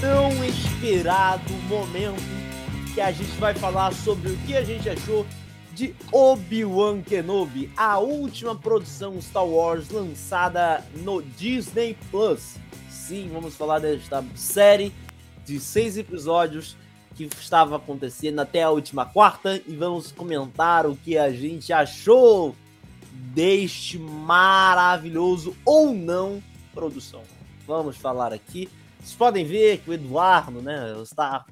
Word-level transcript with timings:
tão 0.00 0.44
esperado 0.44 1.52
momento 1.68 2.22
que 2.94 3.00
a 3.00 3.12
gente 3.12 3.32
vai 3.38 3.54
falar 3.54 3.92
sobre 3.92 4.32
o 4.32 4.36
que 4.38 4.56
a 4.56 4.64
gente 4.64 4.88
achou 4.88 5.26
de 5.74 5.94
Obi-Wan 6.10 7.02
Kenobi, 7.02 7.70
a 7.76 7.98
última 7.98 8.56
produção 8.56 9.20
Star 9.20 9.44
Wars 9.44 9.90
lançada 9.90 10.82
no 11.02 11.22
Disney 11.22 11.96
Plus. 12.10 12.56
Sim, 12.88 13.28
vamos 13.30 13.54
falar 13.54 13.80
desta 13.80 14.24
série 14.34 14.92
de 15.44 15.60
seis 15.60 15.98
episódios 15.98 16.76
que 17.14 17.24
estava 17.24 17.76
acontecendo 17.76 18.40
até 18.40 18.62
a 18.62 18.70
última 18.70 19.04
quarta 19.04 19.60
e 19.66 19.76
vamos 19.76 20.12
comentar 20.12 20.86
o 20.86 20.96
que 20.96 21.18
a 21.18 21.30
gente 21.30 21.72
achou 21.72 22.54
deste 23.12 23.98
maravilhoso 23.98 25.54
ou 25.64 25.92
não 25.92 26.42
produção. 26.74 27.22
Vamos 27.66 27.96
falar 27.96 28.32
aqui. 28.32 28.68
Vocês 29.06 29.16
podem 29.16 29.44
ver 29.44 29.78
que 29.78 29.88
o 29.88 29.92
Eduardo, 29.92 30.60
né, 30.60 30.96
está 31.00 31.44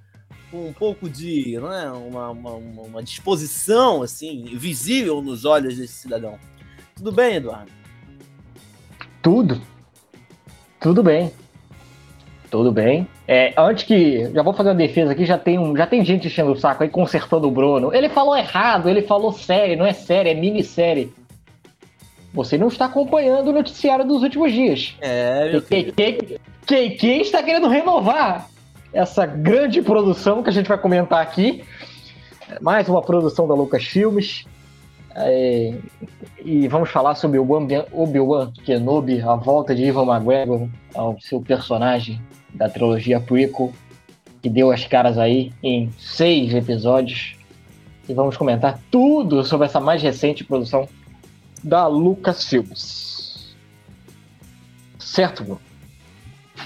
com 0.51 0.67
um 0.67 0.73
pouco 0.73 1.09
de, 1.09 1.57
né, 1.61 1.89
uma, 1.93 2.31
uma, 2.31 2.51
uma 2.51 3.01
disposição 3.01 4.03
assim 4.03 4.45
visível 4.57 5.23
nos 5.23 5.45
olhos 5.45 5.77
desse 5.77 5.93
cidadão. 5.93 6.37
Tudo 6.97 7.13
bem, 7.13 7.37
Eduardo? 7.37 7.71
Tudo. 9.23 9.63
Tudo 10.81 11.01
bem. 11.01 11.33
Tudo 12.51 12.73
bem. 12.73 13.07
É, 13.29 13.55
antes 13.57 13.85
que. 13.85 14.33
Já 14.33 14.43
vou 14.43 14.53
fazer 14.53 14.71
uma 14.71 14.75
defesa 14.75 15.13
aqui, 15.13 15.25
já 15.25 15.39
tem, 15.39 15.57
um, 15.57 15.77
já 15.77 15.87
tem 15.87 16.05
gente 16.05 16.27
enchendo 16.27 16.51
o 16.51 16.57
saco 16.57 16.83
aí, 16.83 16.89
consertando 16.89 17.47
o 17.47 17.53
Bruno. 17.53 17.95
Ele 17.95 18.09
falou 18.09 18.37
errado, 18.37 18.89
ele 18.89 19.03
falou 19.03 19.33
série, 19.33 19.77
não 19.77 19.87
é 19.87 19.93
série, 19.93 20.31
é 20.31 20.35
minissérie. 20.35 21.13
Você 22.35 22.59
não 22.59 22.67
está 22.67 22.87
acompanhando 22.87 23.49
o 23.49 23.53
noticiário 23.53 24.05
dos 24.05 24.25
últimos 24.25 24.53
dias. 24.53 24.97
É, 25.01 25.53
meu 25.53 25.63
quem, 25.63 25.93
quem, 25.93 26.19
quem, 26.67 26.97
quem 26.97 27.21
está 27.23 27.41
querendo 27.41 27.69
renovar 27.69 28.51
essa 28.93 29.25
grande 29.25 29.81
produção 29.81 30.43
que 30.43 30.51
a 30.51 30.53
gente 30.53 30.69
vai 30.69 30.77
comentar 30.77 31.23
aqui. 31.23 31.65
Mais 32.61 32.89
uma 32.89 33.01
produção 33.01 33.47
da 33.47 33.55
Lucas 33.55 33.85
Filmes. 33.85 34.45
É, 35.15 35.75
e 36.45 36.67
vamos 36.67 36.91
falar 36.91 37.15
sobre 37.15 37.39
o 37.39 37.49
Obi-Wan 37.93 38.51
Kenobi, 38.65 39.23
a 39.23 39.37
volta 39.37 39.73
de 39.73 39.85
Ivan 39.85 40.05
McGregor 40.05 40.69
ao 40.93 41.17
seu 41.21 41.41
personagem 41.41 42.21
da 42.53 42.69
trilogia 42.69 43.21
prequel, 43.21 43.73
que 44.43 44.51
deu 44.51 44.73
as 44.73 44.85
caras 44.85 45.19
aí 45.19 45.53
em 45.63 45.89
seis 46.01 46.53
episódios. 46.53 47.37
E 48.09 48.13
vamos 48.13 48.37
comentar 48.37 48.81
tudo 48.91 49.45
sobre 49.45 49.67
essa 49.67 49.79
mais 49.79 50.03
recente 50.03 50.43
produção 50.43 50.89
da 51.65 51.87
Lucasfilmes. 51.87 53.57
Certo, 54.99 55.43
Bruno? 55.43 55.61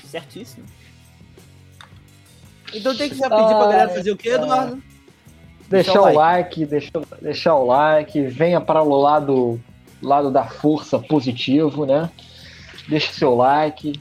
Certíssimo. 0.04 0.66
Então 2.74 2.94
tem 2.94 3.08
que 3.08 3.14
já 3.14 3.30
pedir 3.30 3.46
pra 3.46 3.58
galera 3.58 3.88
fazer 3.90 4.10
o 4.10 4.16
quê, 4.16 4.30
Eduardo? 4.30 4.82
Deixar, 5.68 5.92
deixar 5.92 6.00
o 6.00 6.12
like, 6.12 6.60
like 6.60 6.66
deixar, 6.66 7.02
deixar 7.22 7.54
o 7.54 7.66
like, 7.66 8.22
venha 8.22 8.60
para 8.60 8.82
o 8.82 9.00
lado, 9.00 9.60
lado 10.02 10.30
da 10.30 10.44
força 10.44 10.98
positivo, 10.98 11.86
né? 11.86 12.10
Deixe 12.88 13.12
seu 13.12 13.34
like. 13.34 14.00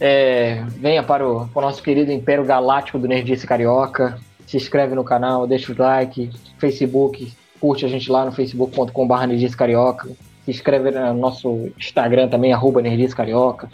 É, 0.00 0.64
venha 0.76 1.02
para 1.02 1.26
o, 1.28 1.46
para 1.48 1.58
o 1.58 1.66
nosso 1.66 1.82
querido 1.82 2.10
Império 2.10 2.44
Galáctico 2.44 2.98
do 2.98 3.06
Nerdice 3.06 3.46
Carioca. 3.46 4.18
Se 4.46 4.56
inscreve 4.56 4.94
no 4.94 5.04
canal, 5.04 5.46
deixa 5.46 5.72
o 5.72 5.76
like. 5.78 6.30
Facebook, 6.58 7.32
curte 7.60 7.84
a 7.84 7.88
gente 7.88 8.10
lá 8.10 8.24
no 8.24 8.32
facebook.com.br 8.32 9.56
Carioca. 9.56 10.08
Se 10.44 10.50
inscreve 10.50 10.90
no 10.90 11.14
nosso 11.14 11.70
Instagram 11.78 12.28
também, 12.28 12.52
arroba 12.52 12.80
Carioca. 13.14 13.68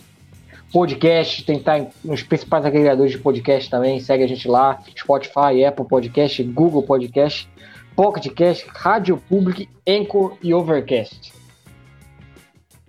Podcast, 0.73 1.45
tem 1.45 1.57
que 1.57 1.61
estar 1.63 1.87
nos 2.05 2.23
principais 2.23 2.65
agregadores 2.65 3.13
de 3.13 3.19
podcast 3.19 3.71
também. 3.71 4.01
Segue 4.01 4.25
a 4.25 4.27
gente 4.27 4.49
lá: 4.49 4.83
Spotify, 4.99 5.65
Apple 5.65 5.87
Podcast, 5.87 6.43
Google 6.43 6.83
Podcast, 6.83 7.49
Pocket 7.95 8.33
Cast, 8.35 8.67
Rádio 8.75 9.17
Public, 9.29 9.69
Anchor 9.89 10.37
e 10.43 10.53
Overcast. 10.53 11.33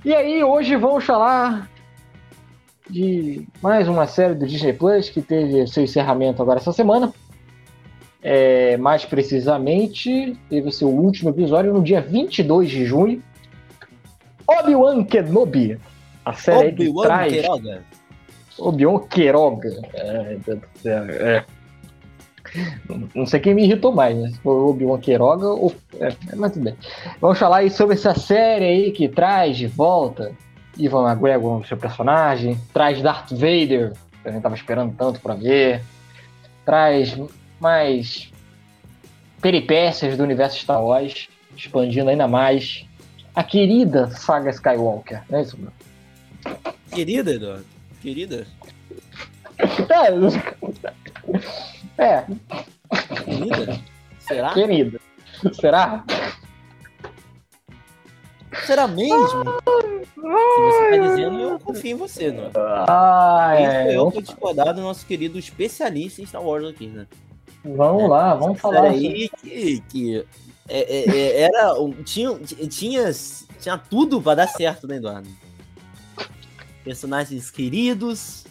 E 0.04 0.14
aí, 0.14 0.44
hoje 0.44 0.76
vamos 0.76 1.06
falar 1.06 1.70
de 2.90 3.48
mais 3.62 3.88
uma 3.88 4.08
série 4.08 4.34
do 4.34 4.48
Disney 4.48 4.74
Plus 4.74 5.10
que 5.10 5.22
teve 5.22 5.68
seu 5.68 5.84
encerramento 5.84 6.42
agora 6.42 6.60
essa 6.60 6.74
semana. 6.74 7.14
É, 8.22 8.78
mais 8.78 9.06
precisamente, 9.06 10.36
teve 10.50 10.68
o 10.68 10.72
seu 10.72 10.90
último 10.90 11.30
episódio 11.30 11.74
no 11.74 11.84
dia 11.84 12.02
22 12.02 12.70
de 12.70 12.86
junho. 12.86 13.22
Obi-Wan 14.48 15.04
Kenobi, 15.04 15.78
a 16.26 16.34
série 16.34 16.70
Obi-Wan 16.70 17.04
traz... 17.04 17.34
Queiroga. 17.34 17.84
Obi-Wan 18.60 19.00
Queiroga. 19.08 19.82
É, 19.94 20.38
é. 20.86 21.46
Não 23.14 23.26
sei 23.26 23.40
quem 23.40 23.54
me 23.54 23.64
irritou 23.64 23.92
mais, 23.92 24.18
né? 24.18 24.30
Se 24.30 24.40
foi 24.40 24.54
Obi-Wan 24.54 25.00
Queiroga 25.00 25.48
ou. 25.48 25.74
É, 26.00 26.10
mas 26.36 26.54
tudo 26.54 26.64
bem. 26.64 26.76
Vamos 27.22 27.38
falar 27.38 27.58
aí 27.58 27.70
sobre 27.70 27.96
essa 27.96 28.16
série 28.16 28.66
aí 28.66 28.92
que 28.92 29.08
traz 29.10 29.58
de 29.58 29.68
volta 29.68 30.32
Ivan 30.78 31.10
McGregor 31.10 31.60
no 31.60 31.66
seu 31.66 31.78
personagem, 31.78 32.58
traz 32.74 33.02
Darth 33.02 33.32
Vader, 33.32 33.94
que 34.22 34.30
a 34.30 34.32
gente 34.32 34.42
tava 34.42 34.56
esperando 34.56 34.96
tanto 34.96 35.20
para 35.20 35.36
ver, 35.36 35.82
traz 36.66 37.18
mais 37.60 38.32
peripécias 39.42 40.18
do 40.18 40.24
universo 40.24 40.60
Star 40.60 40.84
Wars, 40.84 41.28
expandindo 41.56 42.10
ainda 42.10 42.28
mais 42.28 42.86
a 43.36 43.44
querida 43.44 44.10
saga 44.12 44.50
Skywalker, 44.50 45.22
não 45.30 45.40
é 45.40 45.42
isso, 45.44 45.56
Bruno? 45.56 45.74
Querida, 46.92 47.32
Eduardo? 47.32 47.66
Querida? 48.02 48.48
É. 51.98 52.04
é. 52.04 52.26
Querida? 53.26 53.80
Será? 54.20 54.54
Querida. 54.54 55.02
Será? 55.54 56.04
Será 58.66 58.88
mesmo? 58.88 59.44
Se 60.16 60.62
você 60.62 60.90
tá 60.90 60.98
dizendo, 60.98 61.40
eu 61.40 61.60
confio 61.60 61.92
em 61.92 61.96
você, 61.96 62.32
não 62.32 62.46
é? 62.46 62.52
Ah, 62.88 63.56
é. 63.58 63.96
eu 63.96 64.10
vou 64.10 64.22
discordar 64.22 64.74
do 64.74 64.82
nosso 64.82 65.06
querido 65.06 65.38
especialista 65.38 66.22
em 66.22 66.26
Star 66.26 66.44
Wars 66.44 66.66
aqui, 66.66 66.88
né? 66.88 67.08
Vamos 67.76 68.10
lá, 68.10 68.36
vamos 68.36 68.60
falar. 68.60 68.84
aí 68.84 69.30
que, 69.42 69.82
que 69.90 70.26
é, 70.70 70.80
é, 70.80 71.10
é, 71.10 71.42
era, 71.42 71.74
tinha, 72.06 72.38
tinha, 72.40 73.12
tinha 73.60 73.78
tudo 73.78 74.22
para 74.22 74.36
dar 74.36 74.48
certo, 74.48 74.88
né, 74.88 74.98
Eduardo? 74.98 75.30
personagens 76.88 77.52
queridos, 77.52 78.46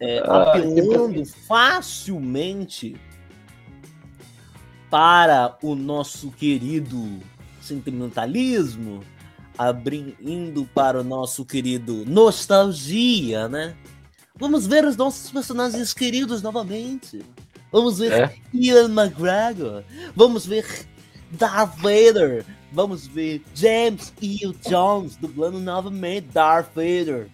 é, 0.00 0.20
ah, 0.20 0.44
apelando 0.44 1.22
facilmente 1.46 2.96
para 4.90 5.58
o 5.62 5.74
nosso 5.74 6.30
querido 6.30 7.20
sentimentalismo, 7.60 9.00
abrindo 9.58 10.64
para 10.74 11.00
o 11.00 11.04
nosso 11.04 11.44
querido 11.44 12.06
nostalgia, 12.06 13.48
né? 13.48 13.76
Vamos 14.38 14.66
ver 14.66 14.84
os 14.84 14.96
nossos 14.96 15.30
personagens 15.30 15.92
queridos 15.94 16.42
novamente. 16.42 17.24
Vamos 17.72 17.98
ver 17.98 18.12
é. 18.12 18.34
Ian 18.52 18.88
McGregor. 18.88 19.82
Vamos 20.14 20.46
ver 20.46 20.66
Darth 21.32 21.76
Vader. 21.78 22.44
Vamos 22.72 23.06
ver 23.06 23.42
James 23.54 24.12
Earl 24.20 24.54
Jones 24.68 25.16
dublando 25.16 25.58
novamente 25.58 26.28
Darth 26.32 26.68
Vader. 26.74 27.28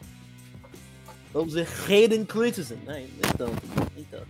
Vamos 1.32 1.54
ver 1.54 1.66
Hayden 1.88 2.24
Christensen. 2.24 2.78
Nem, 2.86 3.08
tanto, 3.36 3.62
nem 3.96 4.04
tanto. 4.04 4.26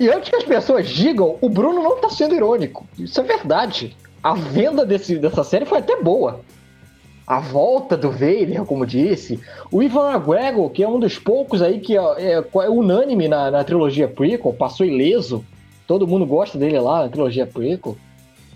E 0.00 0.08
antes 0.08 0.30
que 0.30 0.36
as 0.36 0.44
pessoas 0.44 0.88
digam, 0.88 1.36
o 1.40 1.48
Bruno 1.48 1.82
não 1.82 2.00
tá 2.00 2.08
sendo 2.08 2.34
irônico. 2.34 2.88
Isso 2.98 3.20
é 3.20 3.24
verdade. 3.24 3.96
A 4.22 4.34
venda 4.34 4.86
desse, 4.86 5.16
dessa 5.18 5.44
série 5.44 5.66
foi 5.66 5.78
até 5.78 6.00
boa. 6.02 6.40
A 7.28 7.40
volta 7.40 7.94
do 7.94 8.10
Vader, 8.10 8.64
como 8.64 8.86
disse. 8.86 9.38
O 9.70 9.82
Ivan 9.82 10.12
McGregor, 10.12 10.70
que 10.70 10.82
é 10.82 10.88
um 10.88 10.98
dos 10.98 11.18
poucos 11.18 11.60
aí 11.60 11.78
que 11.78 11.94
é, 11.94 12.00
é, 12.00 12.32
é 12.36 12.70
unânime 12.70 13.28
na, 13.28 13.50
na 13.50 13.62
trilogia 13.62 14.08
prequel, 14.08 14.54
passou 14.54 14.86
ileso. 14.86 15.44
Todo 15.86 16.08
mundo 16.08 16.24
gosta 16.24 16.56
dele 16.56 16.80
lá 16.80 17.02
na 17.02 17.08
trilogia 17.10 17.46
prequel. 17.46 17.98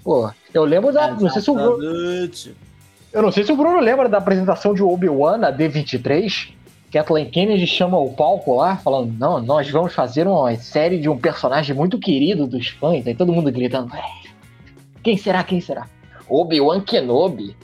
Pô, 0.03 0.31
eu 0.55 0.65
lembro 0.65 0.91
da. 0.91 1.11
Não 1.11 1.29
sei 1.29 1.43
se 1.43 1.51
o 1.51 1.55
Bruno. 1.55 1.77
Eu 3.13 3.21
não 3.21 3.31
sei 3.31 3.45
se 3.45 3.53
o 3.53 3.57
Bruno 3.57 3.79
lembra 3.79 4.09
da 4.09 4.17
apresentação 4.17 4.73
de 4.73 4.83
Obi-Wan 4.83 5.37
na 5.37 5.53
D23. 5.53 6.55
Kathleen 6.91 7.27
Kennedy 7.27 7.67
chama 7.67 7.99
o 7.99 8.15
palco 8.15 8.57
lá, 8.57 8.79
falando: 8.79 9.13
Não, 9.19 9.39
nós 9.43 9.69
vamos 9.71 9.93
fazer 9.93 10.27
uma 10.27 10.55
série 10.57 10.99
de 10.99 11.11
um 11.11 11.19
personagem 11.19 11.77
muito 11.77 11.99
querido 11.99 12.47
dos 12.47 12.69
fãs. 12.69 13.07
Aí 13.07 13.15
todo 13.15 13.35
mundo 13.35 13.53
gritando: 13.53 13.95
é, 13.95 14.03
Quem 15.03 15.19
será? 15.19 15.45
Quem 15.45 15.61
será? 15.61 15.87
Obi-Wan 16.27 16.81
Kenobi. 16.81 17.55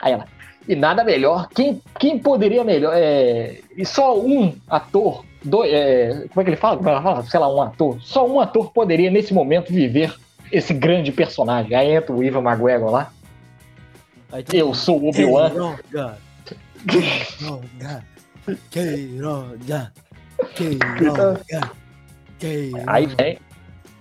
Aí 0.00 0.12
ela: 0.12 0.26
E 0.68 0.74
nada 0.74 1.04
melhor. 1.04 1.48
Quem, 1.48 1.80
quem 1.98 2.18
poderia 2.18 2.64
melhor? 2.64 2.92
É, 2.96 3.60
e 3.76 3.84
só 3.84 4.18
um 4.18 4.54
ator. 4.68 5.24
Dois, 5.42 5.72
é, 5.72 6.26
como 6.28 6.40
é 6.40 6.44
que 6.44 6.50
ele 6.50 6.56
fala? 6.56 6.80
Ela 6.88 7.02
fala? 7.02 7.22
Sei 7.24 7.40
lá, 7.40 7.52
um 7.52 7.62
ator. 7.62 8.00
Só 8.02 8.26
um 8.26 8.40
ator 8.40 8.72
poderia 8.72 9.10
nesse 9.10 9.32
momento 9.32 9.72
viver 9.72 10.14
esse 10.52 10.74
grande 10.74 11.12
personagem. 11.12 11.74
Aí 11.74 11.92
entra 11.92 12.14
o 12.14 12.22
Ivan 12.22 12.42
McGregor 12.42 12.90
lá. 12.90 13.12
Eu 14.52 14.74
sou 14.74 15.00
o 15.00 15.08
Obi-Wan. 15.08 15.50
Queiroga. 15.50 16.18
Queiroga. 18.70 19.92
Queiroga. 20.54 21.70
Aí 22.86 23.06
vem, 23.06 23.38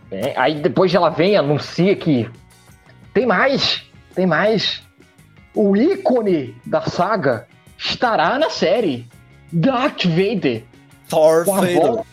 vem. 0.09 0.37
Aí 0.37 0.55
depois 0.55 0.93
ela 0.93 1.09
vem 1.09 1.33
e 1.33 1.35
anuncia 1.35 1.95
que 1.95 2.29
tem 3.13 3.25
mais. 3.25 3.83
Tem 4.13 4.25
mais. 4.25 4.83
O 5.53 5.75
ícone 5.75 6.55
da 6.65 6.81
saga 6.81 7.47
estará 7.77 8.37
na 8.37 8.49
série. 8.49 9.07
Darth 9.51 10.05
Vader. 10.05 10.63
Thor 11.07 11.45
com 11.45 11.55
Vader. 11.55 11.81
Volta, 11.81 12.05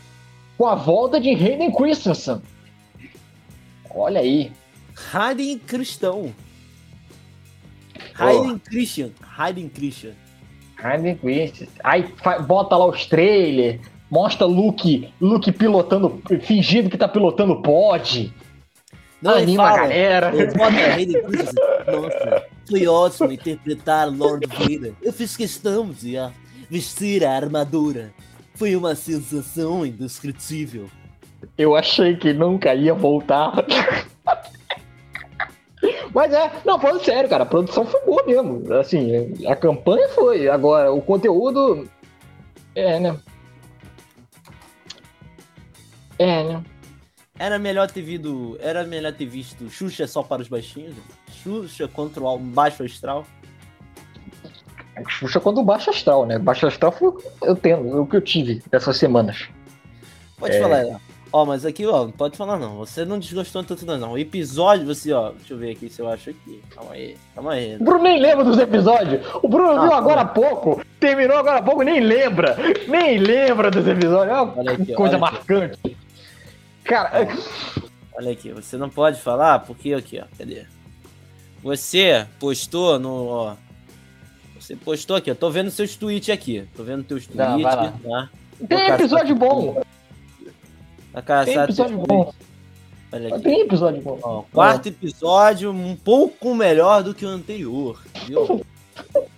com 0.57 0.67
a 0.67 0.75
volta 0.75 1.21
de 1.21 1.31
Hayden 1.31 1.71
Christensen. 1.73 2.41
Olha 3.91 4.21
aí. 4.21 4.53
Hayden 5.13 5.59
Cristão. 5.59 6.35
Hayden 8.19 8.59
Christian. 8.59 9.11
Hayden 9.37 9.69
Christian. 9.69 10.13
Hayden 10.83 11.17
Christian. 11.17 11.69
Aí 11.85 12.11
bota 12.47 12.77
lá 12.77 12.87
os 12.87 13.07
trailers, 13.07 13.81
mostra 14.11 14.47
Luke, 14.47 15.13
Luke 15.21 15.53
pilotando, 15.53 16.23
fingindo 16.43 16.89
que 16.89 16.97
tá 16.97 17.09
pilotando 17.09 17.61
pod. 17.61 18.33
Não, 19.21 19.35
Anima 19.35 19.65
fala, 19.65 19.77
a 19.77 19.81
galera. 19.83 20.29
Hayden 20.29 21.23
Christian. 21.23 21.63
Nossa, 21.87 22.47
foi 22.69 22.87
ótimo 22.87 23.33
interpretar 23.33 24.09
Lord 24.09 24.47
Vader. 24.47 24.95
Eu 25.03 25.13
fiz 25.13 25.37
questão 25.37 25.91
de 25.91 26.17
vestir 26.69 27.25
a 27.25 27.33
armadura. 27.33 28.13
Foi 28.55 28.75
uma 28.75 28.95
sensação 28.95 29.85
indescritível. 29.85 30.89
Eu 31.57 31.77
achei 31.77 32.17
que 32.17 32.33
nunca 32.33 32.75
ia 32.75 32.95
voltar. 32.95 33.53
Mas 36.13 36.33
é, 36.33 36.51
não, 36.65 36.81
falando 36.81 37.05
sério, 37.05 37.29
cara, 37.29 37.43
a 37.43 37.47
produção 37.47 37.85
foi 37.85 38.01
boa 38.05 38.25
mesmo. 38.27 38.73
Assim, 38.75 39.47
a 39.47 39.55
campanha 39.55 40.09
foi. 40.09 40.49
Agora, 40.49 40.91
o 40.91 41.03
conteúdo. 41.03 41.87
É, 42.75 42.99
né? 42.99 43.19
É, 46.19 46.43
né? 46.43 46.65
Era 47.39 47.59
melhor 47.59 47.91
ter 47.91 48.01
visto. 48.01 48.57
Era 48.61 48.85
melhor 48.85 49.13
ter 49.13 49.27
visto 49.27 49.69
Xuxa 49.69 50.07
só 50.07 50.23
para 50.23 50.41
os 50.41 50.49
baixinhos. 50.49 50.95
Xuxa 51.47 51.87
contra 51.87 52.23
o 52.23 52.39
baixo 52.39 52.83
astral. 52.83 53.25
Xuxa 55.09 55.39
contra 55.39 55.63
o 55.63 55.65
baixo 55.65 55.91
astral, 55.91 56.27
né? 56.27 56.39
Baixo 56.39 56.67
astral 56.67 56.91
foi 56.91 57.13
eu 57.43 57.55
tenho, 57.55 58.03
o 58.03 58.07
que 58.07 58.17
eu 58.17 58.21
tive 58.21 58.63
dessas 58.71 58.97
semanas. 58.97 59.49
Pode 60.39 60.57
é... 60.57 60.61
falar, 60.61 61.01
Ó, 61.33 61.45
mas 61.45 61.67
aqui, 61.67 61.85
ó, 61.85 62.05
não 62.05 62.13
pode 62.13 62.37
falar 62.37 62.59
não. 62.59 62.77
Você 62.77 63.05
não 63.05 63.19
desgostou 63.19 63.63
tanto 63.63 63.85
não. 63.85 64.13
O 64.13 64.19
episódio, 64.19 64.87
você, 64.87 65.13
ó, 65.13 65.33
deixa 65.33 65.53
eu 65.53 65.59
ver 65.59 65.73
aqui 65.73 65.89
se 65.89 66.01
eu 66.01 66.09
acho 66.09 66.31
aqui. 66.31 66.63
Calma 66.71 66.93
aí, 66.93 67.17
calma 67.35 67.53
aí. 67.53 67.77
O 67.77 67.85
Bruno 67.85 68.05
nem 68.05 68.21
lembra 68.21 68.45
dos 68.45 68.59
episódios. 68.59 69.27
O 69.43 69.49
Bruno 69.49 69.73
ah, 69.73 69.83
viu 69.83 69.93
agora 69.93 70.23
há 70.23 70.25
pouco, 70.25 70.81
terminou 70.99 71.37
agora 71.37 71.59
há 71.59 71.63
pouco, 71.63 71.83
nem 71.83 72.01
lembra. 72.01 72.57
Nem 72.89 73.19
lembra 73.19 73.71
dos 73.71 73.87
episódios. 73.87 74.37
É 74.37 74.41
uma 74.41 74.73
aqui, 74.73 74.95
coisa 74.95 75.19
marcante. 75.19 75.79
Aqui. 75.85 75.97
Cara. 76.85 77.29
Olha 78.15 78.33
aqui, 78.33 78.51
você 78.53 78.79
não 78.79 78.89
pode 78.89 79.21
falar 79.21 79.59
porque 79.59 79.93
aqui, 79.93 80.19
ó. 80.19 80.25
Cadê? 80.39 80.65
Você 81.67 82.25
postou 82.39 82.97
no. 82.97 83.27
Ó, 83.27 83.57
você 84.55 84.77
postou 84.77 85.17
aqui, 85.17 85.29
eu 85.29 85.35
tô 85.35 85.51
vendo 85.51 85.69
seus 85.69 85.97
tweets 85.97 86.31
aqui. 86.33 86.65
Tô 86.77 86.85
vendo 86.85 87.03
teus 87.03 87.27
tweets, 87.27 87.63
tá? 87.65 88.31
Tem 88.69 88.87
episódio 88.87 89.35
bom. 89.35 89.83
A 91.13 91.45
Tem 91.45 91.57
episódio 91.57 91.99
bom. 91.99 92.33
Olha 93.11 93.35
aqui. 93.35 93.43
Tem 93.43 93.61
episódio 93.63 94.01
bom. 94.01 94.17
Ó, 94.23 94.43
quarto 94.53 94.91
episódio, 94.91 95.73
um 95.73 95.97
pouco 95.97 96.55
melhor 96.55 97.03
do 97.03 97.13
que 97.13 97.27
o 97.27 97.29
anterior, 97.29 98.01
viu? 98.29 98.65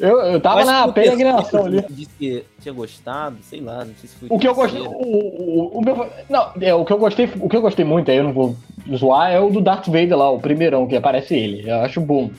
Eu, 0.00 0.18
eu 0.18 0.40
tava 0.40 0.64
na 0.64 0.88
peregrinação 0.88 1.66
ali. 1.66 1.84
Disse 1.90 2.10
que 2.18 2.44
tinha 2.60 2.72
gostado, 2.72 3.36
sei 3.42 3.60
lá, 3.60 3.84
não 3.84 3.94
sei 3.94 4.08
se 4.08 4.16
foi. 4.16 4.28
O 4.30 4.38
que 4.38 4.48
eu 4.48 4.54
gostei. 4.54 4.80
O, 4.80 4.88
o, 4.88 5.78
o, 5.78 5.80
meu, 5.82 6.08
não, 6.28 6.52
é, 6.60 6.74
o 6.74 6.84
que 6.84 6.92
eu 6.92 6.98
gostei, 6.98 7.30
o 7.40 7.48
que 7.48 7.56
eu 7.56 7.62
gostei 7.62 7.84
muito, 7.84 8.10
aí 8.10 8.16
eu 8.16 8.24
não 8.24 8.32
vou 8.32 8.56
zoar, 8.96 9.30
é 9.30 9.40
o 9.40 9.50
do 9.50 9.60
Darth 9.60 9.86
Vader 9.86 10.16
lá, 10.16 10.30
o 10.30 10.40
primeirão, 10.40 10.86
que 10.86 10.96
aparece 10.96 11.34
ele. 11.34 11.68
Eu 11.68 11.80
acho 11.80 12.00
bom. 12.00 12.30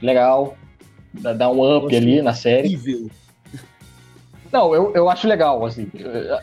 Legal. 0.00 0.56
Dá 1.12 1.50
um 1.50 1.76
up 1.76 1.94
ali 1.94 2.20
na 2.20 2.34
série. 2.34 2.72
Incrível. 2.72 3.10
Não, 4.52 4.74
eu, 4.74 4.92
eu 4.94 5.10
acho 5.10 5.26
legal, 5.26 5.64
assim. 5.64 5.88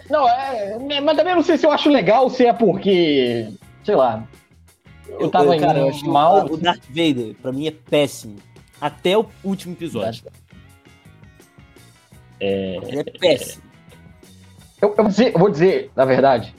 Não, 0.10 0.28
é, 0.28 0.78
mas 1.02 1.18
também 1.18 1.36
não 1.36 1.44
sei 1.44 1.58
se 1.58 1.66
eu 1.66 1.72
acho 1.72 1.90
legal, 1.90 2.30
se 2.30 2.46
é 2.46 2.54
porque. 2.54 3.48
Sei 3.84 3.96
lá. 3.96 4.24
Eu 5.08 5.30
tava 5.30 5.56
eu, 5.56 5.60
cara, 5.62 5.80
eu 5.80 5.90
acho 5.90 6.06
mal. 6.06 6.46
O 6.46 6.58
Darth 6.58 6.84
Vader, 6.90 7.36
pra 7.42 7.52
mim, 7.52 7.68
é 7.68 7.72
péssimo. 7.72 8.36
Até 8.82 9.18
o 9.18 9.28
último 9.44 9.74
episódio. 9.74 10.26
É, 12.40 12.78
Ele 12.78 13.00
é 13.00 13.04
péssimo. 13.04 13.64
Eu, 14.82 14.90
eu, 14.90 14.96
vou 14.96 15.08
dizer, 15.08 15.34
eu 15.34 15.40
vou 15.40 15.50
dizer, 15.50 15.92
na 15.96 16.04
verdade, 16.04 16.56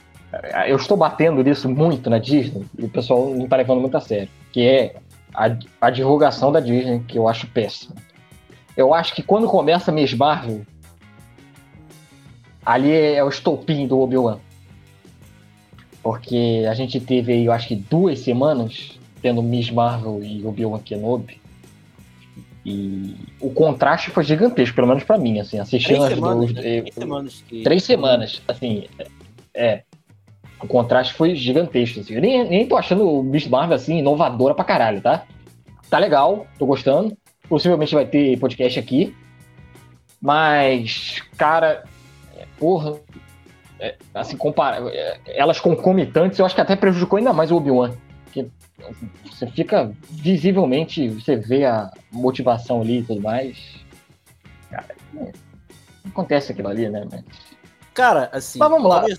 eu 0.68 0.76
estou 0.76 0.96
batendo 0.96 1.42
nisso 1.42 1.68
muito 1.68 2.08
na 2.08 2.18
Disney, 2.18 2.64
e 2.78 2.84
o 2.84 2.88
pessoal 2.88 3.30
não 3.30 3.44
está 3.44 3.56
levando 3.56 3.80
muito 3.80 3.96
a 3.96 4.00
sério, 4.00 4.28
que 4.52 4.62
é 4.62 4.94
a, 5.34 5.56
a 5.80 5.90
divulgação 5.90 6.52
da 6.52 6.60
Disney, 6.60 7.00
que 7.00 7.18
eu 7.18 7.28
acho 7.28 7.48
péssima. 7.48 7.96
Eu 8.76 8.94
acho 8.94 9.14
que 9.14 9.22
quando 9.22 9.48
começa 9.48 9.90
a 9.90 9.94
Miss 9.94 10.14
Marvel, 10.14 10.64
ali 12.64 12.92
é 12.92 13.22
o 13.22 13.28
estopim 13.28 13.86
do 13.86 13.98
Obi-Wan. 14.00 14.38
Porque 16.02 16.64
a 16.68 16.74
gente 16.74 16.98
teve 17.00 17.32
aí, 17.32 17.44
eu 17.44 17.52
acho 17.52 17.68
que 17.68 17.76
duas 17.76 18.20
semanas 18.20 18.98
tendo 19.20 19.42
Miss 19.42 19.70
Marvel 19.70 20.20
e 20.22 20.44
Obi-Wan 20.46 20.78
Kenobi. 20.78 21.41
E 22.64 23.16
o 23.40 23.50
contraste 23.50 24.10
foi 24.10 24.22
gigantesco, 24.22 24.74
pelo 24.74 24.86
menos 24.86 25.02
para 25.02 25.18
mim, 25.18 25.40
assim, 25.40 25.58
assistindo 25.58 25.96
três 25.96 26.12
as 26.12 26.14
semanas, 26.14 26.36
duas. 26.36 26.52
Né? 26.52 26.60
Três 26.62 26.94
semanas, 26.94 27.44
que... 27.48 27.62
três 27.62 27.82
semanas, 27.84 28.42
assim, 28.46 28.86
é. 29.54 29.82
O 30.60 30.66
contraste 30.68 31.14
foi 31.14 31.34
gigantesco, 31.34 31.98
assim. 32.00 32.14
Eu 32.14 32.20
nem, 32.20 32.48
nem 32.48 32.66
tô 32.66 32.76
achando 32.76 33.08
o 33.08 33.22
Miss 33.22 33.48
Marvel, 33.48 33.74
assim, 33.74 33.98
inovadora 33.98 34.54
pra 34.54 34.64
caralho, 34.64 35.00
tá? 35.00 35.24
Tá 35.90 35.98
legal, 35.98 36.46
tô 36.56 36.66
gostando. 36.66 37.16
Possivelmente 37.48 37.94
vai 37.94 38.06
ter 38.06 38.38
podcast 38.38 38.78
aqui. 38.78 39.12
Mas, 40.20 41.20
cara, 41.36 41.82
porra, 42.60 42.94
é, 43.80 43.96
assim, 44.14 44.36
compara, 44.36 44.88
é, 44.90 45.18
elas 45.26 45.58
concomitantes, 45.58 46.38
eu 46.38 46.46
acho 46.46 46.54
que 46.54 46.60
até 46.60 46.76
prejudicou 46.76 47.16
ainda 47.16 47.32
mais 47.32 47.50
o 47.50 47.56
Obi-Wan. 47.56 47.90
Porque 48.32 48.48
você 49.30 49.46
fica 49.48 49.92
visivelmente, 50.10 51.08
você 51.10 51.36
vê 51.36 51.66
a 51.66 51.90
motivação 52.10 52.80
ali 52.80 53.00
e 53.00 53.02
tudo 53.02 53.20
mais. 53.20 53.58
Cara, 54.70 54.96
acontece 56.06 56.52
aquilo 56.52 56.68
ali, 56.68 56.88
né? 56.88 57.06
Mas... 57.10 57.24
Cara, 57.92 58.30
assim. 58.32 58.58
Mas 58.58 58.70
vamos 58.70 58.88
lá. 58.88 59.02
Come... 59.02 59.16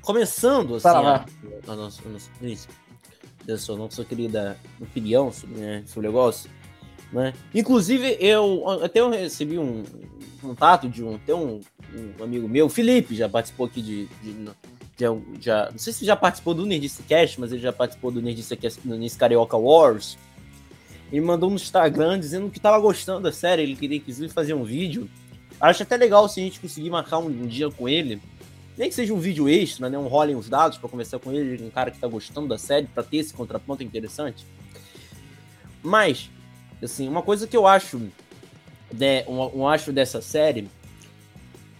Começando, 0.00 0.76
assim, 0.76 0.88
a, 0.88 0.90
a, 0.92 1.02
nossa, 1.02 1.26
a 1.66 1.74
nossa, 1.76 3.72
a 3.72 3.76
nossa 3.76 4.04
querida 4.04 4.56
opinião 4.80 5.32
sobre, 5.32 5.60
né, 5.60 5.82
sobre 5.86 6.08
o 6.08 6.12
negócio. 6.12 6.48
Né? 7.12 7.32
Inclusive, 7.54 8.16
eu 8.20 8.68
até 8.82 9.00
eu 9.00 9.10
recebi 9.10 9.58
um 9.58 9.82
contato 10.40 10.88
de 10.88 11.02
um, 11.02 11.16
até 11.16 11.34
um, 11.34 11.60
um 11.92 12.22
amigo 12.22 12.48
meu, 12.48 12.68
Felipe, 12.68 13.16
já 13.16 13.28
participou 13.28 13.66
aqui 13.66 13.82
de, 13.82 14.06
de, 14.22 14.48
de, 14.96 15.04
já, 15.40 15.70
não 15.70 15.78
sei 15.78 15.92
se 15.92 16.04
já 16.04 16.16
participou 16.16 16.54
do 16.54 16.64
Nerdice 16.64 17.02
Cast, 17.02 17.40
mas 17.40 17.52
ele 17.52 17.60
já 17.60 17.72
participou 17.72 18.10
do 18.10 18.22
Nerdice 18.22 18.56
Cast 18.56 18.80
no 18.84 18.94
Nerdice 18.94 19.18
Carioca 19.18 19.56
Wars. 19.56 20.16
Ele 21.12 21.20
mandou 21.20 21.50
no 21.50 21.56
Instagram 21.56 22.18
dizendo 22.18 22.50
que 22.50 22.58
tava 22.58 22.78
gostando 22.78 23.20
da 23.20 23.32
série, 23.32 23.62
ele 23.62 23.76
queria 23.76 23.98
inclusive 23.98 24.32
fazer 24.32 24.54
um 24.54 24.64
vídeo. 24.64 25.08
Acho 25.60 25.82
até 25.82 25.96
legal 25.96 26.28
se 26.28 26.40
a 26.40 26.42
gente 26.42 26.60
conseguir 26.60 26.90
marcar 26.90 27.18
um, 27.18 27.26
um 27.26 27.46
dia 27.46 27.70
com 27.70 27.88
ele, 27.88 28.20
nem 28.76 28.88
que 28.88 28.94
seja 28.94 29.14
um 29.14 29.20
vídeo 29.20 29.48
extra, 29.48 29.88
né, 29.88 29.98
um 29.98 30.08
rolem 30.08 30.34
os 30.34 30.48
dados 30.48 30.78
para 30.78 30.88
conversar 30.88 31.18
com 31.18 31.32
ele, 31.32 31.62
um 31.64 31.70
cara 31.70 31.90
que 31.90 31.98
tá 31.98 32.08
gostando 32.08 32.48
da 32.48 32.58
série, 32.58 32.86
para 32.86 33.02
ter 33.02 33.18
esse 33.18 33.32
contraponto 33.32 33.82
interessante. 33.82 34.44
Mas 35.82 36.28
Assim, 36.82 37.08
uma 37.08 37.22
coisa 37.22 37.46
que 37.46 37.56
eu 37.56 37.66
acho, 37.66 38.00
né, 38.92 39.24
um, 39.26 39.60
um 39.60 39.68
acho 39.68 39.92
dessa 39.92 40.20
série 40.20 40.68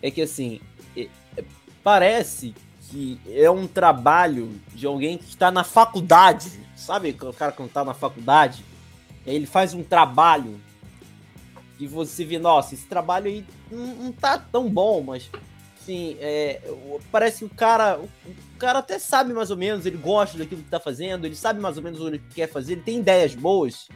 é 0.02 0.10
que 0.10 0.22
assim, 0.22 0.60
é, 0.96 1.08
é, 1.36 1.44
parece 1.82 2.54
que 2.90 3.20
é 3.28 3.50
um 3.50 3.66
trabalho 3.66 4.50
de 4.74 4.86
alguém 4.86 5.18
que 5.18 5.28
está 5.28 5.50
na 5.50 5.64
faculdade, 5.64 6.50
sabe? 6.76 7.16
O 7.20 7.32
cara 7.32 7.52
que 7.52 7.58
não 7.60 7.66
está 7.66 7.84
na 7.84 7.94
faculdade, 7.94 8.64
ele 9.26 9.46
faz 9.46 9.74
um 9.74 9.82
trabalho 9.82 10.60
e 11.78 11.86
você 11.86 12.24
vê, 12.24 12.38
nossa, 12.38 12.74
esse 12.74 12.86
trabalho 12.86 13.26
aí 13.26 13.44
não, 13.70 13.86
não 13.86 14.12
tá 14.12 14.38
tão 14.38 14.68
bom, 14.68 15.02
mas 15.02 15.28
assim, 15.80 16.16
é, 16.20 16.60
parece 17.12 17.38
que 17.38 17.44
o 17.44 17.54
cara, 17.54 17.98
o 17.98 18.58
cara 18.58 18.78
até 18.78 18.98
sabe 18.98 19.32
mais 19.32 19.50
ou 19.50 19.56
menos, 19.56 19.84
ele 19.84 19.96
gosta 19.96 20.38
daquilo 20.38 20.62
que 20.62 20.70
tá 20.70 20.80
fazendo, 20.80 21.26
ele 21.26 21.36
sabe 21.36 21.60
mais 21.60 21.76
ou 21.76 21.82
menos 21.82 22.00
o 22.00 22.10
que 22.10 22.34
quer 22.34 22.48
fazer, 22.48 22.72
ele 22.72 22.82
tem 22.82 22.98
ideias 22.98 23.34
boas, 23.34 23.88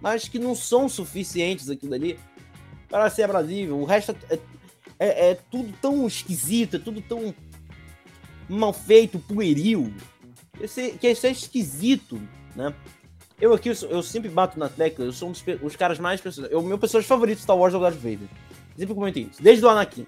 mas 0.00 0.28
que 0.28 0.38
não 0.38 0.54
são 0.54 0.88
suficientes 0.88 1.68
aquilo 1.68 1.94
ali 1.94 2.18
para 2.88 3.10
ser 3.10 3.24
abrasível. 3.24 3.78
O 3.78 3.84
resto 3.84 4.14
é, 4.30 4.38
é, 4.98 5.30
é, 5.30 5.34
tudo 5.50 5.72
tão 5.80 6.06
esquisito, 6.06 6.76
é 6.76 6.78
tudo 6.78 7.00
tão 7.00 7.34
mal 8.54 8.72
feito, 8.72 9.18
pueril, 9.18 9.92
que 11.00 11.08
isso 11.08 11.26
é 11.26 11.30
esquisito, 11.30 12.20
né? 12.54 12.74
Eu 13.40 13.52
aqui, 13.52 13.70
eu 13.70 14.02
sempre 14.04 14.28
bato 14.28 14.56
na 14.56 14.68
tecla, 14.68 15.04
eu 15.04 15.12
sou 15.12 15.28
um 15.28 15.32
dos 15.32 15.42
os 15.62 15.74
caras 15.74 15.98
mais. 15.98 16.22
O 16.52 16.62
meu 16.62 16.78
personagem 16.78 17.08
favorito 17.08 17.38
de 17.38 17.42
Star 17.42 17.56
Wars 17.56 17.74
é 17.74 17.76
o 17.76 17.80
Darth 17.80 17.96
Vader. 17.96 18.28
Sempre 18.76 18.94
comentei 18.94 19.28
isso. 19.30 19.42
Desde 19.42 19.64
o 19.64 19.68
Anakin. 19.68 20.06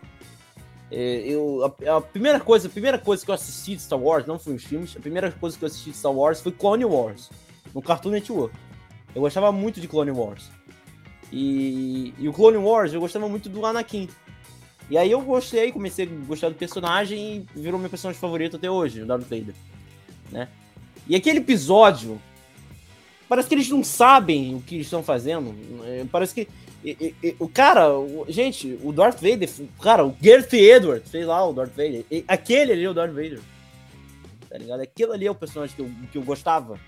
É, 0.89 1.25
eu, 1.27 1.65
a, 1.65 1.97
a, 1.97 2.01
primeira 2.01 2.39
coisa, 2.39 2.69
a 2.69 2.71
primeira 2.71 2.97
coisa 2.97 3.25
que 3.25 3.31
eu 3.31 3.35
assisti 3.35 3.75
de 3.75 3.83
Star 3.83 3.99
Wars 3.99 4.25
não 4.25 4.39
foi 4.39 4.55
os 4.55 4.63
filmes. 4.63 4.95
A 4.97 5.01
primeira 5.01 5.33
coisa 5.33 5.59
que 5.59 5.65
eu 5.65 5.67
assisti 5.67 5.91
de 5.91 5.97
Star 5.97 6.13
Wars 6.13 6.41
foi 6.41 6.53
Clone 6.53 6.85
Wars, 6.85 7.29
no 7.75 7.83
Cartoon 7.83 8.11
Network. 8.11 8.55
Eu 9.15 9.23
gostava 9.23 9.51
muito 9.51 9.81
de 9.81 9.89
Clone 9.89 10.13
Wars. 10.13 10.49
E, 11.33 12.15
e 12.17 12.29
o 12.29 12.33
Clone 12.33 12.59
Wars 12.59 12.93
eu 12.93 13.01
gostava 13.01 13.29
muito 13.29 13.49
do 13.49 13.67
Anakin. 13.67 14.09
E 14.91 14.99
aí 14.99 15.11
eu 15.11 15.21
gostei, 15.21 15.73
comecei 15.73 16.07
a 16.07 16.27
gostar 16.27 16.51
do 16.51 16.55
personagem 16.55 17.47
e 17.57 17.61
virou 17.61 17.81
meu 17.81 17.89
personagem 17.89 18.21
favorito 18.21 18.57
até 18.57 18.71
hoje, 18.71 19.03
o 19.03 19.07
Darth 19.07 19.23
Vader. 19.23 19.55
Né? 20.31 20.49
E 21.09 21.17
aquele 21.17 21.39
episódio, 21.39 22.21
parece 23.29 23.49
que 23.49 23.55
eles 23.55 23.69
não 23.69 23.83
sabem 23.83 24.55
o 24.55 24.61
que 24.61 24.75
eles 24.75 24.87
estão 24.87 25.03
fazendo. 25.03 25.55
É, 25.85 26.05
parece 26.11 26.35
que 26.35 26.49
e, 26.85 27.15
e, 27.23 27.37
o 27.39 27.49
cara, 27.49 27.99
o, 27.99 28.27
gente, 28.29 28.79
o 28.83 28.93
Darth 28.93 29.19
Vader, 29.21 29.49
cara, 29.83 30.05
o 30.05 30.15
Gareth 30.21 30.53
Edwards 30.53 31.11
fez 31.11 31.27
lá 31.27 31.43
o 31.49 31.53
Darth 31.55 31.71
Vader. 31.71 32.05
E, 32.11 32.23
aquele 32.29 32.73
ali 32.73 32.85
é 32.85 32.91
o 32.91 32.95
Darth 32.95 33.13
Vader. 33.13 33.41
Tá 34.51 34.59
ligado? 34.59 34.81
Aquilo 34.81 35.13
ali 35.13 35.27
é 35.27 35.31
o 35.31 35.35
personagem 35.35 35.75
que 35.75 35.81
eu, 35.81 35.91
que 36.13 36.19
eu 36.19 36.23
gostava. 36.23 36.79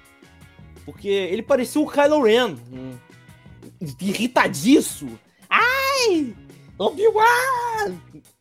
Porque 0.85 1.09
ele 1.09 1.43
parecia 1.43 1.81
o 1.81 1.91
Kylo 1.91 2.23
Ren. 2.23 2.57
Hum, 2.71 2.93
irritadiço. 4.01 5.09
Ai! 5.49 6.35
Obi-Wan! 6.79 7.99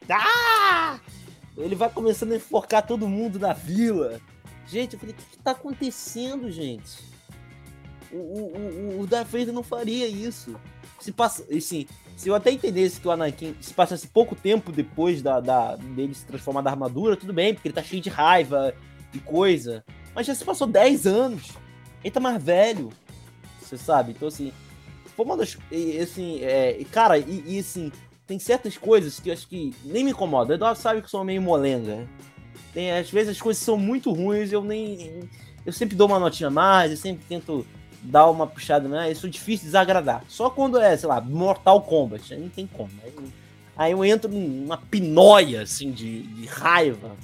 Ah! 0.09 0.99
Ele 1.57 1.75
vai 1.75 1.89
começando 1.89 2.33
a 2.33 2.35
enforcar 2.35 2.85
todo 2.85 3.07
mundo 3.07 3.39
na 3.39 3.53
vila. 3.53 4.19
Gente, 4.67 4.93
eu 4.93 4.99
falei, 4.99 5.15
o 5.15 5.17
que, 5.17 5.25
que 5.25 5.37
tá 5.37 5.51
acontecendo, 5.51 6.51
gente? 6.51 7.03
O, 8.11 8.17
o, 8.17 8.97
o, 8.97 9.01
o 9.01 9.07
Darth 9.07 9.27
Vader 9.27 9.53
não 9.53 9.63
faria 9.63 10.07
isso 10.07 10.55
se 11.05 11.11
passa, 11.11 11.45
assim, 11.55 11.85
se 12.15 12.29
eu 12.29 12.35
até 12.35 12.51
entendesse 12.51 12.99
que 12.99 13.07
o 13.07 13.11
Anakin 13.11 13.55
se 13.61 13.73
passasse 13.73 14.07
pouco 14.07 14.35
tempo 14.35 14.71
depois 14.71 15.21
da, 15.21 15.39
da, 15.39 15.75
dele 15.75 16.15
se 16.15 16.25
transformar 16.25 16.61
da 16.61 16.71
armadura, 16.71 17.15
tudo 17.15 17.31
bem, 17.31 17.53
porque 17.53 17.67
ele 17.67 17.75
tá 17.75 17.83
cheio 17.83 18.01
de 18.01 18.09
raiva 18.09 18.73
e 19.13 19.19
coisa. 19.19 19.83
Mas 20.15 20.25
já 20.25 20.33
se 20.33 20.43
passou 20.43 20.65
10 20.65 21.05
anos. 21.05 21.51
Ele 22.03 22.11
tá 22.11 22.19
mais 22.19 22.41
velho. 22.41 22.89
Você 23.59 23.77
sabe? 23.77 24.11
Então, 24.11 24.27
assim. 24.27 24.51
Foi 25.15 25.25
uma 25.25 25.37
das. 25.37 25.57
E, 25.71 25.99
assim, 25.99 26.39
é, 26.41 26.83
cara, 26.91 27.17
e, 27.17 27.43
e, 27.45 27.59
assim, 27.59 27.91
tem 28.27 28.39
certas 28.39 28.77
coisas 28.77 29.19
que 29.19 29.29
eu 29.29 29.33
acho 29.33 29.47
que 29.47 29.73
nem 29.83 30.03
me 30.03 30.11
incomodam. 30.11 30.51
O 30.51 30.57
Eduardo 30.57 30.79
sabe 30.79 30.99
que 30.99 31.05
eu 31.05 31.09
sou 31.09 31.23
meio 31.23 31.41
molenga. 31.41 32.07
Tem, 32.73 32.91
às 32.91 33.09
vezes 33.09 33.29
as 33.29 33.41
coisas 33.41 33.61
são 33.63 33.77
muito 33.77 34.11
ruins, 34.11 34.51
eu 34.51 34.63
nem. 34.63 35.29
Eu 35.65 35.71
sempre 35.71 35.95
dou 35.95 36.07
uma 36.07 36.19
notinha 36.19 36.49
mais, 36.49 36.91
eu 36.91 36.97
sempre 36.97 37.23
tento 37.27 37.65
dar 38.01 38.29
uma 38.29 38.45
puxada, 38.45 38.87
né? 38.87 39.11
Isso 39.11 39.25
é 39.25 39.29
difícil 39.29 39.61
de 39.61 39.65
desagradar. 39.65 40.23
Só 40.27 40.49
quando 40.49 40.79
é, 40.79 40.95
sei 40.95 41.07
lá, 41.07 41.21
Mortal 41.21 41.81
Kombat, 41.81 42.33
aí 42.33 42.39
não 42.39 42.49
tem 42.49 42.67
como. 42.67 42.91
Aí, 43.03 43.13
aí 43.77 43.91
eu 43.91 44.03
entro 44.03 44.31
numa 44.31 44.77
pinóia, 44.77 45.61
assim, 45.61 45.91
de, 45.91 46.23
de 46.23 46.45
raiva. 46.45 47.15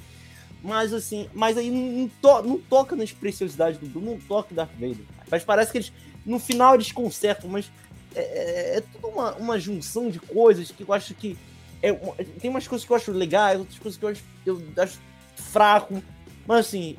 Mas 0.64 0.94
assim, 0.94 1.28
mas 1.34 1.58
aí 1.58 1.72
não, 1.72 2.08
to, 2.22 2.48
não 2.48 2.60
toca 2.60 2.96
na 2.96 3.04
expressiosidade 3.04 3.80
do 3.80 3.88
Bruno, 3.88 4.12
não 4.12 4.20
toca 4.20 4.54
Darth 4.54 4.74
Vader. 4.74 5.06
Mas 5.30 5.44
parece 5.44 5.72
que 5.72 5.80
eles, 5.80 5.92
no 6.24 6.38
final 6.38 6.76
eles 6.76 6.92
consertam, 6.92 7.50
mas 7.50 7.72
é, 8.16 8.22
é, 8.22 8.78
é 8.78 8.84
uma, 9.22 9.36
uma 9.36 9.60
junção 9.60 10.10
de 10.10 10.20
coisas 10.20 10.72
que 10.72 10.84
eu 10.84 10.94
acho 10.94 11.14
que. 11.14 11.38
É, 11.82 11.94
tem 12.40 12.50
umas 12.50 12.68
coisas 12.68 12.86
que 12.86 12.92
eu 12.92 12.96
acho 12.96 13.12
legais, 13.12 13.60
outras 13.60 13.80
coisas 13.80 14.00
que 14.00 14.06
eu 14.06 14.10
acho, 14.10 14.24
eu 14.46 14.62
acho 14.78 15.00
fraco. 15.36 16.02
Mas 16.46 16.68
assim, 16.68 16.96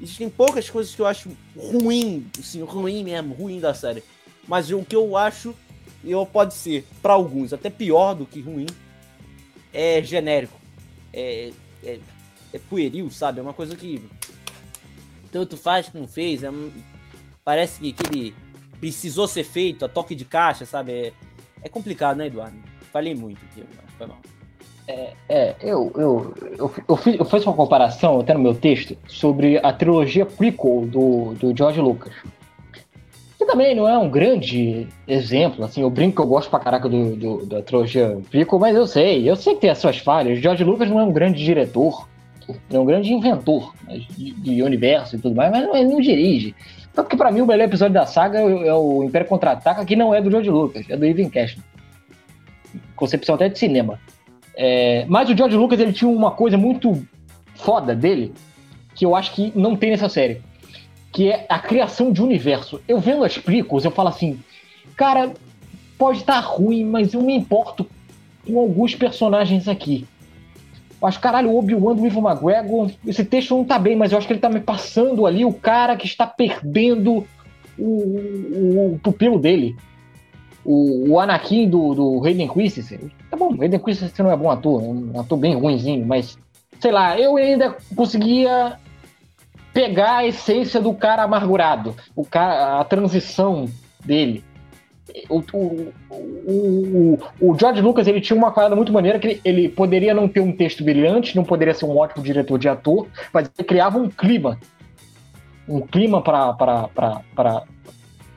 Existem 0.00 0.28
poucas 0.28 0.68
coisas 0.68 0.94
que 0.94 1.00
eu 1.00 1.06
acho 1.06 1.30
ruim, 1.56 2.26
assim, 2.38 2.62
ruim 2.62 3.04
mesmo, 3.04 3.34
ruim 3.34 3.60
da 3.60 3.72
série. 3.72 4.02
Mas 4.46 4.70
o 4.70 4.84
que 4.84 4.96
eu 4.96 5.16
acho, 5.16 5.54
eu 6.04 6.26
pode 6.26 6.54
ser, 6.54 6.84
para 7.00 7.12
alguns, 7.12 7.52
até 7.52 7.70
pior 7.70 8.14
do 8.14 8.26
que 8.26 8.40
ruim, 8.40 8.66
é 9.72 10.02
genérico. 10.02 10.58
É, 11.12 11.52
é, 11.82 12.00
é 12.52 12.58
pueril, 12.58 13.10
sabe? 13.10 13.38
É 13.38 13.42
uma 13.42 13.54
coisa 13.54 13.76
que 13.76 14.02
tanto 15.30 15.56
faz 15.56 15.92
não 15.94 16.08
fez. 16.08 16.42
É, 16.42 16.50
parece 17.44 17.80
que, 17.80 17.92
que 17.92 18.06
ele 18.06 18.34
precisou 18.80 19.28
ser 19.28 19.44
feito 19.44 19.84
a 19.84 19.88
toque 19.88 20.14
de 20.14 20.24
caixa, 20.24 20.66
sabe? 20.66 20.92
É, 20.92 21.12
é 21.64 21.68
complicado, 21.68 22.18
né, 22.18 22.26
Eduardo? 22.26 22.56
Falei 22.92 23.14
muito 23.14 23.40
aqui, 23.50 23.64
foi 23.98 24.06
mal. 24.06 24.18
É, 24.86 25.12
é, 25.30 25.56
eu, 25.62 25.90
eu, 25.96 26.34
eu, 26.58 26.74
eu, 26.88 26.96
fiz, 26.96 27.18
eu 27.18 27.24
fiz 27.24 27.46
uma 27.46 27.54
comparação 27.54 28.20
até 28.20 28.34
no 28.34 28.40
meu 28.40 28.54
texto 28.54 28.96
sobre 29.08 29.58
a 29.58 29.72
trilogia 29.72 30.26
prequel 30.26 30.86
do, 30.86 31.34
do 31.34 31.56
George 31.56 31.80
Lucas. 31.80 32.12
Que 33.38 33.46
também 33.46 33.74
não 33.74 33.88
é 33.88 33.96
um 33.96 34.10
grande 34.10 34.86
exemplo, 35.08 35.64
assim, 35.64 35.80
eu 35.80 35.90
brinco 35.90 36.16
que 36.16 36.22
eu 36.22 36.26
gosto 36.26 36.50
pra 36.50 36.60
caraca 36.60 36.88
do, 36.88 37.16
do, 37.16 37.46
da 37.46 37.62
trilogia 37.62 38.18
prequel, 38.30 38.58
mas 38.58 38.76
eu 38.76 38.86
sei, 38.86 39.28
eu 39.28 39.36
sei 39.36 39.54
que 39.54 39.62
tem 39.62 39.70
as 39.70 39.78
suas 39.78 39.98
falhas. 39.98 40.38
George 40.38 40.62
Lucas 40.62 40.90
não 40.90 41.00
é 41.00 41.04
um 41.04 41.12
grande 41.12 41.42
diretor, 41.42 42.06
é 42.70 42.78
um 42.78 42.84
grande 42.84 43.10
inventor 43.10 43.74
de, 43.88 44.32
de 44.32 44.62
universo 44.62 45.16
e 45.16 45.18
tudo 45.18 45.34
mais, 45.34 45.50
mas 45.50 45.64
ele 45.74 45.88
não 45.88 46.00
dirige. 46.00 46.54
Tanto 46.94 47.08
que 47.08 47.16
pra 47.16 47.32
mim 47.32 47.40
o 47.40 47.46
melhor 47.46 47.64
episódio 47.64 47.94
da 47.94 48.06
saga 48.06 48.38
é 48.38 48.72
o 48.72 49.02
Império 49.02 49.26
Contra-Ataca, 49.26 49.84
que 49.84 49.96
não 49.96 50.14
é 50.14 50.20
do 50.20 50.30
George 50.30 50.50
Lucas, 50.50 50.86
é 50.88 50.96
do 50.96 51.04
Ivan 51.04 51.28
Cashman. 51.28 51.64
Concepção 52.94 53.34
até 53.34 53.48
de 53.48 53.58
cinema. 53.58 53.98
É, 54.56 55.04
mas 55.08 55.28
o 55.28 55.36
George 55.36 55.56
Lucas 55.56 55.80
ele 55.80 55.92
tinha 55.92 56.08
uma 56.08 56.30
coisa 56.30 56.56
muito 56.56 57.04
foda 57.56 57.94
dele, 57.94 58.32
que 58.94 59.04
eu 59.04 59.16
acho 59.16 59.32
que 59.34 59.52
não 59.56 59.74
tem 59.74 59.90
nessa 59.90 60.08
série, 60.08 60.40
que 61.12 61.30
é 61.30 61.46
a 61.48 61.58
criação 61.58 62.12
de 62.12 62.22
universo. 62.22 62.80
Eu 62.86 63.00
vendo 63.00 63.24
as 63.24 63.36
prequels, 63.36 63.84
eu 63.84 63.90
falo 63.90 64.08
assim, 64.08 64.38
cara, 64.96 65.32
pode 65.98 66.18
estar 66.18 66.34
tá 66.34 66.40
ruim, 66.40 66.84
mas 66.84 67.12
eu 67.12 67.22
me 67.22 67.34
importo 67.34 67.86
com 68.46 68.58
alguns 68.58 68.94
personagens 68.94 69.66
aqui. 69.66 70.06
Acho, 71.06 71.20
caralho, 71.20 71.50
o 71.50 71.58
Obi-Wan 71.58 71.94
do 71.94 72.06
Ivo 72.06 72.20
McGregor, 72.20 72.90
esse 73.06 73.24
texto 73.24 73.56
não 73.56 73.64
tá 73.64 73.78
bem, 73.78 73.96
mas 73.96 74.12
eu 74.12 74.18
acho 74.18 74.26
que 74.26 74.32
ele 74.32 74.40
tá 74.40 74.48
me 74.48 74.60
passando 74.60 75.26
ali 75.26 75.44
o 75.44 75.52
cara 75.52 75.96
que 75.96 76.06
está 76.06 76.26
perdendo 76.26 77.26
o, 77.78 77.84
o, 77.84 78.94
o 78.94 79.00
pupilo 79.02 79.38
dele 79.38 79.76
o, 80.64 81.10
o 81.10 81.20
Anakin 81.20 81.68
do, 81.68 81.94
do 81.94 82.24
Hayden 82.24 82.48
Christensen, 82.48 83.10
tá 83.30 83.36
bom, 83.36 83.54
Hayden 83.60 83.78
Christensen 83.78 84.24
não 84.24 84.32
é 84.32 84.36
bom 84.36 84.50
ator, 84.50 84.82
é 84.82 84.86
um 84.86 85.20
ator 85.20 85.38
bem 85.38 85.54
ruimzinho, 85.54 86.06
mas, 86.06 86.38
sei 86.80 86.90
lá, 86.90 87.18
eu 87.18 87.36
ainda 87.36 87.76
conseguia 87.94 88.78
pegar 89.72 90.18
a 90.18 90.26
essência 90.26 90.80
do 90.80 90.94
cara 90.94 91.22
amargurado, 91.22 91.94
o 92.16 92.24
cara, 92.24 92.80
a 92.80 92.84
transição 92.84 93.66
dele. 94.04 94.42
O, 95.28 95.42
o, 95.52 95.92
o, 96.10 97.18
o, 97.40 97.58
George 97.58 97.82
Lucas 97.82 98.06
ele 98.06 98.20
tinha 98.20 98.36
uma 98.36 98.50
parada 98.50 98.74
muito 98.74 98.92
maneira 98.92 99.18
que 99.18 99.26
ele, 99.26 99.40
ele, 99.44 99.68
poderia 99.68 100.14
não 100.14 100.26
ter 100.26 100.40
um 100.40 100.50
texto 100.50 100.82
brilhante, 100.82 101.36
não 101.36 101.44
poderia 101.44 101.74
ser 101.74 101.84
um 101.84 101.96
ótimo 101.96 102.24
diretor 102.24 102.58
de 102.58 102.68
ator, 102.68 103.06
mas 103.32 103.50
ele 103.56 103.68
criava 103.68 103.98
um 103.98 104.08
clima. 104.08 104.58
Um 105.68 105.82
clima 105.82 106.22
para 106.22 106.88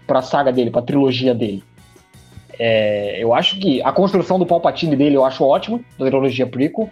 a 0.10 0.22
saga 0.22 0.52
dele, 0.52 0.70
para 0.70 0.82
a 0.82 0.86
trilogia 0.86 1.34
dele. 1.34 1.64
É, 2.60 3.22
eu 3.22 3.34
acho 3.34 3.60
que 3.60 3.82
a 3.84 3.92
construção 3.92 4.40
do 4.40 4.46
Palpatine 4.46 4.96
dele 4.96 5.16
eu 5.16 5.24
acho 5.24 5.44
ótima, 5.44 5.80
da 5.98 6.06
trilogia 6.06 6.48
prequel. 6.48 6.90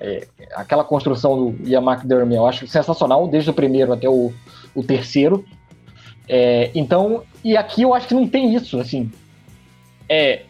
É, 0.00 0.28
aquela 0.54 0.84
construção 0.84 1.50
do 1.50 1.68
Ian 1.68 1.82
McDermott 1.82 2.36
eu 2.36 2.46
acho 2.46 2.66
sensacional, 2.68 3.26
desde 3.26 3.50
o 3.50 3.54
primeiro 3.54 3.92
até 3.92 4.08
o, 4.08 4.32
o 4.74 4.82
terceiro. 4.82 5.44
É, 6.28 6.70
então, 6.74 7.22
e 7.42 7.56
aqui 7.56 7.82
eu 7.82 7.94
acho 7.94 8.08
que 8.08 8.14
não 8.14 8.26
tem 8.28 8.54
isso, 8.54 8.78
assim. 8.78 9.10
É, 10.08 10.42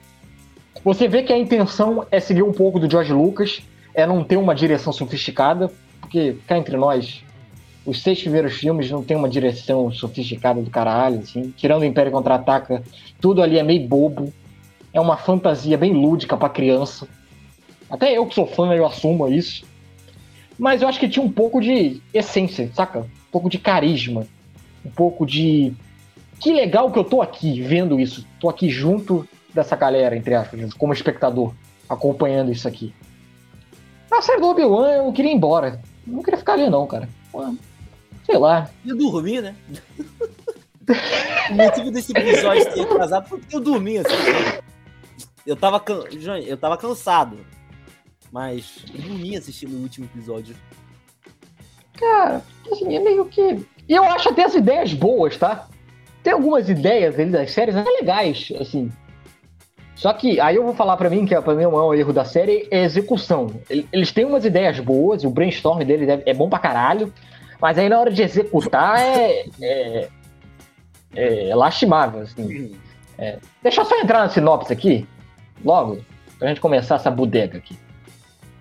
você 0.85 1.07
vê 1.07 1.23
que 1.23 1.33
a 1.33 1.39
intenção 1.39 2.07
é 2.11 2.21
seguir 2.21 2.43
um 2.43 2.53
pouco 2.53 2.79
do 2.79 2.91
George 2.91 3.13
Lucas, 3.13 3.61
é 3.95 4.07
não 4.07 4.25
ter 4.25 4.37
uma 4.37 4.55
direção 4.55 4.93
sofisticada, 4.93 5.71
porque 6.01 6.37
cá 6.47 6.57
entre 6.59 6.77
nós, 6.77 7.23
os 7.85 8.03
seis 8.03 8.21
primeiros 8.21 8.55
filmes 8.55 8.91
não 8.91 9.03
tem 9.03 9.17
uma 9.17 9.29
direção 9.29 9.91
sofisticada 9.93 10.61
do 10.61 10.71
caralho, 10.71 11.21
assim. 11.21 11.53
Tirando 11.57 11.83
o 11.83 11.85
Império 11.85 12.13
Contra-Ataca, 12.13 12.83
tudo 13.21 13.43
ali 13.43 13.59
é 13.59 13.63
meio 13.63 13.87
bobo 13.87 14.33
é 14.93 15.01
uma 15.01 15.17
fantasia 15.17 15.77
bem 15.77 15.93
lúdica 15.93 16.37
para 16.37 16.49
criança. 16.49 17.07
Até 17.91 18.17
eu 18.17 18.27
que 18.27 18.35
sou 18.35 18.47
fã, 18.47 18.75
eu 18.75 18.87
assumo 18.87 19.29
isso. 19.29 19.65
Mas 20.59 20.83
eu 20.83 20.89
acho 20.89 20.99
que 20.99 21.09
tinha 21.09 21.25
um 21.25 21.31
pouco 21.31 21.61
de 21.61 22.01
essência, 22.13 22.71
saca? 22.75 23.01
Um 23.01 23.31
pouco 23.31 23.49
de 23.49 23.59
carisma. 23.59 24.27
Um 24.85 24.91
pouco 24.91 25.27
de. 25.27 25.75
Que 26.41 26.53
legal 26.53 26.91
que 26.91 26.99
eu 26.99 27.05
tô 27.05 27.21
aqui 27.21 27.61
vendo 27.61 27.99
isso. 27.99 28.27
Tô 28.41 28.49
aqui 28.49 28.71
junto 28.71 29.27
dessa 29.53 29.75
galera, 29.75 30.17
entre 30.17 30.35
aspas, 30.35 30.73
como 30.75 30.93
espectador, 30.93 31.53
acompanhando 31.89 32.53
isso 32.53 32.69
aqui. 32.69 32.95
Na 34.11 34.23
série 34.23 34.41
do 34.41 34.49
Obi-Wan 34.49 34.91
eu 34.93 35.13
queria 35.13 35.33
ir 35.33 35.35
embora. 35.35 35.81
Não 36.07 36.23
queria 36.23 36.39
ficar 36.39 36.55
ali, 36.55 36.71
não, 36.71 36.87
cara. 36.87 37.09
Sei 38.25 38.39
lá. 38.39 38.71
E 38.85 38.95
dormir, 38.95 39.43
né? 39.43 39.55
o 41.51 41.55
motivo 41.55 41.91
desse 41.91 42.13
episódio 42.13 42.73
ter 42.73 42.83
atrasado 42.83 43.29
foi 43.29 43.39
porque 43.39 43.57
eu 43.57 43.61
dormi, 43.61 43.99
assim 43.99 44.15
eu 45.49 45.57
tava, 45.57 45.81
can... 45.81 46.05
eu 46.47 46.57
tava 46.59 46.77
cansado. 46.77 47.39
Mas 48.31 48.85
eu 48.93 49.01
dormi 49.01 49.35
assistindo 49.35 49.73
o 49.75 49.81
último 49.81 50.05
episódio. 50.05 50.55
Cara, 51.95 52.45
assim, 52.71 52.95
é 52.95 53.01
meio 53.01 53.25
que. 53.25 53.67
E 53.89 53.95
eu 53.95 54.05
acho 54.05 54.29
até 54.29 54.45
as 54.45 54.55
ideias 54.55 54.93
boas, 54.93 55.37
tá? 55.37 55.67
tem 56.29 56.35
algumas 56.35 56.69
ideias 56.69 57.19
ali 57.19 57.31
das 57.31 57.51
séries 57.51 57.75
até 57.75 57.89
legais, 57.89 58.53
assim. 58.61 58.91
Só 59.95 60.13
que 60.13 60.39
aí 60.39 60.57
eu 60.57 60.63
vou 60.63 60.75
falar 60.75 60.97
para 60.99 61.09
mim 61.09 61.25
que 61.25 61.41
para 61.41 61.55
mim 61.55 61.65
o 61.65 61.73
maior 61.73 61.95
erro 61.95 62.13
da 62.13 62.25
série 62.25 62.69
é 62.71 62.81
a 62.81 62.85
execução. 62.85 63.49
Eles 63.69 64.13
têm 64.13 64.27
umas 64.27 64.45
ideias 64.45 64.79
boas, 64.79 65.25
o 65.25 65.31
brainstorm 65.31 65.83
deles 65.85 66.09
é, 66.09 66.23
é 66.27 66.35
bom 66.35 66.49
pra 66.49 66.59
caralho, 66.59 67.13
mas 67.61 67.79
aí 67.79 67.89
na 67.89 67.99
hora 67.99 68.11
de 68.11 68.23
executar 68.23 69.01
é, 69.01 69.47
é, 69.61 70.09
é 71.15 71.55
lastimável, 71.55 72.21
assim. 72.21 72.77
É. 73.17 73.39
Deixa 73.63 73.81
eu 73.81 73.85
só 73.87 73.99
entrar 73.99 74.21
na 74.21 74.29
sinopse 74.29 74.73
aqui, 74.73 75.09
logo, 75.65 75.99
pra 76.39 76.49
gente 76.49 76.61
começar 76.61 76.97
essa 76.97 77.11
bodega 77.11 77.57
aqui. 77.57 77.77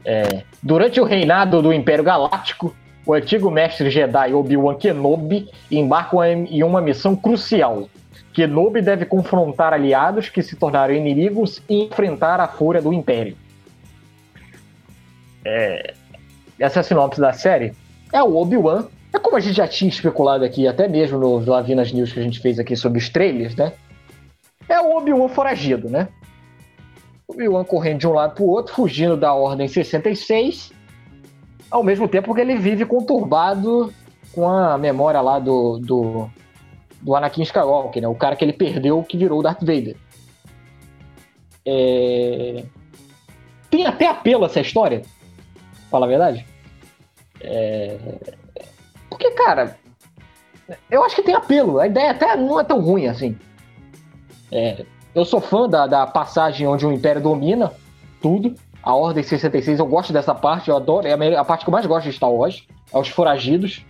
É, 0.05 0.43
durante 0.63 1.01
o 1.01 1.03
reinado 1.03 1.62
do 1.62 1.74
Império 1.74 2.03
Galáctico, 2.03 2.74
o 3.08 3.14
antigo 3.14 3.50
mestre 3.50 3.90
Jedi 3.90 4.34
Obi-Wan 4.34 4.76
Kenobi 4.76 5.50
embarca 5.72 6.30
em 6.30 6.62
uma 6.62 6.82
missão 6.82 7.16
crucial. 7.16 7.90
Kenobi 8.34 8.82
deve 8.82 9.06
confrontar 9.06 9.72
aliados 9.72 10.28
que 10.28 10.44
se 10.44 10.58
tornaram 10.58 10.94
inimigos 10.94 11.62
e 11.70 11.86
enfrentar 11.86 12.42
a 12.42 12.50
fúria 12.50 12.82
do 12.82 12.92
Império. 12.92 13.38
É, 15.46 15.94
essa 16.60 16.80
é 16.80 16.82
a 16.82 16.84
sinopse 16.84 17.22
da 17.22 17.32
série. 17.32 17.74
É 18.12 18.22
o 18.22 18.36
Obi-Wan. 18.36 18.88
É 19.14 19.18
como 19.18 19.38
a 19.38 19.40
gente 19.40 19.56
já 19.56 19.68
tinha 19.68 19.88
especulado 19.88 20.44
aqui, 20.44 20.68
até 20.68 20.86
mesmo 20.90 21.18
nos 21.18 21.48
Lavinas 21.48 21.94
News 21.94 22.12
que 22.12 22.20
a 22.20 22.24
gente 22.24 22.42
fez 22.42 22.60
aqui 22.60 22.76
sobre 22.76 23.00
os 23.00 23.08
trailers, 23.08 23.56
né? 23.56 23.72
É 24.68 24.82
o 24.82 24.98
Obi-Wan 24.98 25.30
foragido, 25.30 25.90
né? 25.90 26.10
Obi-Wan 27.26 27.64
correndo 27.64 28.00
de 28.00 28.08
um 28.08 28.12
lado 28.12 28.36
para 28.36 28.44
o 28.44 28.50
outro, 28.50 28.76
fugindo 28.76 29.16
da 29.16 29.34
Ordem 29.34 29.70
66, 29.70 30.74
ao 31.70 31.84
mesmo 31.84 32.08
tempo 32.08 32.34
que 32.34 32.42
ele 32.42 32.58
vive 32.58 32.86
conturbado 32.86 33.94
com 34.34 34.48
a 34.48 34.78
memória 34.78 35.22
lá 35.22 35.40
do, 35.40 35.80
do, 35.80 36.30
do 37.02 37.16
Anakin 37.16 37.44
Skywalker, 37.44 38.02
né? 38.02 38.08
O 38.08 38.16
cara 38.16 38.36
que 38.36 38.44
ele 38.44 38.54
perdeu 38.54 39.04
que 39.04 39.18
virou 39.18 39.40
o 39.40 39.44
Darth 39.44 39.62
Vader. 39.62 39.96
É... 41.66 42.64
Tem 43.70 43.86
até 43.86 44.08
apelo 44.08 44.46
essa 44.46 44.62
história, 44.62 45.02
fala 45.92 46.06
a 46.06 46.10
verdade. 46.10 46.46
É... 47.42 47.98
Porque, 49.10 49.32
cara, 49.32 49.78
eu 50.90 51.04
acho 51.04 51.16
que 51.16 51.24
tem 51.24 51.36
apelo. 51.36 51.80
A 51.80 51.88
ideia 51.88 52.12
até 52.12 52.36
não 52.36 52.60
é 52.60 52.64
tão 52.64 52.80
ruim 52.80 53.08
assim. 53.08 53.38
É, 54.52 54.86
eu 55.14 55.26
sou 55.26 55.42
fã 55.42 55.68
da, 55.68 55.88
da 55.88 56.08
passagem 56.08 56.68
onde 56.68 56.86
o 56.86 56.92
Império 56.92 57.22
domina 57.22 57.74
tudo. 58.22 58.56
A 58.88 58.96
Ordem 58.96 59.22
66, 59.22 59.79
eu 59.79 59.86
gosto 59.86 60.13
dessa 60.13 60.34
parte, 60.34 60.70
eu 60.70 60.77
adoro. 60.77 61.06
É 61.06 61.36
a, 61.36 61.44
parte 61.44 61.65
que 61.65 61.70
eu 61.70 61.74
mais 61.74 61.86
gosto 61.86 62.06
de 62.06 62.13
Star 62.13 62.32
Wars. 62.32 62.63
É 62.94 62.98
os 62.98 63.10
foragidos. 63.10 63.86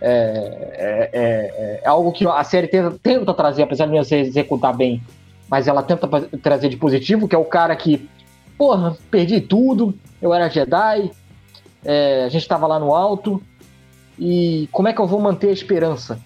É, 0.00 0.70
é, 0.72 1.10
é, 1.12 1.80
é 1.82 1.88
algo 1.88 2.12
que 2.12 2.24
a 2.24 2.44
série 2.44 2.68
tenta, 2.68 2.96
tenta, 3.02 3.34
trazer, 3.34 3.64
apesar 3.64 3.86
de 3.86 3.92
não 3.92 4.04
se 4.04 4.14
executar 4.14 4.72
bem, 4.76 5.02
mas 5.48 5.66
ela 5.66 5.82
tenta 5.82 6.08
trazer 6.40 6.68
de 6.68 6.76
positivo, 6.76 7.26
que 7.26 7.34
é 7.34 7.38
o 7.38 7.44
cara 7.44 7.74
que, 7.74 8.08
porra, 8.56 8.96
perdi 9.10 9.40
tudo, 9.40 9.92
eu 10.22 10.32
era 10.32 10.48
Jedi, 10.48 11.10
é, 11.84 12.22
a 12.24 12.28
gente 12.28 12.42
estava 12.42 12.68
lá 12.68 12.78
no 12.78 12.94
alto, 12.94 13.42
e 14.16 14.68
como 14.70 14.86
é 14.86 14.92
que 14.92 15.00
eu 15.00 15.08
vou 15.08 15.20
manter 15.20 15.48
a 15.48 15.52
esperança? 15.52 16.20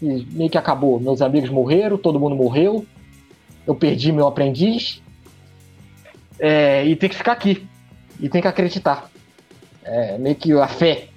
E 0.00 0.26
meio 0.30 0.50
que 0.50 0.58
acabou, 0.58 1.00
meus 1.00 1.22
amigos 1.22 1.48
morreram, 1.48 1.96
todo 1.96 2.20
mundo 2.20 2.36
morreu, 2.36 2.84
eu 3.66 3.74
perdi 3.74 4.12
meu 4.12 4.28
aprendiz 4.28 5.02
é, 6.40 6.84
e 6.84 6.96
tem 6.96 7.08
que 7.08 7.16
ficar 7.16 7.32
aqui 7.32 7.66
e 8.18 8.28
tem 8.28 8.40
que 8.40 8.48
acreditar. 8.48 9.10
É 9.84 10.18
meio 10.18 10.34
que 10.34 10.52
a 10.52 10.66
fé. 10.66 11.08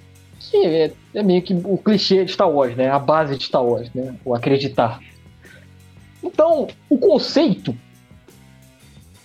É, 0.54 0.92
é, 1.16 1.24
meio 1.24 1.42
que 1.42 1.54
o 1.54 1.78
clichê 1.78 2.26
de 2.26 2.32
Star 2.32 2.50
Wars, 2.50 2.76
né? 2.76 2.90
A 2.90 3.00
base 3.00 3.38
de 3.38 3.46
Star 3.46 3.64
Wars, 3.64 3.90
né? 3.94 4.16
O 4.24 4.36
acreditar. 4.36 5.00
Então, 6.22 6.68
o 6.90 6.98
conceito 6.98 7.76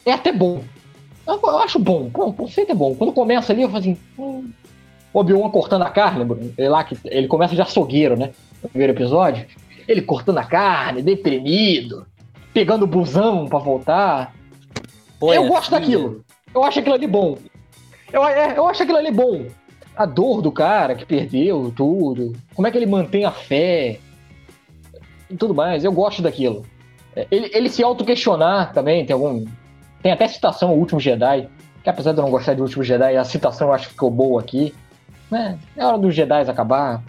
é 0.07 0.13
até 0.13 0.33
bom. 0.33 0.63
Eu, 1.27 1.41
eu 1.43 1.59
acho 1.59 1.79
bom. 1.79 2.11
o 2.15 2.33
conceito 2.33 2.73
é 2.73 2.75
bom. 2.75 2.95
Quando 2.95 3.13
começa 3.13 3.53
ali, 3.53 3.63
eu 3.63 3.69
falo 3.69 3.81
assim. 3.81 3.99
Hum, 4.19 4.51
Obi-Wan 5.13 5.51
cortando 5.51 5.83
a 5.83 5.91
carne, 5.91 6.25
ele, 6.57 6.69
lá, 6.69 6.85
que 6.85 6.97
ele 7.07 7.27
começa 7.27 7.55
de 7.55 7.63
açougueiro, 7.63 8.17
né? 8.17 8.31
No 8.63 8.69
primeiro 8.69 8.93
episódio. 8.93 9.47
Ele 9.87 10.03
cortando 10.03 10.39
a 10.39 10.45
carne, 10.45 11.03
deprimido 11.03 12.07
pegando 12.59 12.83
o 12.83 12.89
busão 12.89 13.47
para 13.47 13.59
voltar. 13.61 14.35
Pô, 15.19 15.33
eu 15.33 15.45
é 15.45 15.49
gosto 15.49 15.71
daquilo. 15.71 16.25
Eu 16.55 16.63
acho 16.65 16.79
aquilo 16.79 16.95
ali 16.95 17.07
bom. 17.07 17.37
Eu, 18.13 18.25
é, 18.25 18.57
eu 18.57 18.67
acho 18.69 18.83
aquilo 18.83 18.99
ali 18.99 19.11
bom. 19.11 19.47
A 19.97 20.07
dor 20.07 20.41
do 20.41 20.53
cara 20.53 20.95
que 20.95 21.05
perdeu 21.05 21.73
tudo. 21.77 22.33
Como 22.55 22.67
é 22.67 22.71
que 22.71 22.79
ele 22.79 22.87
mantém 22.87 23.25
a 23.25 23.33
fé. 23.33 23.99
E 25.29 25.37
tudo 25.37 25.55
mais. 25.55 25.85
Eu 25.85 25.93
gosto 25.93 26.23
daquilo. 26.23 26.65
É, 27.17 27.27
ele, 27.31 27.51
ele 27.53 27.69
se 27.69 27.83
auto-questionar 27.83 28.73
também. 28.73 29.05
Tem 29.05 29.15
algum. 29.15 29.45
Tem 30.03 30.13
até 30.13 30.29
citação 30.29 30.71
ao 30.71 30.77
último 30.77 31.01
Jedi. 31.01 31.49
Que 31.83 31.91
apesar 31.91 32.13
de 32.13 32.19
eu 32.19 32.25
não 32.25 32.31
gostar 32.31 32.55
de 32.55 32.63
último 32.63 32.85
Jedi, 32.85 33.17
a 33.17 33.25
citação 33.25 33.69
eu 33.69 33.75
acho 33.75 33.87
que 33.87 33.93
ficou 33.93 34.11
boa 34.11 34.41
aqui. 34.41 34.75
Né? 35.31 35.59
É 35.77 35.85
hora 35.85 35.99
dos 35.99 36.15
Jedi 36.15 36.49
acabar. 36.49 37.03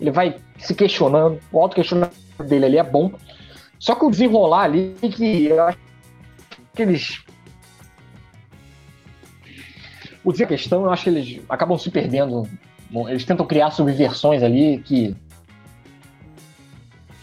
Ele 0.00 0.10
vai 0.10 0.36
se 0.58 0.74
questionando. 0.74 1.38
O 1.52 1.60
auto-questionamento 1.60 2.14
dele 2.46 2.66
ali 2.66 2.78
é 2.78 2.82
bom. 2.82 3.12
Só 3.78 3.94
que 3.94 4.04
o 4.04 4.10
desenrolar 4.10 4.64
ali, 4.64 4.94
que 5.00 5.46
eu 5.46 5.62
acho 5.62 5.78
que 6.74 6.82
eles. 6.82 7.22
O 10.24 10.32
dizer 10.32 10.46
questão, 10.46 10.84
eu 10.84 10.90
acho 10.90 11.04
que 11.04 11.10
eles 11.10 11.40
acabam 11.48 11.78
se 11.78 11.90
perdendo. 11.90 12.48
Eles 13.08 13.24
tentam 13.24 13.46
criar 13.46 13.70
subversões 13.70 14.42
ali 14.42 14.78
que. 14.78 15.14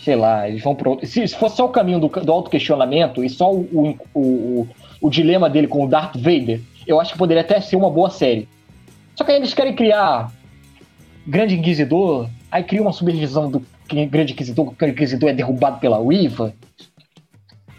Sei 0.04 0.16
lá, 0.16 0.48
eles 0.48 0.64
vão 0.64 0.76
pro. 0.76 1.00
Se, 1.06 1.28
se 1.28 1.36
fosse 1.36 1.58
só 1.58 1.66
o 1.66 1.70
caminho 1.70 2.00
do, 2.00 2.08
do 2.08 2.32
auto-questionamento 2.32 3.24
e 3.24 3.30
só 3.30 3.54
o, 3.54 3.62
o, 3.72 3.98
o, 4.14 4.68
o 5.02 5.10
dilema 5.10 5.50
dele 5.50 5.68
com 5.68 5.86
o 5.86 5.88
Darth 5.88 6.16
Vader, 6.16 6.62
eu 6.88 7.00
acho 7.00 7.14
que 7.14 7.20
poderia 7.20 7.42
até 7.42 7.60
ser 7.62 7.76
uma 7.76 7.90
boa 7.90 8.10
série. 8.10 8.48
Só 9.16 9.24
que 9.24 9.32
aí 9.32 9.38
eles 9.38 9.54
querem 9.54 9.76
criar 9.76 10.32
Grande 11.28 11.56
Inquisidor, 11.56 12.30
aí 12.50 12.64
cria 12.64 12.82
uma 12.82 12.94
subdivisão 12.94 13.52
do 13.52 13.64
Grande 13.88 14.34
Inquisidor, 14.34 14.68
o 14.68 14.72
Grande 14.72 14.94
Inquisidor 14.94 15.30
é 15.30 15.34
derrubado 15.34 15.80
pela 15.80 16.00
Uiva. 16.00 16.54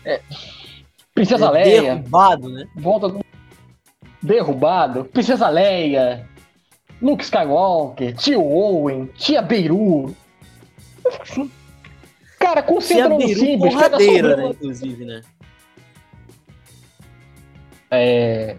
É. 0.04 0.20
Princesa 1.20 1.46
é 1.46 1.50
Leia. 1.50 1.82
Derrubado, 1.82 2.48
né? 2.48 2.66
Volta. 2.76 3.20
Derrubado. 4.22 5.04
Princesa 5.04 5.50
Leia. 5.50 6.26
Luke 7.02 7.22
Skywalker. 7.22 8.16
Tio 8.16 8.42
Owen. 8.42 9.06
Tia 9.18 9.42
Beirut. 9.42 10.16
Cara, 12.38 12.62
concentra 12.62 13.10
no 13.10 13.20
simples. 13.20 13.74
Porradeira, 13.74 14.36
né, 14.36 14.48
inclusive, 14.48 15.04
né? 15.04 15.20
É, 17.90 18.56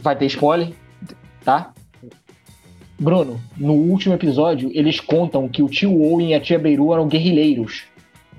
vai 0.00 0.16
ter 0.16 0.26
spoiler, 0.26 0.72
tá? 1.44 1.74
Bruno, 2.98 3.38
no 3.56 3.74
último 3.74 4.14
episódio, 4.14 4.70
eles 4.72 4.98
contam 4.98 5.48
que 5.48 5.62
o 5.62 5.68
tio 5.68 6.00
Owen 6.00 6.30
e 6.30 6.34
a 6.34 6.40
tia 6.40 6.58
Beiru 6.58 6.92
eram 6.92 7.06
guerrilheiros. 7.06 7.84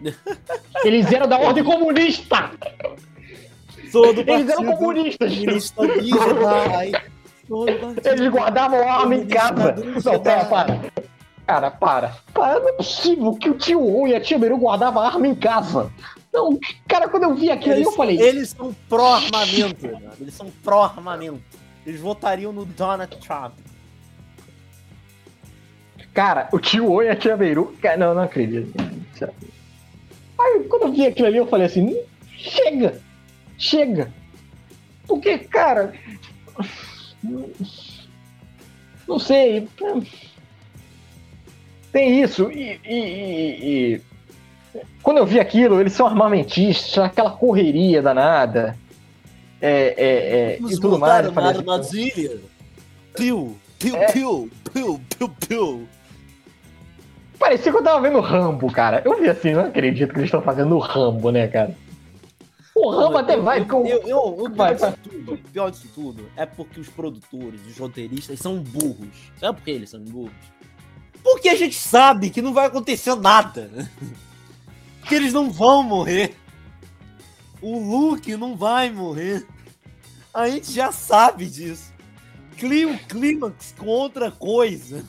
Eles 0.83 1.11
eram 1.11 1.27
da 1.27 1.37
ordem 1.37 1.61
comunista! 1.61 2.51
Todo 3.91 4.21
eles 4.21 4.49
eram 4.49 4.75
comunistas! 4.75 5.35
Comunista 5.35 5.83
Eles 8.11 8.29
guardavam 8.29 8.87
arma 8.87 9.15
em 9.15 9.25
casa! 9.25 9.75
Não, 10.03 10.19
pera, 10.19 10.45
para! 10.45 10.79
Cara, 11.45 11.71
para! 11.71 12.15
Cara, 12.33 12.59
não 12.59 12.69
é 12.69 12.73
possível 12.73 13.33
que 13.33 13.49
o 13.49 13.57
tio 13.57 13.81
Owen 13.81 14.13
e 14.13 14.15
a 14.15 14.21
tia 14.21 14.37
Beiru 14.37 14.57
guardavam 14.57 15.01
arma 15.01 15.27
em 15.27 15.35
casa! 15.35 15.91
Não, 16.31 16.59
cara, 16.87 17.09
quando 17.09 17.23
eu 17.23 17.35
vi 17.35 17.49
aquilo 17.49 17.75
eles, 17.75 17.87
eu 17.87 17.93
falei. 17.93 18.21
Eles 18.21 18.49
são 18.49 18.73
pró-armamento, 18.87 19.87
eles 20.21 20.33
são 20.35 20.47
pró-armamento. 20.63 21.41
Eles 21.85 21.99
votariam 21.99 22.53
no 22.53 22.65
Donald 22.65 23.17
Trump. 23.17 23.53
Cara, 26.13 26.47
o 26.51 26.59
tio 26.59 26.91
Oi 26.91 27.05
e 27.05 27.09
a 27.09 27.15
tia 27.15 27.35
Beiru. 27.35 27.75
Cara, 27.81 27.97
não, 27.97 28.13
não 28.13 28.21
acredito. 28.21 28.71
Aí, 30.37 30.63
quando 30.69 30.83
eu 30.83 30.91
vi 30.91 31.07
aquilo 31.07 31.27
ali, 31.27 31.37
eu 31.37 31.47
falei 31.47 31.65
assim: 31.65 31.99
chega! 32.37 33.01
Chega! 33.59 34.11
Porque, 35.05 35.37
cara. 35.37 35.93
Não 39.07 39.19
sei. 39.19 39.67
Tem 41.91 42.21
isso. 42.21 42.49
E, 42.51 42.79
e, 42.85 42.95
e, 43.65 44.01
quando 45.03 45.17
eu 45.17 45.25
vi 45.25 45.39
aquilo, 45.39 45.81
eles 45.81 45.93
são 45.93 46.07
armamentistas, 46.07 47.03
aquela 47.03 47.31
correria 47.31 48.01
danada. 48.01 48.77
É, 49.61 49.93
é, 49.97 50.07
é, 50.07 50.59
e 50.61 50.79
tudo 50.79 50.97
mais. 50.97 51.25
Eu 51.25 51.33
falei, 51.33 51.61
assim, 51.79 52.39
Piu, 53.15 53.57
piu, 53.77 53.95
é. 53.97 54.11
piu, 54.11 54.49
piu, 54.71 55.01
piu, 55.17 55.29
piu. 55.47 55.87
Parecia 57.37 57.71
que 57.71 57.77
eu 57.77 57.83
tava 57.83 57.99
vendo 58.01 58.21
Rambo, 58.21 58.71
cara. 58.71 59.01
Eu 59.03 59.19
vi 59.19 59.27
assim, 59.27 59.53
não 59.53 59.65
acredito 59.65 60.13
que 60.13 60.19
eles 60.19 60.27
estão 60.27 60.41
fazendo 60.41 60.77
Rambo, 60.77 61.31
né, 61.31 61.47
cara? 61.47 61.75
O 62.89 62.91
Rambo 62.91 63.19
até 63.19 63.37
vai. 63.37 63.63
Com... 63.65 63.85
eu, 63.85 64.01
eu, 64.01 64.51
vai, 64.55 64.75
pior, 64.75 64.89
disso 64.91 65.03
tudo, 65.03 65.37
pior 65.51 65.69
disso 65.69 65.87
tudo 65.93 66.29
é 66.35 66.43
porque 66.43 66.79
os 66.79 66.89
produtores, 66.89 67.61
os 67.67 67.77
roteiristas 67.77 68.39
são 68.39 68.57
burros. 68.57 69.31
Sabe 69.39 69.59
por 69.59 69.65
que 69.65 69.71
eles 69.71 69.91
são 69.91 69.99
burros? 70.01 70.33
Porque 71.23 71.49
a 71.49 71.55
gente 71.55 71.75
sabe 71.75 72.31
que 72.31 72.41
não 72.41 72.51
vai 72.51 72.65
acontecer 72.65 73.15
nada. 73.15 73.69
que 75.07 75.13
eles 75.13 75.33
não 75.33 75.51
vão 75.51 75.83
morrer. 75.83 76.35
O 77.61 77.77
Luke 77.77 78.35
não 78.35 78.55
vai 78.55 78.89
morrer. 78.89 79.45
A 80.33 80.49
gente 80.49 80.71
já 80.71 80.91
sabe 80.91 81.45
disso. 81.45 81.93
Cria 82.57 82.87
um 82.87 82.97
clímax 82.97 83.75
com 83.77 83.85
outra 83.85 84.31
coisa. 84.31 85.05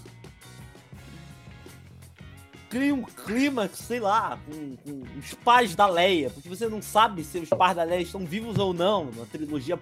Cria 2.70 2.94
um 2.94 3.02
clímax, 3.02 3.78
sei 3.80 3.98
lá, 3.98 4.38
com, 4.46 4.76
com, 4.76 5.02
os 5.18 5.34
pais 5.34 5.74
da 5.74 5.88
Leia. 5.88 6.30
Porque 6.30 6.48
você 6.48 6.68
não 6.68 6.80
sabe 6.80 7.24
se 7.24 7.38
os 7.38 7.48
pais 7.48 7.74
da 7.74 7.82
Leia 7.82 8.02
estão 8.02 8.24
vivos 8.24 8.58
ou 8.58 8.72
não 8.72 9.06
na 9.06 9.26
trilogia. 9.26 9.76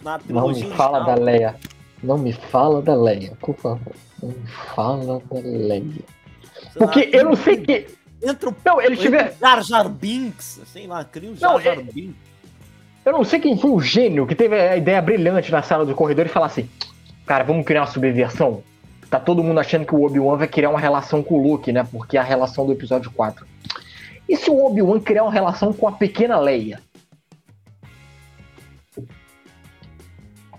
Na 0.00 0.16
trilogia 0.20 0.62
não 0.62 0.70
me 0.70 0.76
fala 0.76 1.00
da 1.00 1.14
Leia. 1.16 1.56
Não 2.00 2.18
me 2.18 2.32
fala 2.32 2.80
da 2.80 2.94
Leia, 2.94 3.36
por 3.40 3.56
favor. 3.56 3.94
Não 4.22 4.30
me 4.30 4.46
fala 4.74 5.20
da 5.28 5.40
Leia. 5.40 6.04
Porque 6.74 7.00
lá, 7.00 7.18
eu 7.18 7.24
não 7.24 7.34
sei 7.34 7.56
que. 7.56 7.86
Entra 8.22 8.50
o. 8.50 8.56
Não, 8.64 8.80
ele 8.80 8.96
tiver. 8.96 9.36
Jar 9.40 9.62
Jar 9.64 9.88
Binks, 9.88 10.60
sei 10.66 10.86
lá, 10.86 11.04
cria 11.04 11.30
um 11.30 11.36
Jar 11.36 11.60
Jar 11.60 11.80
é... 11.80 11.82
Binks. 11.82 12.14
Eu 13.04 13.12
não 13.12 13.24
sei 13.24 13.40
quem 13.40 13.58
foi 13.58 13.70
o 13.72 13.80
gênio 13.80 14.24
que 14.24 14.36
teve 14.36 14.54
a 14.54 14.76
ideia 14.76 15.02
brilhante 15.02 15.50
na 15.50 15.62
sala 15.62 15.84
do 15.84 15.96
corredor 15.96 16.26
e 16.26 16.28
falar 16.28 16.46
assim: 16.46 16.70
cara, 17.26 17.42
vamos 17.42 17.66
criar 17.66 17.80
uma 17.80 17.86
subversão? 17.88 18.62
Tá 19.12 19.20
todo 19.20 19.44
mundo 19.44 19.60
achando 19.60 19.84
que 19.84 19.94
o 19.94 20.04
Obi-Wan 20.04 20.38
vai 20.38 20.48
criar 20.48 20.70
uma 20.70 20.80
relação 20.80 21.22
com 21.22 21.34
o 21.34 21.42
Luke, 21.42 21.70
né? 21.70 21.84
Porque 21.84 22.16
é 22.16 22.20
a 22.20 22.22
relação 22.22 22.64
do 22.64 22.72
episódio 22.72 23.10
4. 23.10 23.46
E 24.26 24.34
se 24.38 24.48
o 24.48 24.64
Obi-Wan 24.64 25.00
criar 25.00 25.24
uma 25.24 25.30
relação 25.30 25.70
com 25.70 25.86
a 25.86 25.92
pequena 25.92 26.38
Leia? 26.38 26.80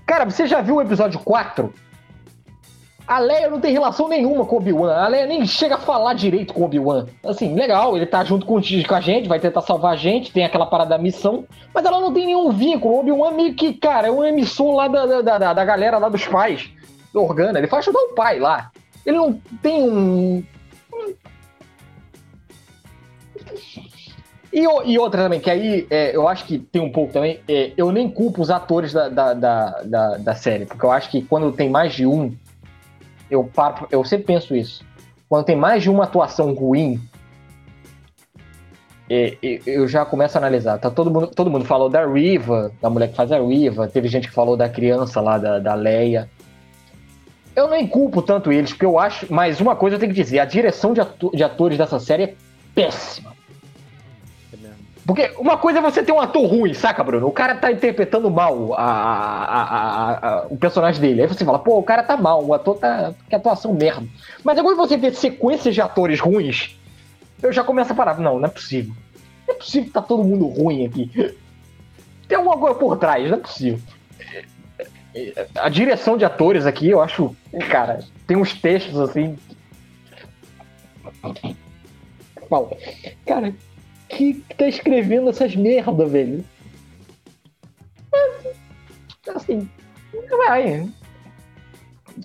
Cara, 0.06 0.26
você 0.26 0.46
já 0.46 0.62
viu 0.62 0.76
o 0.76 0.82
episódio 0.84 1.20
4? 1.22 1.74
A 3.08 3.18
Leia 3.18 3.50
não 3.50 3.60
tem 3.60 3.74
relação 3.74 4.08
nenhuma 4.08 4.46
com 4.46 4.58
o 4.58 4.60
Obi-Wan. 4.60 4.94
A 4.98 5.08
Leia 5.08 5.26
nem 5.26 5.44
chega 5.48 5.74
a 5.74 5.80
falar 5.80 6.13
direito 6.13 6.54
com 6.54 6.62
o 6.62 6.66
Obi-Wan. 6.66 7.08
Assim, 7.26 7.56
legal, 7.56 7.98
ele 7.98 8.06
tá 8.06 8.24
junto 8.24 8.46
com, 8.46 8.60
a 8.60 9.02
gente, 9.02 9.28
vai 9.28 9.39
tentar 9.39 9.62
salvar 9.62 9.94
a 9.94 9.98
gente, 9.98 10.32
tem 10.32 10.46
aquela 10.46 10.68
parada 10.68 10.92
da 10.92 11.00
missão, 11.00 11.44
mas 11.74 11.84
ela 11.84 12.00
não 12.00 12.13
tem 12.13 12.28
nenhum 12.28 12.52
vínculo. 12.52 12.94
O 12.94 13.00
Obi-Wan 13.00 13.32
meio 13.32 13.56
que, 13.56 13.74
cara, 13.74 14.10
é 14.10 14.12
um 14.12 14.24
emissor 14.24 14.76
lá 14.76 14.88
da, 14.88 15.22
da, 15.24 15.38
da, 15.39 15.54
da 15.54 15.66
galera 15.66 15.98
lá 15.98 16.08
dos 16.08 16.28
pais 16.28 16.70
Organa. 17.13 17.60
Ele 17.60 17.67
faz 17.67 17.88
ajudar 17.88 17.99
o 17.99 18.13
pai 18.13 18.39
lá. 18.39 18.71
Ele 19.06 19.17
não 19.17 19.34
tem 19.62 19.89
um. 19.89 20.43
E, 24.52 24.62
e 24.62 24.99
outra 24.99 25.23
também, 25.23 25.39
que 25.39 25.49
aí 25.49 25.88
é, 25.89 26.15
eu 26.15 26.28
acho 26.28 26.45
que 26.45 26.60
tem 26.60 26.82
um 26.82 26.91
pouco 26.91 27.12
também. 27.12 27.39
É, 27.47 27.71
eu 27.76 27.91
nem 27.91 28.10
culpo 28.10 28.41
os 28.41 28.52
atores 28.52 28.93
da, 28.93 29.10
da, 29.10 29.34
da, 29.34 29.82
da, 29.84 30.17
da 30.17 30.36
série, 30.36 30.65
porque 30.65 30.86
eu 30.86 30.91
acho 30.91 31.10
que 31.10 31.23
quando 31.23 31.52
tem 31.52 31.69
mais 31.69 31.93
de 31.93 32.06
um 32.06 32.36
eu, 33.30 33.43
paro, 33.43 33.88
eu 33.91 34.04
sempre 34.06 34.28
penso 34.28 34.56
isso. 34.56 34.86
Quando 35.28 35.45
tem 35.45 35.56
mais 35.56 35.82
de 35.82 35.89
uma 35.89 36.04
atuação 36.04 36.54
ruim, 36.54 37.02
é, 39.10 39.38
eu 39.65 39.88
já 39.88 40.06
começo 40.06 40.38
a 40.38 40.41
analisar. 40.41 40.78
Tá 40.78 40.91
todo, 40.91 41.10
mundo, 41.10 41.28
todo 41.28 41.49
mundo 41.49 41.65
falou 41.65 41.89
da 41.89 42.06
Riva, 42.06 42.71
da 42.82 42.89
mulher 42.89 43.10
que 43.10 43.15
faz 43.15 43.32
a 43.32 43.39
Riva, 43.39 43.88
teve 43.88 44.08
gente 44.08 44.28
que 44.28 44.34
falou 44.34 44.56
da 44.56 44.69
criança 44.69 45.19
lá, 45.19 45.38
da, 45.38 45.60
da 45.60 45.73
Leia. 45.73 46.30
Eu 47.56 47.70
nem 47.70 47.88
culpo 47.88 48.22
tanto 48.22 48.52
eles, 48.52 48.72
porque 48.72 48.86
eu 48.86 48.98
acho. 48.98 49.32
Mas 49.32 49.62
uma 49.62 49.76
coisa 49.76 49.96
eu 49.96 50.00
tenho 50.00 50.13
que 50.13 50.22
dizer: 50.22 50.39
a 50.39 50.46
direção 50.46 50.94
de, 50.94 51.02
de 51.34 51.44
atores 51.44 51.78
dessa 51.78 52.00
série 52.00 52.24
é 52.24 52.36
péssima. 52.74 53.34
Porque 55.06 55.34
uma 55.38 55.58
coisa 55.58 55.80
é 55.80 55.82
você 55.82 56.02
ter 56.02 56.13
um 56.13 56.20
ator 56.20 56.46
ruim, 56.46 56.74
saca, 56.74 57.04
Bruno? 57.04 57.28
O 57.28 57.32
cara 57.32 57.56
tá 57.56 57.70
interpretando 57.70 58.32
mal 58.32 58.74
a, 58.74 58.84
a, 58.84 60.12
a, 60.13 60.46
o 60.50 60.56
personagem 60.56 61.02
dele. 61.02 61.22
Aí 61.22 61.28
você 61.28 61.44
fala, 61.44 61.60
pô, 61.60 61.78
o 61.78 61.84
cara 61.84 62.04
tá 62.04 62.16
mal, 62.16 62.44
o 62.44 62.54
ator 62.54 62.78
tá. 62.78 63.13
Que 63.28 63.36
atuação 63.36 63.74
merda. 63.74 64.08
Mas 64.44 64.58
agora 64.58 64.76
você 64.76 64.98
ter 64.98 65.13
sequências 65.13 65.76
de 65.76 65.82
atores 65.82 66.22
ruins, 66.22 66.80
eu 67.42 67.52
já 67.52 67.63
começo 67.66 67.92
a 67.92 67.96
parar. 67.96 68.18
Não, 68.18 68.39
não 68.39 68.46
é 68.46 68.52
possível. 68.52 68.94
Não 69.46 69.56
é 69.56 69.58
possível 69.58 69.88
que 69.88 69.94
tá 69.94 70.02
todo 70.02 70.24
mundo 70.24 70.48
ruim 70.48 70.86
aqui. 70.86 71.12
Tem 72.26 72.38
alguma 72.38 72.58
coisa 72.58 72.76
por 72.76 72.98
trás, 72.98 73.30
não 73.30 73.38
é 73.38 73.42
possível. 73.42 73.80
A 75.56 75.69
direção 75.69 76.17
de 76.17 76.26
atores 76.26 76.65
aqui, 76.65 76.89
eu 76.89 77.02
acho. 77.02 77.36
Cara, 77.69 77.99
tem 78.26 78.38
uns 78.38 78.54
textos 78.54 78.99
assim. 78.99 79.38
Cara, 83.26 83.54
que 84.10 84.43
tá 84.58 84.67
escrevendo 84.67 85.30
essas 85.30 85.56
merda, 85.56 86.06
velho? 86.06 86.43
É, 88.13 89.32
assim, 89.32 89.69
vai. 90.30 90.89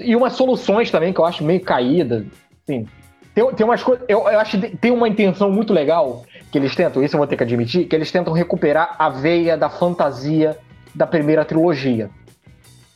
E 0.01 0.15
umas 0.17 0.35
soluções 0.35 0.91
também 0.91 1.13
que 1.13 1.21
eu 1.21 1.25
acho 1.25 1.45
meio 1.45 1.61
caídas. 1.61 2.27
Assim, 2.63 2.87
tem, 3.35 3.55
tem 3.55 3.65
umas 3.65 3.83
coisas. 3.83 4.05
Eu, 4.09 4.29
eu 4.29 4.41
acho 4.41 4.59
que 4.59 4.77
tem 4.77 4.91
uma 4.91 5.09
intenção 5.09 5.51
muito 5.51 5.73
legal 5.73 6.25
que 6.51 6.59
eles 6.59 6.75
tentam, 6.75 7.03
isso 7.03 7.15
eu 7.15 7.19
vou 7.19 7.27
ter 7.27 7.37
que 7.37 7.43
admitir, 7.43 7.87
que 7.87 7.95
eles 7.95 8.11
tentam 8.11 8.33
recuperar 8.33 8.97
a 8.99 9.09
veia 9.11 9.57
da 9.57 9.69
fantasia 9.69 10.59
da 10.95 11.07
primeira 11.07 11.45
trilogia. 11.45 12.11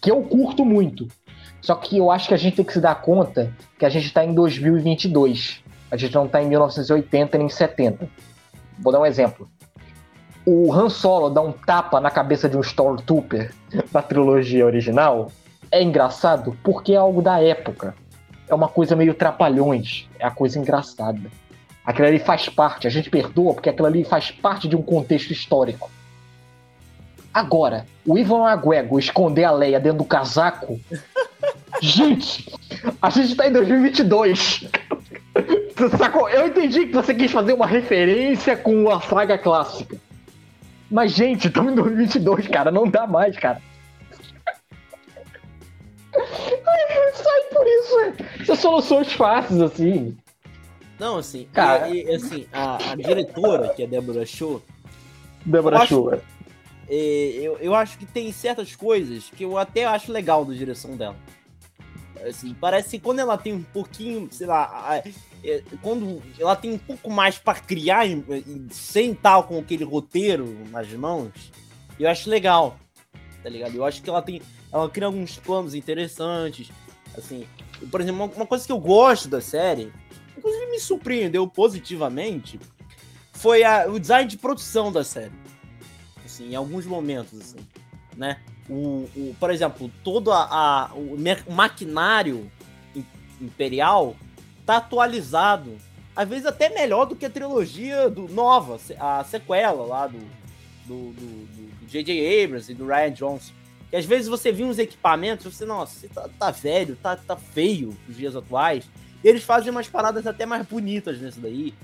Que 0.03 0.11
eu 0.11 0.21
curto 0.23 0.65
muito. 0.65 1.09
Só 1.63 1.77
que 1.77 1.97
eu 1.97 2.11
acho 2.11 2.29
que 2.29 2.35
a 2.35 2.37
gente 2.37 2.57
tem 2.57 2.65
que 2.65 2.73
se 2.73 2.81
dar 2.81 2.97
conta 2.97 3.55
que 3.79 3.87
a 3.87 3.89
gente 3.89 4.07
está 4.07 4.25
em 4.25 4.35
2022. 4.35 5.63
A 5.91 5.97
gente 5.97 6.15
não 6.15 6.27
está 6.27 6.43
em 6.43 6.49
1980 6.49 7.39
nem 7.39 7.49
70. 7.49 8.09
Vou 8.81 8.93
dar 8.93 9.01
um 9.01 9.07
exemplo. 9.07 9.49
O 10.45 10.73
Han 10.73 10.89
Solo 10.89 11.31
dá 11.31 11.41
um 11.41 11.53
tapa 11.53 12.01
na 12.01 12.11
cabeça 12.11 12.49
de 12.49 12.57
um 12.57 12.61
Stormtrooper 12.61 13.55
na 13.95 14.03
trilogia 14.03 14.67
original. 14.67 15.31
É 15.71 15.81
engraçado 15.81 16.59
porque 16.65 16.95
é 16.95 16.97
algo 16.97 17.23
da 17.23 17.41
época. 17.41 17.95
É 18.49 18.55
uma 18.55 18.69
coisa 18.69 18.97
meio 18.97 19.15
trapalhões. 19.15 20.09
É 20.19 20.27
a 20.27 20.31
coisa 20.33 20.59
engraçada. 20.59 21.31
Aquilo 21.85 22.09
ali 22.09 22.19
faz 22.19 22.49
parte, 22.49 22.87
a 22.87 22.91
gente 22.91 23.09
perdoa 23.09 23.55
porque 23.55 23.69
aquilo 23.69 23.87
ali 23.87 24.05
faz 24.05 24.31
parte 24.31 24.69
de 24.69 24.75
um 24.77 24.83
contexto 24.83 25.33
histórico. 25.33 25.91
Agora, 27.33 27.87
o 28.07 28.19
Ivan 28.19 28.47
Aguego 28.47 28.99
esconder 28.99 29.45
a 29.45 29.51
Leia 29.51 29.81
dentro 29.81 29.99
do 29.99 30.05
casaco. 30.05 30.79
gente, 31.81 32.53
a 33.01 33.11
gente 33.11 33.35
tá 33.35 33.47
em 33.47 33.53
2022. 33.53 34.69
Sacou? 35.99 36.29
Eu 36.29 36.49
entendi 36.49 36.87
que 36.87 36.93
você 36.93 37.15
quis 37.15 37.31
fazer 37.31 37.55
uma 37.55 37.67
referência 37.67 38.57
com 38.57 38.91
a 38.91 39.01
saga 39.01 39.39
clássica. 39.39 39.97
Mas, 40.91 41.13
gente, 41.13 41.49
estamos 41.49 41.73
em 41.73 41.77
2022, 41.77 42.49
cara. 42.49 42.71
Não 42.71 42.87
dá 42.87 43.07
mais, 43.07 43.37
cara. 43.39 43.63
Sai 46.13 47.41
por 47.51 47.67
isso, 47.67 48.01
é. 48.01 48.45
São 48.45 48.57
soluções 48.57 49.13
fáceis, 49.15 49.63
assim. 49.63 50.17
Não, 50.99 51.17
assim, 51.17 51.49
cara, 51.53 51.89
e, 51.89 52.05
e, 52.05 52.15
assim, 52.15 52.47
a, 52.53 52.93
a, 52.93 52.95
diretora, 52.95 53.71
que 53.71 53.83
é 53.83 53.87
Débora 53.87 54.27
Show. 54.27 54.63
Débora 55.45 55.87
Show. 55.87 56.13
É, 56.89 56.95
eu, 57.41 57.59
eu 57.59 57.75
acho 57.75 57.99
que 57.99 58.07
tem 58.07 58.33
certas 58.33 58.75
coisas 58.75 59.31
que 59.31 59.45
eu 59.45 59.57
até 59.57 59.85
acho 59.85 60.13
legal 60.13 60.45
da 60.45 60.53
direção 60.53 60.97
dela. 60.97 61.17
Assim, 62.29 62.55
parece 62.55 62.91
que 62.91 62.99
quando 63.01 63.19
ela 63.19 63.37
tem 63.37 63.53
um 63.53 63.63
pouquinho, 63.63 64.29
sei 64.31 64.47
lá, 64.47 65.03
é, 65.45 65.63
quando 65.81 66.23
ela 66.39 66.55
tem 66.55 66.73
um 66.73 66.79
pouco 66.79 67.11
mais 67.11 67.37
para 67.37 67.59
criar 67.59 68.05
sem 68.71 69.15
tal 69.15 69.45
com 69.45 69.59
aquele 69.59 69.85
roteiro 69.85 70.57
nas 70.71 70.91
mãos, 70.93 71.33
eu 71.99 72.09
acho 72.09 72.31
legal, 72.31 72.79
tá 73.43 73.49
ligado? 73.49 73.75
Eu 73.75 73.85
acho 73.85 74.03
que 74.03 74.09
ela 74.09 74.23
tem, 74.23 74.41
ela 74.73 74.89
cria 74.89 75.07
alguns 75.07 75.37
planos 75.37 75.75
interessantes, 75.75 76.71
assim, 77.17 77.45
por 77.91 78.01
exemplo, 78.01 78.31
uma 78.37 78.47
coisa 78.47 78.65
que 78.65 78.73
eu 78.73 78.79
gosto 78.79 79.29
da 79.29 79.41
série, 79.41 79.93
inclusive 80.37 80.71
me 80.71 80.79
surpreendeu 80.79 81.47
positivamente, 81.49 82.61
foi 83.33 83.65
a, 83.65 83.89
o 83.89 83.99
design 83.99 84.29
de 84.29 84.39
produção 84.39 84.93
da 84.93 85.03
série, 85.03 85.33
assim, 86.43 86.53
em 86.53 86.55
alguns 86.55 86.87
momentos, 86.87 87.41
assim, 87.41 87.59
né? 88.17 88.41
O, 88.69 89.09
o, 89.17 89.37
por 89.39 89.51
exemplo, 89.51 89.91
todo 90.05 90.31
a, 90.31 90.45
a 90.45 90.95
o 90.95 91.17
maquinário 91.53 92.51
imperial 93.41 94.17
tá 94.65 94.77
atualizado. 94.77 95.77
Às 96.15 96.29
vezes 96.29 96.47
até 96.47 96.69
melhor 96.69 97.07
do 97.07 97.17
que 97.17 97.25
a 97.25 97.31
trilogia 97.31 98.09
do 98.09 98.29
nova, 98.29 98.79
a 98.99 99.25
sequela 99.25 99.85
lá 99.85 100.07
do 100.07 100.21
do, 100.87 101.13
do, 101.13 101.87
J.J. 101.87 102.45
Abrams 102.45 102.71
e 102.71 102.75
do 102.75 102.87
Ryan 102.87 103.13
Johnson. 103.13 103.53
E 103.93 103.97
às 103.97 104.07
vezes 104.07 104.29
você 104.29 104.51
viu 104.51 104.67
uns 104.67 104.79
equipamentos, 104.79 105.55
você, 105.55 105.65
nossa, 105.65 106.01
você 106.01 106.09
tá, 106.09 106.29
tá 106.39 106.51
velho, 106.51 106.97
tá, 106.97 107.17
tá 107.17 107.37
feio 107.37 107.97
os 108.09 108.17
dias 108.17 108.35
atuais. 108.35 108.89
E 109.23 109.29
eles 109.29 109.45
fazem 109.45 109.71
umas 109.71 109.89
paradas 109.89 110.27
até 110.27 110.47
mais 110.47 110.67
bonitas 110.67 111.21
nisso 111.21 111.41
daí. 111.41 111.75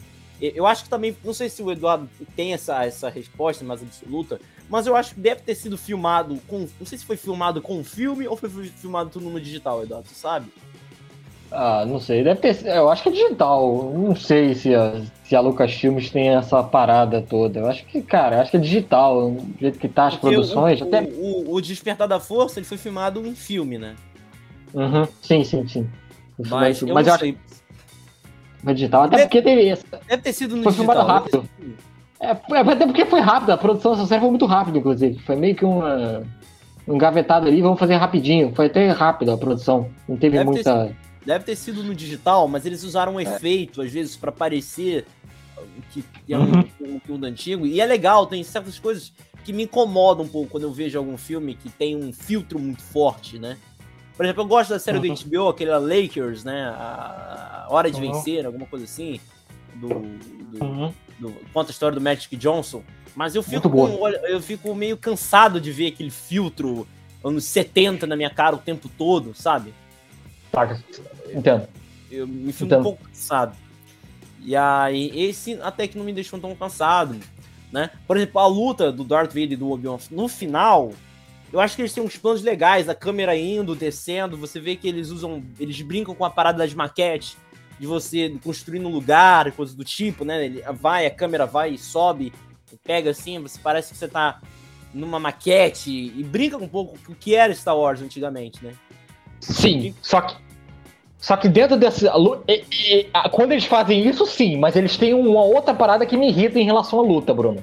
Eu 0.41 0.67
acho 0.67 0.85
que 0.85 0.91
também, 0.91 1.17
não 1.25 1.35
sei 1.35 1.49
se 1.49 1.63
o 1.63 1.71
Eduardo 1.71 2.09
tem 2.37 2.53
essa, 2.53 2.85
essa 2.85 3.09
resposta 3.09 3.65
mais 3.65 3.83
absoluta, 3.83 4.41
mas 4.69 4.87
eu 4.87 4.95
acho 4.95 5.15
que 5.15 5.21
deve 5.21 5.41
ter 5.41 5.55
sido 5.55 5.77
filmado 5.77 6.39
com. 6.47 6.69
Não 6.79 6.87
sei 6.87 6.99
se 6.99 7.05
foi 7.05 7.17
filmado 7.17 7.61
com 7.61 7.83
filme 7.83 8.29
ou 8.29 8.37
foi 8.37 8.49
filmado 8.49 9.11
tudo 9.11 9.29
no 9.29 9.41
digital, 9.41 9.83
Eduardo, 9.83 10.09
você 10.09 10.15
sabe? 10.15 10.47
Ah, 11.51 11.85
não 11.87 11.99
sei. 11.99 12.23
Deve 12.23 12.41
ter. 12.41 12.67
Eu 12.67 12.91
acho 12.91 13.03
que 13.03 13.09
é 13.09 13.13
digital. 13.13 13.93
Não 13.95 14.15
sei 14.15 14.55
se 14.55 14.75
a, 14.75 15.01
se 15.25 15.35
a 15.35 15.41
Lucas 15.41 15.73
Filmes 15.73 16.11
tem 16.11 16.29
essa 16.29 16.63
parada 16.63 17.23
toda. 17.23 17.61
Eu 17.61 17.67
acho 17.67 17.85
que, 17.87 18.03
cara, 18.03 18.41
acho 18.41 18.51
que 18.51 18.59
é 18.59 18.61
digital. 18.61 19.31
Do 19.31 19.59
jeito 19.59 19.79
que 19.79 19.89
tá 19.89 20.09
as 20.09 20.17
Porque 20.17 20.35
produções. 20.35 20.81
O, 20.81 20.85
até... 20.85 21.03
o, 21.03 21.55
o, 21.55 21.61
Despertar 21.61 22.07
da 22.07 22.21
Força 22.21 22.59
ele 22.59 22.67
foi 22.67 22.77
filmado 22.77 23.27
em 23.27 23.35
filme, 23.35 23.79
né? 23.79 23.97
Uhum. 24.75 25.09
Sim, 25.23 25.43
sim, 25.43 25.67
sim. 25.67 25.89
Mas, 26.39 26.51
mas 26.51 26.83
eu, 26.83 26.95
mas 26.95 27.07
eu 27.07 27.15
acho. 27.15 27.35
Foi 28.63 28.75
digital, 28.75 29.03
até 29.03 29.17
deve, 29.17 29.23
porque 29.29 29.43
teve 29.43 29.69
essa. 29.69 29.85
Deve 30.09 30.23
ter 30.23 30.33
sido 30.33 30.57
no 30.57 30.63
foi 30.63 30.73
digital. 30.73 30.95
Foi 30.95 31.05
filmado 31.05 31.13
rápido. 31.13 31.49
É, 32.21 32.31
até 32.31 32.87
porque 32.87 33.07
foi 33.07 33.21
rápido, 33.21 33.51
a 33.51 33.57
produção 33.57 33.93
dessa 33.93 34.07
série 34.07 34.21
foi 34.21 34.31
muito 34.31 34.47
rápida, 34.47 34.79
inclusive. 34.79 35.19
Foi 35.21 35.37
meio 35.37 35.55
que 35.55 35.65
uma, 35.65 36.23
um 36.87 36.99
gavetado 36.99 37.47
ali, 37.47 37.63
vamos 37.63 37.79
fazer 37.79 37.95
rapidinho. 37.95 38.53
Foi 38.55 38.67
até 38.67 38.91
rápido 38.91 39.33
a 39.33 39.39
produção. 39.39 39.89
Não 40.09 40.17
teve 40.17 40.37
deve 40.37 40.51
muita. 40.51 40.87
Ter, 40.87 40.97
deve 41.25 41.45
ter 41.45 41.57
sido 41.57 41.83
no 41.85 41.95
digital, 41.95 42.49
mas 42.49 42.67
eles 42.67 42.83
usaram 42.83 43.15
um 43.15 43.21
é. 43.21 43.23
efeito, 43.23 43.81
às 43.81 43.93
vezes, 43.93 44.17
para 44.17 44.33
parecer 44.33 45.07
que 45.93 46.05
é 46.29 46.39
um, 46.39 46.43
uhum. 46.43 46.65
um 46.83 47.01
filme 47.01 47.27
antigo. 47.27 47.67
E 47.67 47.81
é 47.81 47.87
legal, 47.87 48.27
tem 48.27 48.43
certas 48.43 48.79
coisas 48.79 49.13
que 49.45 49.53
me 49.53 49.65
incomodam 49.65 50.25
um 50.25 50.29
pouco 50.29 50.51
quando 50.51 50.65
eu 50.65 50.73
vejo 50.73 50.99
algum 50.99 51.17
filme 51.17 51.55
que 51.55 51.69
tem 51.69 51.97
um 51.97 52.13
filtro 52.13 52.59
muito 52.59 52.83
forte, 52.83 53.39
né? 53.39 53.57
Por 54.19 54.25
exemplo, 54.25 54.43
eu 54.43 54.49
gosto 54.49 54.71
da 54.71 54.81
série 54.81 54.99
uhum. 54.99 55.15
do 55.15 55.25
HBO, 55.25 55.49
aquele 55.49 55.71
Lakers, 55.71 56.43
né? 56.43 56.65
A 56.75 57.69
Hora 57.71 57.89
de 57.89 58.01
uhum. 58.01 58.13
Vencer, 58.13 58.45
alguma 58.45 58.67
coisa 58.67 58.85
assim. 58.85 59.21
Do, 59.77 59.89
do, 59.89 60.65
uhum. 60.65 60.93
do, 61.21 61.33
conta 61.53 61.71
a 61.71 61.73
história 61.73 61.95
do 61.95 62.01
Magic 62.01 62.35
Johnson. 62.37 62.83
Mas 63.15 63.37
eu 63.37 63.45
fico, 63.45 63.71
com, 63.71 64.09
eu 64.09 64.43
fico 64.43 64.75
meio 64.75 64.97
cansado 64.97 65.61
de 65.61 65.71
ver 65.71 65.87
aquele 65.87 66.11
filtro 66.11 66.85
anos 67.23 67.45
70 67.45 68.09
na 68.09 68.17
minha 68.17 68.29
cara 68.29 68.57
o 68.57 68.59
tempo 68.59 68.89
todo, 68.99 69.35
sabe? 69.37 69.73
Tá, 70.51 70.77
entendo. 71.33 71.69
Eu 72.11 72.27
me 72.27 72.53
fico 72.53 72.65
entendo. 72.65 72.81
um 72.81 72.83
pouco 72.83 73.05
cansado. 73.05 73.57
E 74.41 74.57
aí, 74.57 75.13
esse 75.15 75.61
até 75.63 75.87
que 75.87 75.97
não 75.97 76.05
me 76.05 76.13
deixou 76.13 76.41
tão 76.41 76.57
cansado, 76.57 77.15
né? 77.71 77.91
Por 78.05 78.17
exemplo, 78.17 78.41
a 78.41 78.49
luta 78.49 78.91
do 78.91 79.05
Darth 79.05 79.29
Vader 79.29 79.53
e 79.53 79.57
do 79.57 79.71
Obi-Wan 79.71 79.99
no 80.11 80.27
final, 80.27 80.93
eu 81.53 81.61
acho 81.61 81.77
que 81.77 81.83
eles 81.83 81.93
têm 81.93 82.03
uns 82.03 82.17
planos 82.17 82.43
legais, 82.43 82.89
a 82.89 82.95
câmera 82.95 83.37
indo, 83.37 83.75
descendo, 83.75 84.37
você 84.37 84.61
vê 84.61 84.77
que 84.77 84.89
eles 84.89 85.11
usam, 85.11 85.43
eles 85.59 85.81
brincam 85.81 86.15
com 86.15 86.25
a 86.25 86.31
parada 86.31 86.59
das 86.59 86.75
maquetes, 86.75 87.37
de 87.79 87.87
você 87.87 88.37
construir 88.43 88.81
no 88.81 88.89
lugar, 88.89 89.53
coisas 89.53 89.75
do 89.75 89.85
tipo, 89.85 90.25
né? 90.25 90.45
Ele 90.45 90.63
vai, 90.73 91.07
a 91.07 91.11
câmera 91.11 91.47
vai 91.47 91.71
e 91.71 91.79
sobe, 91.79 92.33
pega 92.85 93.11
assim, 93.11 93.39
você 93.39 93.59
parece 93.63 93.93
que 93.93 93.99
você 93.99 94.09
tá 94.09 94.41
numa 94.93 95.21
maquete 95.21 95.91
e 95.91 96.23
brinca 96.25 96.57
um 96.57 96.69
pouco 96.69 96.99
com 97.07 97.13
o 97.13 97.15
que 97.15 97.35
era 97.35 97.55
Star 97.55 97.77
Wars 97.77 98.03
antigamente, 98.03 98.65
né? 98.65 98.73
Sim, 99.41 99.95
só 100.03 100.21
que 100.21 100.37
só 101.19 101.37
que 101.37 101.49
dentro 101.49 101.77
desse. 101.77 102.07
E, 102.49 103.07
quando 103.33 103.53
eles 103.53 103.65
fazem 103.65 104.07
isso, 104.07 104.25
sim, 104.25 104.57
mas 104.57 104.77
eles 104.77 104.97
têm 104.97 105.15
uma 105.15 105.43
outra 105.43 105.75
parada 105.75 106.07
que 106.07 106.17
me 106.17 106.29
irrita 106.29 106.59
em 106.61 106.65
relação 106.65 107.01
à 107.01 107.03
luta, 107.03 107.35
Bruno. 107.35 107.63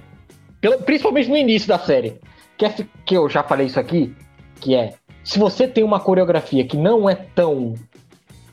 Pelo, 0.59 0.79
principalmente 0.79 1.29
no 1.29 1.37
início 1.37 1.67
da 1.67 1.79
série. 1.79 2.19
Que, 2.57 2.65
é, 2.65 2.73
eu 3.11 3.29
já 3.29 3.43
falei 3.43 3.67
isso 3.67 3.79
aqui, 3.79 4.15
que 4.59 4.75
é. 4.75 4.93
Se 5.23 5.39
você 5.39 5.67
tem 5.67 5.83
uma 5.83 5.99
coreografia 5.99 6.65
que 6.65 6.77
não 6.77 7.09
é 7.09 7.15
tão 7.15 7.73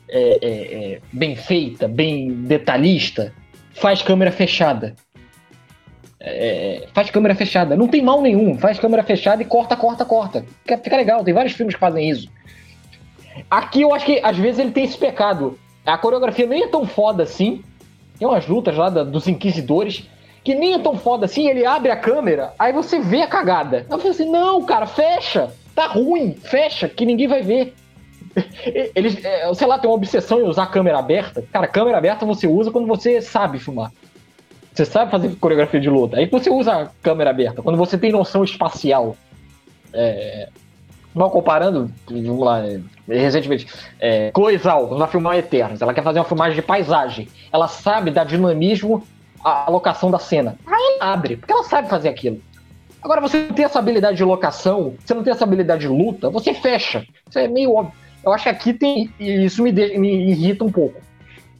é, 0.09 0.39
é, 0.41 0.93
é 0.93 1.01
bem 1.11 1.35
feita, 1.35 1.87
bem 1.87 2.31
detalhista, 2.33 3.33
faz 3.73 4.01
câmera 4.01 4.31
fechada. 4.31 4.95
É, 6.19 6.87
faz 6.93 7.09
câmera 7.09 7.35
fechada. 7.35 7.75
Não 7.75 7.87
tem 7.87 8.01
mal 8.01 8.21
nenhum. 8.21 8.57
Faz 8.57 8.79
câmera 8.79 9.03
fechada 9.03 9.41
e 9.41 9.45
corta, 9.45 9.75
corta, 9.75 10.05
corta. 10.05 10.45
Fica, 10.61 10.77
fica 10.77 10.95
legal. 10.95 11.23
Tem 11.23 11.33
vários 11.33 11.53
filmes 11.53 11.75
que 11.75 11.79
fazem 11.79 12.09
isso. 12.09 12.29
Aqui 13.49 13.81
eu 13.81 13.93
acho 13.93 14.05
que 14.05 14.19
às 14.23 14.37
vezes 14.37 14.59
ele 14.59 14.71
tem 14.71 14.85
esse 14.85 14.97
pecado. 14.97 15.59
A 15.85 15.97
coreografia 15.97 16.47
nem 16.47 16.63
é 16.63 16.67
tão 16.67 16.87
foda 16.87 17.23
assim. 17.23 17.63
Tem 18.17 18.27
umas 18.27 18.47
lutas 18.47 18.75
lá 18.75 18.89
da, 18.89 19.03
dos 19.03 19.27
inquisidores 19.27 20.07
que 20.43 20.53
nem 20.53 20.73
é 20.73 20.79
tão 20.79 20.97
foda 20.97 21.25
assim. 21.25 21.47
Ele 21.47 21.65
abre 21.65 21.91
a 21.91 21.95
câmera, 21.95 22.53
aí 22.59 22.73
você 22.73 22.99
vê 22.99 23.21
a 23.21 23.27
cagada. 23.27 23.85
Eu 23.89 23.97
falei 23.97 24.11
assim: 24.11 24.29
não, 24.29 24.63
cara, 24.63 24.85
fecha. 24.85 25.51
Tá 25.73 25.87
ruim, 25.87 26.35
fecha, 26.35 26.87
que 26.87 27.05
ninguém 27.05 27.27
vai 27.27 27.41
ver. 27.41 27.73
Eles, 28.95 29.23
é, 29.23 29.51
sei 29.53 29.67
lá, 29.67 29.79
tem 29.79 29.89
uma 29.89 29.95
obsessão 29.95 30.39
em 30.39 30.43
usar 30.43 30.67
câmera 30.67 30.99
aberta. 30.99 31.43
Cara, 31.51 31.67
câmera 31.67 31.97
aberta 31.97 32.25
você 32.25 32.47
usa 32.47 32.71
quando 32.71 32.87
você 32.87 33.21
sabe 33.21 33.57
filmar. 33.57 33.91
Você 34.73 34.85
sabe 34.85 35.11
fazer 35.11 35.35
coreografia 35.35 35.79
de 35.79 35.89
luta. 35.89 36.17
Aí 36.17 36.27
você 36.27 36.49
usa 36.49 36.73
a 36.73 36.89
câmera 37.01 37.29
aberta. 37.29 37.61
Quando 37.61 37.77
você 37.77 37.97
tem 37.97 38.11
noção 38.11 38.43
espacial. 38.43 39.15
É, 39.93 40.49
mal 41.13 41.29
comparando, 41.29 41.91
vamos 42.09 42.39
lá, 42.39 42.65
é, 42.65 42.79
recentemente, 43.07 43.67
é, 43.99 44.31
Zhao, 44.57 44.97
na 44.97 45.07
filmar 45.07 45.37
Eternos, 45.37 45.81
ela 45.81 45.93
quer 45.93 46.03
fazer 46.03 46.19
uma 46.19 46.25
filmagem 46.25 46.55
de 46.55 46.61
paisagem, 46.61 47.27
ela 47.51 47.67
sabe 47.67 48.09
dar 48.09 48.23
dinamismo 48.23 49.05
à 49.43 49.69
locação 49.69 50.09
da 50.09 50.19
cena. 50.19 50.57
Aí 50.65 50.97
abre, 50.99 51.37
porque 51.37 51.51
ela 51.51 51.63
sabe 51.63 51.89
fazer 51.89 52.09
aquilo. 52.09 52.41
Agora, 53.01 53.19
você 53.19 53.39
não 53.39 53.53
tem 53.53 53.65
essa 53.65 53.79
habilidade 53.79 54.17
de 54.17 54.23
locação, 54.23 54.95
você 55.03 55.13
não 55.13 55.23
tem 55.23 55.31
essa 55.31 55.43
habilidade 55.43 55.81
de 55.81 55.87
luta, 55.87 56.29
você 56.29 56.53
fecha. 56.53 57.05
Isso 57.29 57.37
é 57.37 57.47
meio 57.47 57.73
óbvio. 57.73 57.93
Eu 58.25 58.31
acho 58.31 58.43
que 58.43 58.49
aqui 58.49 58.73
tem. 58.73 59.13
Isso 59.19 59.61
me, 59.61 59.71
de, 59.71 59.97
me 59.97 60.29
irrita 60.29 60.63
um 60.63 60.71
pouco. 60.71 61.01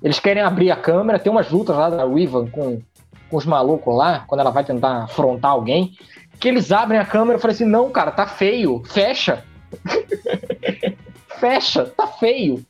Eles 0.02 0.20
querem 0.20 0.42
abrir 0.42 0.72
a 0.72 0.76
câmera, 0.76 1.20
tem 1.20 1.32
umas 1.32 1.50
lutas 1.50 1.76
lá 1.76 1.90
da 1.90 2.06
Riven 2.06 2.48
com, 2.48 2.82
com 3.30 3.38
os 3.38 3.46
malucos 3.46 3.96
lá, 3.96 4.24
quando 4.28 4.42
ela 4.42 4.52
vai 4.52 4.64
tentar 4.64 5.04
afrontar 5.04 5.52
alguém 5.52 5.94
que 6.44 6.50
eles 6.50 6.74
abrem 6.74 7.00
a 7.00 7.06
câmera 7.06 7.38
e 7.38 7.42
falam 7.42 7.56
assim: 7.56 7.66
não, 7.66 7.90
cara, 7.90 8.12
tá 8.12 8.28
feio, 8.28 8.84
fecha. 8.86 9.46
fecha, 11.40 11.86
tá 11.86 12.06
feio. 12.08 12.66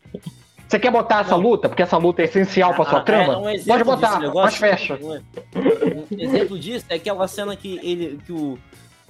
Você 0.74 0.80
quer 0.80 0.90
botar 0.90 1.20
essa 1.20 1.36
luta? 1.36 1.70
Porque 1.70 1.84
essa 1.84 1.98
luta 1.98 2.24
é 2.24 2.26
essencial 2.26 2.74
pra 2.74 2.84
sua 2.84 2.98
ah, 2.98 3.04
trama? 3.04 3.34
É 3.34 3.60
um 3.60 3.64
Pode 3.64 3.84
botar, 3.84 4.20
mas 4.34 4.56
fecha. 4.56 5.00
Um 5.00 6.20
exemplo 6.20 6.58
disso 6.58 6.84
é 6.90 6.96
aquela 6.96 7.28
cena 7.28 7.56
que 7.56 7.80
ele. 7.84 8.20
Que 8.26 8.34
o, 8.34 8.58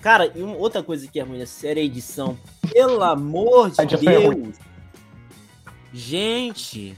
cara, 0.02 0.30
e 0.36 0.44
uma, 0.44 0.58
outra 0.58 0.84
coisa 0.84 1.08
que 1.08 1.22
é 1.22 1.24
ruim, 1.24 1.42
a 1.42 1.46
série 1.46 1.80
é 1.80 1.84
edição. 1.86 2.38
Pelo 2.70 3.02
amor 3.02 3.72
de 3.72 3.96
Deus! 3.96 4.58
Gente! 5.94 6.98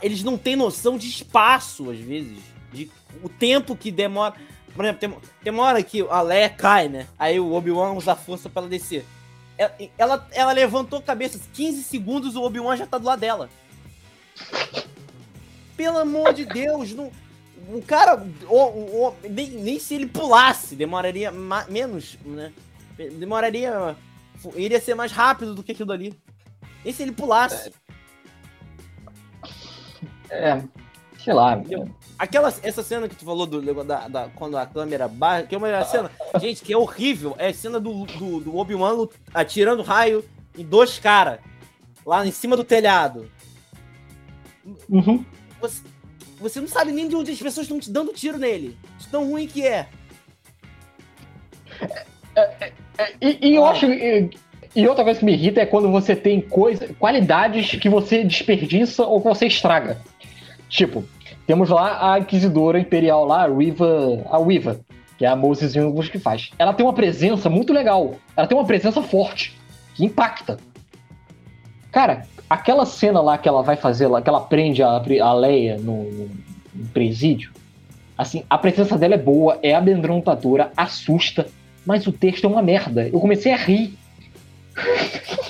Eles 0.00 0.24
não 0.24 0.38
têm 0.38 0.56
noção 0.56 0.96
de 0.96 1.06
espaço, 1.06 1.90
às 1.90 1.98
vezes. 1.98 2.38
De 2.72 2.90
o 3.22 3.28
tempo 3.28 3.76
que 3.76 3.90
demora. 3.90 4.32
Por 4.74 4.82
exemplo, 4.82 5.00
tem, 5.00 5.14
tem 5.44 5.52
uma 5.52 5.64
hora 5.64 5.82
que 5.82 6.00
a 6.08 6.22
Leia 6.22 6.48
cai, 6.48 6.88
né? 6.88 7.06
Aí 7.18 7.38
o 7.38 7.52
Obi-Wan 7.52 7.92
usa 7.92 8.12
a 8.12 8.16
força 8.16 8.48
pra 8.48 8.62
ela 8.62 8.70
descer. 8.70 9.04
Ela, 9.96 10.28
ela, 10.32 10.52
levantou 10.52 10.98
a 10.98 11.02
cabeça, 11.02 11.40
15 11.54 11.82
segundos 11.82 12.36
o 12.36 12.42
Obi-Wan 12.42 12.76
já 12.76 12.86
tá 12.86 12.98
do 12.98 13.06
lado 13.06 13.20
dela. 13.20 13.48
Pelo 15.76 15.98
amor 15.98 16.34
de 16.34 16.44
Deus, 16.44 16.92
não, 16.92 17.10
o 17.68 17.82
cara, 17.82 18.22
o, 18.48 18.56
o, 18.56 19.16
nem, 19.28 19.50
nem 19.50 19.78
se 19.78 19.94
ele 19.94 20.06
pulasse, 20.06 20.76
demoraria 20.76 21.32
menos, 21.68 22.18
né? 22.24 22.52
Demoraria. 22.96 23.96
Iria 24.54 24.80
ser 24.80 24.94
mais 24.94 25.12
rápido 25.12 25.54
do 25.54 25.62
que 25.62 25.72
aquilo 25.72 25.92
ali. 25.92 26.14
Nem 26.84 26.92
se 26.92 27.02
ele 27.02 27.12
pulasse. 27.12 27.72
É, 30.30 30.62
sei 31.26 31.34
lá. 31.34 31.60
Aquela, 32.16 32.54
essa 32.62 32.84
cena 32.84 33.08
que 33.08 33.16
tu 33.16 33.24
falou 33.24 33.46
do, 33.46 33.84
da, 33.84 34.06
da 34.06 34.28
quando 34.36 34.56
a 34.56 34.64
câmera 34.64 35.08
barra, 35.08 35.42
que 35.42 35.56
é 35.56 35.58
uma 35.58 35.84
cena, 35.84 36.08
gente, 36.40 36.62
que 36.62 36.72
é 36.72 36.78
horrível, 36.78 37.34
é 37.36 37.48
a 37.48 37.54
cena 37.54 37.80
do, 37.80 38.06
do, 38.06 38.40
do 38.40 38.56
Obi-Wan 38.56 39.08
atirando 39.34 39.82
raio 39.82 40.24
em 40.56 40.64
dois 40.64 41.00
caras, 41.00 41.40
lá 42.06 42.24
em 42.24 42.30
cima 42.30 42.56
do 42.56 42.62
telhado. 42.62 43.28
Uhum. 44.88 45.24
Você, 45.60 45.82
você 46.38 46.60
não 46.60 46.68
sabe 46.68 46.92
nem 46.92 47.08
de 47.08 47.16
onde 47.16 47.32
as 47.32 47.38
pessoas 47.38 47.64
estão 47.64 47.80
te 47.80 47.90
dando 47.90 48.12
tiro 48.12 48.38
nele. 48.38 48.78
De 48.98 49.08
tão 49.08 49.28
ruim 49.28 49.48
que 49.48 49.66
é. 49.66 49.88
é, 52.36 52.40
é, 52.60 52.72
é 52.98 53.12
e, 53.20 53.48
e 53.48 53.54
eu 53.56 53.64
acho. 53.64 53.86
E, 53.86 54.30
e 54.76 54.86
outra 54.86 55.02
coisa 55.02 55.18
que 55.18 55.24
me 55.24 55.32
irrita 55.32 55.62
é 55.62 55.66
quando 55.66 55.90
você 55.90 56.14
tem 56.14 56.40
coisa, 56.40 56.94
qualidades 56.98 57.74
que 57.80 57.88
você 57.88 58.22
desperdiça 58.22 59.04
ou 59.04 59.20
que 59.20 59.28
você 59.28 59.46
estraga. 59.46 60.00
Tipo, 60.68 61.04
temos 61.46 61.68
lá 61.68 62.12
a 62.12 62.18
Inquisidora 62.18 62.78
Imperial 62.78 63.24
lá, 63.24 63.44
a 63.44 63.48
Riva, 63.48 64.22
a 64.30 64.38
Wiva, 64.38 64.80
que 65.16 65.24
é 65.24 65.28
a 65.28 65.36
Moses 65.36 65.74
Youngus 65.74 66.08
que 66.08 66.18
faz. 66.18 66.50
Ela 66.58 66.74
tem 66.74 66.84
uma 66.84 66.92
presença 66.92 67.48
muito 67.48 67.72
legal. 67.72 68.16
Ela 68.36 68.46
tem 68.46 68.56
uma 68.56 68.66
presença 68.66 69.02
forte, 69.02 69.56
que 69.94 70.04
impacta. 70.04 70.58
Cara, 71.92 72.26
aquela 72.50 72.84
cena 72.84 73.20
lá 73.20 73.38
que 73.38 73.48
ela 73.48 73.62
vai 73.62 73.76
fazer 73.76 74.08
lá, 74.08 74.20
que 74.20 74.28
ela 74.28 74.40
prende 74.40 74.82
a, 74.82 74.88
a 74.88 75.32
Leia 75.34 75.78
no, 75.78 76.28
no 76.74 76.86
presídio, 76.92 77.52
assim, 78.18 78.44
a 78.50 78.58
presença 78.58 78.98
dela 78.98 79.14
é 79.14 79.18
boa, 79.18 79.58
é 79.62 79.74
amedrontadora, 79.74 80.72
assusta, 80.76 81.46
mas 81.84 82.06
o 82.06 82.12
texto 82.12 82.44
é 82.44 82.48
uma 82.48 82.62
merda. 82.62 83.08
Eu 83.08 83.20
comecei 83.20 83.52
a 83.52 83.56
rir. 83.56 83.96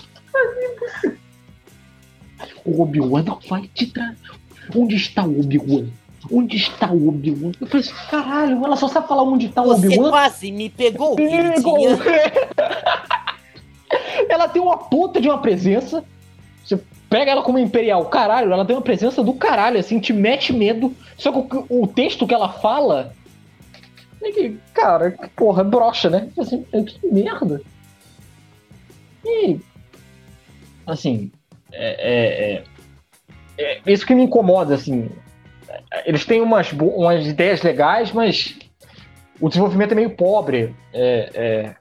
o 2.65 2.83
Obi-Wan 2.83 3.23
não 3.23 3.41
vai 3.49 3.63
te 3.75 3.87
trazer. 3.87 4.46
Onde 4.75 4.97
está 4.97 5.25
o 5.25 5.41
Obi-Wan? 5.41 5.87
Onde 6.31 6.57
está 6.57 6.91
o 6.91 7.09
Obi-Wan? 7.09 7.53
Eu 7.61 7.67
falei 7.67 7.87
assim, 7.87 7.95
caralho, 8.11 8.65
ela 8.65 8.77
só 8.77 8.89
sabe 8.89 9.07
falar 9.07 9.23
onde 9.23 9.47
está 9.47 9.63
o 9.63 9.71
Obi-Wan. 9.71 10.05
Você 10.05 10.11
quase 10.11 10.53
me 10.53 10.69
pegou, 10.69 11.15
pegou. 11.15 11.79
ela 14.29 14.49
tem 14.49 14.61
uma 14.61 14.79
puta 14.79 15.21
de 15.21 15.29
uma 15.29 15.39
presença. 15.39 16.05
Você 16.65 16.81
pega 17.09 17.31
ela 17.31 17.43
como 17.43 17.59
imperial, 17.59 18.05
caralho, 18.07 18.53
ela 18.53 18.65
tem 18.65 18.75
uma 18.75 18.83
presença 18.83 19.23
do 19.23 19.35
caralho, 19.35 19.79
assim, 19.79 20.01
te 20.01 20.13
mete 20.13 20.53
medo. 20.53 20.95
Só 21.17 21.31
que 21.31 21.57
o, 21.57 21.83
o 21.83 21.87
texto 21.87 22.27
que 22.27 22.35
ela 22.35 22.49
fala. 22.49 23.15
É 24.23 24.33
que, 24.33 24.59
cara, 24.75 25.13
que 25.13 25.29
porra, 25.29 25.63
brocha, 25.63 26.11
né? 26.11 26.29
Assim, 26.37 26.65
que 26.65 27.07
merda. 27.07 27.63
E. 29.25 29.61
Assim. 30.87 31.31
é, 31.73 31.95
é, 31.99 32.55
é 32.55 32.76
é, 33.59 33.81
isso 33.87 34.07
que 34.07 34.15
me 34.15 34.23
incomoda, 34.23 34.75
assim. 34.75 35.09
Eles 36.05 36.25
têm 36.25 36.41
umas, 36.41 36.73
umas 36.73 37.27
ideias 37.27 37.63
legais, 37.63 38.13
mas 38.13 38.57
o 39.41 39.49
desenvolvimento 39.49 39.93
é 39.93 39.95
meio 39.95 40.11
pobre. 40.11 40.75
É, 40.93 41.31
é, 41.35 41.75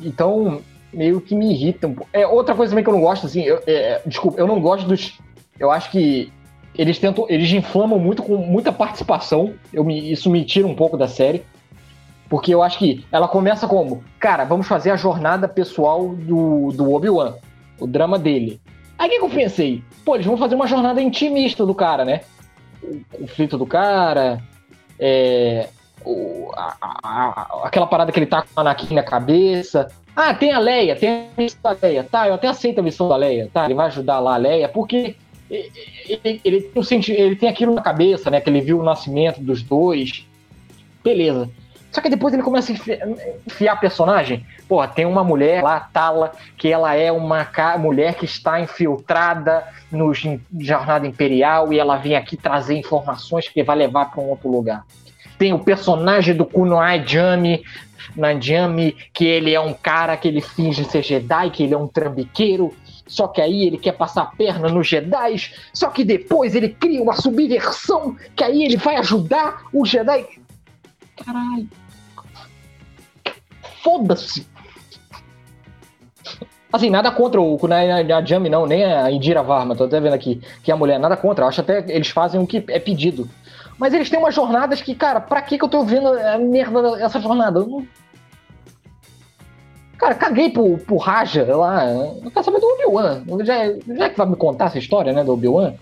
então, 0.00 0.60
meio 0.92 1.20
que 1.20 1.34
me 1.34 1.52
irrita 1.52 1.86
um 1.86 1.94
pouco. 1.94 2.10
É, 2.12 2.26
outra 2.26 2.54
coisa 2.54 2.70
também 2.70 2.84
que 2.84 2.90
eu 2.90 2.94
não 2.94 3.00
gosto, 3.00 3.26
assim, 3.26 3.42
eu, 3.42 3.62
é, 3.66 4.00
desculpa, 4.06 4.38
eu 4.38 4.46
não 4.46 4.60
gosto 4.60 4.86
dos. 4.86 5.18
Eu 5.58 5.70
acho 5.70 5.90
que 5.90 6.32
eles 6.74 6.98
tentam. 6.98 7.26
Eles 7.28 7.50
inflamam 7.52 7.98
muito 7.98 8.22
com 8.22 8.36
muita 8.36 8.72
participação. 8.72 9.54
Eu 9.72 9.84
me, 9.84 10.10
isso 10.10 10.30
me 10.30 10.44
tira 10.44 10.66
um 10.66 10.74
pouco 10.74 10.96
da 10.96 11.08
série. 11.08 11.42
Porque 12.28 12.54
eu 12.54 12.62
acho 12.62 12.78
que 12.78 13.04
ela 13.12 13.28
começa 13.28 13.68
como, 13.68 14.02
cara, 14.18 14.44
vamos 14.44 14.66
fazer 14.66 14.90
a 14.90 14.96
jornada 14.96 15.46
pessoal 15.46 16.14
do, 16.14 16.72
do 16.72 16.90
Obi-Wan, 16.90 17.34
o 17.78 17.86
drama 17.86 18.18
dele. 18.18 18.58
Aí 19.02 19.08
o 19.08 19.10
que, 19.10 19.18
que 19.18 19.24
eu 19.24 19.30
pensei? 19.30 19.82
Pô, 20.04 20.14
eles 20.14 20.24
vão 20.24 20.36
fazer 20.36 20.54
uma 20.54 20.68
jornada 20.68 21.02
intimista 21.02 21.66
do 21.66 21.74
cara, 21.74 22.04
né? 22.04 22.20
O 22.80 23.18
conflito 23.18 23.58
do 23.58 23.66
cara, 23.66 24.40
é, 24.96 25.68
o, 26.04 26.52
a, 26.54 26.76
a, 26.80 26.98
a, 27.02 27.66
aquela 27.66 27.88
parada 27.88 28.12
que 28.12 28.20
ele 28.20 28.26
tá 28.26 28.42
com 28.42 28.48
o 28.56 28.60
Anakin 28.60 28.94
na 28.94 29.02
cabeça. 29.02 29.90
Ah, 30.14 30.32
tem 30.32 30.52
a 30.52 30.60
Leia, 30.60 30.94
tem 30.94 31.08
a 31.08 31.26
missão 31.36 31.58
da 31.64 31.76
Leia. 31.82 32.04
Tá, 32.04 32.28
eu 32.28 32.34
até 32.34 32.46
aceito 32.46 32.78
a 32.78 32.82
missão 32.82 33.08
da 33.08 33.16
Leia, 33.16 33.50
tá? 33.52 33.64
Ele 33.64 33.74
vai 33.74 33.88
ajudar 33.88 34.20
lá 34.20 34.34
a 34.34 34.36
Leia, 34.36 34.68
porque 34.68 35.16
ele, 35.50 36.40
ele, 36.44 36.60
tem, 36.60 37.02
ele 37.08 37.34
tem 37.34 37.48
aquilo 37.48 37.74
na 37.74 37.82
cabeça, 37.82 38.30
né? 38.30 38.40
Que 38.40 38.50
ele 38.50 38.60
viu 38.60 38.78
o 38.78 38.84
nascimento 38.84 39.40
dos 39.40 39.64
dois. 39.64 40.24
Beleza. 41.02 41.50
Só 41.92 42.00
que 42.00 42.08
depois 42.08 42.32
ele 42.32 42.42
começa 42.42 42.72
a 42.72 42.74
enfiar, 43.46 43.78
personagem. 43.78 44.46
Pô, 44.66 44.86
tem 44.88 45.04
uma 45.04 45.22
mulher 45.22 45.62
lá, 45.62 45.78
Tala, 45.92 46.32
que 46.56 46.72
ela 46.72 46.94
é 46.94 47.12
uma 47.12 47.46
mulher 47.78 48.14
que 48.14 48.24
está 48.24 48.58
infiltrada 48.58 49.62
no 49.90 50.10
Jornada 50.58 51.06
Imperial 51.06 51.70
e 51.70 51.78
ela 51.78 51.96
vem 51.96 52.16
aqui 52.16 52.34
trazer 52.34 52.78
informações 52.78 53.46
que 53.46 53.62
vai 53.62 53.76
levar 53.76 54.06
para 54.06 54.22
um 54.22 54.30
outro 54.30 54.50
lugar. 54.50 54.86
Tem 55.36 55.52
o 55.52 55.58
personagem 55.58 56.34
do 56.34 56.46
Kunoai 56.46 57.06
Jami, 57.06 57.62
Nanjami, 58.16 58.96
que 59.12 59.26
ele 59.26 59.54
é 59.54 59.60
um 59.60 59.74
cara 59.74 60.16
que 60.16 60.28
ele 60.28 60.40
finge 60.40 60.84
ser 60.84 61.02
Jedi, 61.02 61.50
que 61.50 61.62
ele 61.62 61.74
é 61.74 61.78
um 61.78 61.86
trambiqueiro, 61.86 62.74
só 63.06 63.28
que 63.28 63.42
aí 63.42 63.66
ele 63.66 63.76
quer 63.76 63.92
passar 63.92 64.22
a 64.22 64.26
perna 64.26 64.70
nos 64.70 64.88
Jedi, 64.88 65.52
só 65.74 65.90
que 65.90 66.04
depois 66.04 66.54
ele 66.54 66.70
cria 66.70 67.02
uma 67.02 67.14
subversão, 67.14 68.16
que 68.34 68.42
aí 68.42 68.64
ele 68.64 68.78
vai 68.78 68.96
ajudar 68.96 69.64
o 69.72 69.84
Jedi. 69.84 70.24
Caralho. 71.22 71.81
Foda-se. 73.82 74.46
Assim, 76.72 76.88
nada 76.88 77.10
contra 77.10 77.40
o 77.40 77.58
Kunai 77.58 77.86
Jami, 78.24 78.48
não, 78.48 78.64
nem 78.64 78.84
a 78.84 79.10
Indira 79.10 79.42
Varma, 79.42 79.76
tô 79.76 79.84
até 79.84 80.00
vendo 80.00 80.14
aqui, 80.14 80.40
que 80.62 80.70
é 80.70 80.74
a 80.74 80.76
mulher, 80.76 80.98
nada 80.98 81.16
contra. 81.16 81.44
Eu 81.44 81.48
acho 81.48 81.60
até 81.60 81.84
eles 81.88 82.08
fazem 82.08 82.40
o 82.40 82.46
que 82.46 82.64
é 82.68 82.78
pedido. 82.78 83.28
Mas 83.78 83.92
eles 83.92 84.08
têm 84.08 84.18
umas 84.18 84.34
jornadas 84.34 84.80
que, 84.80 84.94
cara, 84.94 85.20
pra 85.20 85.42
que, 85.42 85.58
que 85.58 85.64
eu 85.64 85.68
tô 85.68 85.82
vendo 85.84 86.08
a 86.08 86.38
merda 86.38 86.96
dessa 86.96 87.20
jornada? 87.20 87.58
Eu 87.60 87.66
não... 87.66 87.86
Cara, 89.98 90.14
caguei 90.14 90.50
pro, 90.50 90.78
pro 90.78 90.96
Raja 90.96 91.44
lá. 91.54 91.84
Eu 91.86 92.30
quero 92.30 92.44
saber 92.44 92.60
do 92.60 92.66
Obi-Wan. 92.66 93.22
Já, 93.44 93.94
já 93.94 94.10
que 94.10 94.16
vai 94.16 94.26
me 94.26 94.36
contar 94.36 94.66
essa 94.66 94.78
história, 94.78 95.12
né, 95.12 95.22
do 95.22 95.32
Obi-Wan. 95.32 95.74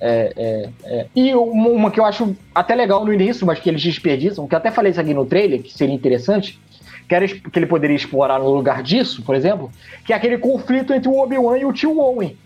É, 0.00 0.32
é, 0.36 0.70
é. 0.84 1.06
E 1.14 1.34
uma 1.34 1.90
que 1.90 2.00
eu 2.00 2.04
acho 2.04 2.34
até 2.54 2.74
legal 2.74 3.04
no 3.04 3.12
início, 3.12 3.46
mas 3.46 3.60
que 3.60 3.68
eles 3.68 3.82
desperdiçam, 3.82 4.48
que 4.48 4.54
eu 4.54 4.58
até 4.58 4.70
falei 4.70 4.90
isso 4.90 5.00
aqui 5.00 5.14
no 5.14 5.24
trailer, 5.24 5.62
que 5.62 5.72
seria 5.72 5.94
interessante, 5.94 6.60
que, 7.08 7.14
era, 7.14 7.26
que 7.26 7.58
ele 7.58 7.66
poderia 7.66 7.96
explorar 7.96 8.38
no 8.38 8.50
lugar 8.50 8.82
disso, 8.82 9.22
por 9.22 9.34
exemplo, 9.34 9.70
que 10.04 10.12
é 10.12 10.16
aquele 10.16 10.38
conflito 10.38 10.92
entre 10.92 11.08
o 11.08 11.18
Obi-Wan 11.18 11.58
e 11.58 11.64
o 11.64 11.72
tio 11.72 11.98
Owen. 11.98 12.36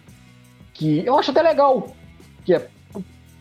Que 0.74 1.04
eu 1.04 1.18
acho 1.18 1.30
até 1.30 1.42
legal. 1.42 1.94
Que 2.44 2.54
é. 2.54 2.66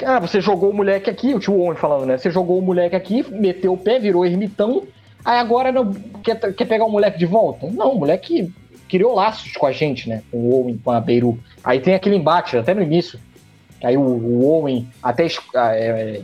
Ah, 0.04 0.20
você 0.20 0.42
jogou 0.42 0.72
o 0.72 0.74
moleque 0.74 1.10
aqui, 1.10 1.34
o 1.34 1.40
tio 1.40 1.58
Owen 1.58 1.78
falando, 1.78 2.06
né? 2.06 2.18
Você 2.18 2.30
jogou 2.30 2.60
o 2.60 2.62
moleque 2.62 2.96
aqui, 2.96 3.26
meteu 3.32 3.74
o 3.74 3.78
pé, 3.78 3.98
virou 3.98 4.26
ermitão, 4.26 4.84
aí 5.24 5.40
agora 5.40 5.72
não, 5.72 5.94
quer, 6.22 6.38
quer 6.54 6.66
pegar 6.66 6.86
o 6.86 6.92
moleque 6.92 7.18
de 7.18 7.26
volta? 7.26 7.68
Não, 7.68 7.94
o 7.94 8.00
moleque 8.00 8.54
criou 8.90 9.16
laços 9.16 9.54
com 9.54 9.66
a 9.66 9.72
gente, 9.72 10.10
né? 10.10 10.22
Com 10.30 10.38
o 10.38 10.54
Owen, 10.54 10.78
com 10.84 10.92
a 10.92 11.00
Beirut. 11.00 11.40
Aí 11.64 11.80
tem 11.80 11.96
aquele 11.96 12.18
embate, 12.18 12.58
até 12.58 12.74
no 12.74 12.82
início, 12.82 13.18
Aí 13.86 13.98
o, 13.98 14.02
o 14.02 14.46
Owen 14.46 14.88
até 15.02 15.28
ah, 15.54 15.76
é, 15.76 15.88
é, 15.88 16.22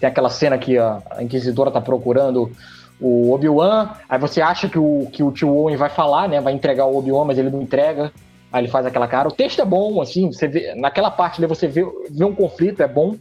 tem 0.00 0.08
aquela 0.08 0.28
cena 0.28 0.58
que 0.58 0.76
a, 0.76 1.00
a 1.10 1.22
Inquisidora 1.22 1.70
tá 1.70 1.80
procurando 1.80 2.50
o 3.00 3.32
Obi-Wan, 3.32 3.90
aí 4.08 4.18
você 4.18 4.40
acha 4.40 4.68
que 4.68 4.78
o, 4.78 5.08
que 5.12 5.22
o 5.22 5.30
tio 5.30 5.54
Owen 5.54 5.76
vai 5.76 5.90
falar, 5.90 6.28
né? 6.28 6.40
Vai 6.40 6.52
entregar 6.52 6.86
o 6.86 6.96
Obi-Wan, 6.96 7.24
mas 7.24 7.38
ele 7.38 7.50
não 7.50 7.60
entrega. 7.60 8.12
Aí 8.52 8.62
ele 8.62 8.70
faz 8.70 8.86
aquela 8.86 9.06
cara. 9.06 9.28
O 9.28 9.32
texto 9.32 9.60
é 9.60 9.64
bom, 9.64 10.00
assim, 10.00 10.32
você 10.32 10.48
vê, 10.48 10.74
naquela 10.74 11.10
parte 11.10 11.38
ali 11.38 11.46
você 11.46 11.66
vê, 11.66 11.84
vê 12.10 12.24
um 12.24 12.34
conflito, 12.34 12.82
é 12.82 12.88
bom. 12.88 13.16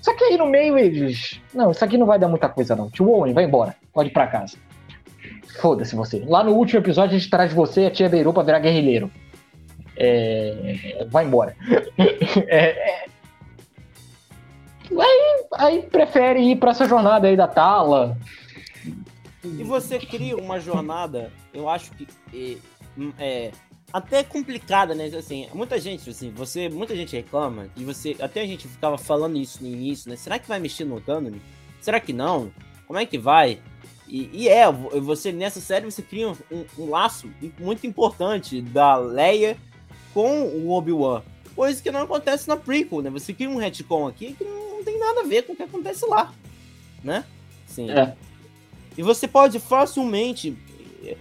Só 0.00 0.12
que 0.14 0.24
aí 0.24 0.36
no 0.36 0.46
meio 0.46 0.76
eles. 0.76 1.40
Não, 1.54 1.70
isso 1.70 1.84
aqui 1.84 1.96
não 1.96 2.06
vai 2.06 2.18
dar 2.18 2.28
muita 2.28 2.48
coisa, 2.48 2.74
não. 2.74 2.90
Tio 2.90 3.08
Owen, 3.08 3.32
vai 3.32 3.44
embora. 3.44 3.76
Pode 3.92 4.08
ir 4.08 4.12
pra 4.12 4.26
casa. 4.26 4.56
Foda-se 5.60 5.94
você. 5.94 6.24
Lá 6.26 6.42
no 6.42 6.52
último 6.52 6.80
episódio 6.80 7.14
a 7.14 7.18
gente 7.18 7.30
traz 7.30 7.52
você 7.52 7.82
e 7.82 7.86
a 7.86 7.90
tia 7.90 8.08
Beirou 8.08 8.32
pra 8.32 8.42
virar 8.42 8.58
guerrilheiro. 8.58 9.10
É... 9.96 11.06
Vai 11.08 11.24
embora. 11.24 11.54
é, 12.48 12.56
é... 12.56 13.04
Aí, 14.90 15.44
aí 15.52 15.82
prefere 15.82 16.40
ir 16.40 16.56
para 16.56 16.72
essa 16.72 16.86
jornada 16.86 17.28
aí 17.28 17.36
da 17.36 17.46
Tala. 17.46 18.16
E 19.44 19.64
você 19.64 19.98
cria 19.98 20.36
uma 20.36 20.60
jornada, 20.60 21.32
eu 21.52 21.68
acho 21.68 21.90
que 21.92 22.06
é, 22.32 22.56
é, 23.18 23.52
até 23.92 24.22
complicada, 24.22 24.94
né? 24.94 25.06
Assim, 25.06 25.48
muita 25.52 25.80
gente, 25.80 26.08
assim, 26.08 26.30
você, 26.30 26.68
muita 26.68 26.94
gente 26.94 27.16
reclama 27.16 27.68
e 27.76 27.84
você, 27.84 28.16
até 28.20 28.40
a 28.40 28.46
gente 28.46 28.68
ficava 28.68 28.96
falando 28.96 29.36
isso 29.36 29.62
no 29.62 29.68
início, 29.68 30.08
né? 30.08 30.16
Será 30.16 30.38
que 30.38 30.48
vai 30.48 30.60
mexer 30.60 30.84
no 30.84 31.00
canon? 31.00 31.32
Será 31.80 31.98
que 31.98 32.12
não? 32.12 32.52
Como 32.86 32.98
é 32.98 33.04
que 33.04 33.18
vai? 33.18 33.60
E, 34.06 34.30
e 34.32 34.48
é, 34.48 34.70
você 34.70 35.32
nessa 35.32 35.60
série 35.60 35.84
você 35.84 36.02
cria 36.02 36.28
um, 36.28 36.64
um, 36.78 36.90
laço 36.90 37.30
muito 37.58 37.86
importante 37.86 38.60
da 38.60 38.96
Leia 38.96 39.56
com 40.14 40.42
o 40.42 40.70
Obi-Wan. 40.70 41.22
Coisa 41.54 41.82
que 41.82 41.90
não 41.90 42.02
acontece 42.02 42.48
na 42.48 42.56
prequel, 42.56 43.02
né? 43.02 43.10
Você 43.10 43.32
cria 43.32 43.50
um 43.50 43.56
retcon 43.56 44.06
aqui 44.06 44.34
que 44.34 44.44
não 44.44 44.84
tem 44.84 44.98
nada 44.98 45.20
a 45.20 45.24
ver 45.24 45.42
com 45.42 45.52
o 45.52 45.56
que 45.56 45.62
acontece 45.62 46.06
lá, 46.06 46.32
né? 47.02 47.24
Sim. 47.66 47.90
É. 47.90 48.14
E 48.96 49.02
você 49.02 49.26
pode 49.26 49.58
facilmente 49.58 50.56
eh, 51.04 51.16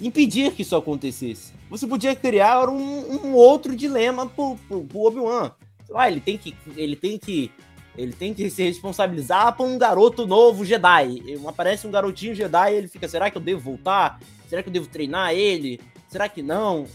impedir 0.00 0.52
que 0.52 0.62
isso 0.62 0.76
acontecesse. 0.76 1.52
Você 1.70 1.86
podia 1.86 2.14
criar 2.14 2.68
um, 2.68 3.26
um 3.26 3.34
outro 3.34 3.74
dilema 3.74 4.26
pro, 4.26 4.56
pro, 4.68 4.84
pro 4.84 5.00
Obi-Wan. 5.00 5.52
Ah, 5.94 6.10
ele 6.10 6.20
tem 6.20 6.38
que. 6.38 6.54
Ele 6.76 6.96
tem 6.96 7.18
que. 7.18 7.50
Ele 7.96 8.12
tem 8.12 8.34
que 8.34 8.50
se 8.50 8.62
responsabilizar 8.62 9.56
por 9.56 9.66
um 9.66 9.78
garoto 9.78 10.26
novo 10.26 10.66
Jedi. 10.66 11.22
Aparece 11.46 11.86
um 11.86 11.90
garotinho 11.90 12.34
Jedi 12.34 12.72
e 12.72 12.76
ele 12.76 12.88
fica, 12.88 13.08
será 13.08 13.30
que 13.30 13.38
eu 13.38 13.42
devo 13.42 13.60
voltar? 13.60 14.20
Será 14.48 14.62
que 14.62 14.68
eu 14.68 14.72
devo 14.72 14.86
treinar 14.86 15.32
ele? 15.32 15.80
Será 16.06 16.28
que 16.28 16.42
não? 16.42 16.86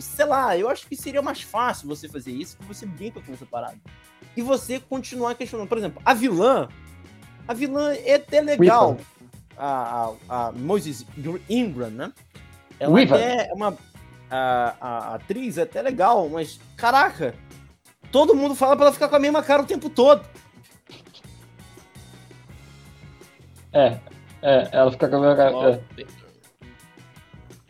Sei 0.00 0.24
lá, 0.24 0.58
eu 0.58 0.68
acho 0.68 0.88
que 0.88 0.96
seria 0.96 1.22
mais 1.22 1.40
fácil 1.40 1.86
você 1.86 2.08
fazer 2.08 2.32
isso 2.32 2.56
que 2.56 2.64
você 2.64 2.84
brinca 2.84 3.20
com 3.20 3.32
essa 3.32 3.46
parada 3.46 3.78
e 4.36 4.42
você 4.42 4.80
continuar 4.80 5.34
questionando. 5.34 5.68
Por 5.68 5.78
exemplo, 5.78 6.02
a 6.04 6.14
vilã, 6.14 6.68
a 7.46 7.54
vilã 7.54 7.94
é 7.94 8.14
até 8.14 8.40
legal. 8.40 8.98
A, 9.56 10.12
a, 10.28 10.48
a, 10.48 10.52
Moses 10.52 11.06
Ingram, 11.48 11.90
né? 11.90 12.12
Ela 12.78 13.00
é 13.00 13.52
uma. 13.52 13.76
A, 14.30 14.74
a, 14.80 15.14
atriz 15.14 15.58
é 15.58 15.62
até 15.62 15.80
legal, 15.80 16.28
mas 16.28 16.58
caraca, 16.76 17.34
todo 18.10 18.34
mundo 18.34 18.54
fala 18.54 18.74
pra 18.74 18.86
ela 18.86 18.92
ficar 18.92 19.08
com 19.08 19.16
a 19.16 19.20
mesma 19.20 19.42
cara 19.42 19.62
o 19.62 19.66
tempo 19.66 19.88
todo. 19.88 20.24
É, 23.72 23.98
é, 24.42 24.68
ela 24.72 24.90
fica 24.90 25.08
com 25.08 25.16
a 25.16 25.20
mesma 25.20 25.36
cara. 25.36 25.82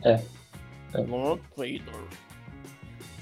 É. 0.05 0.11
é. 0.11 0.13
é. 0.13 0.25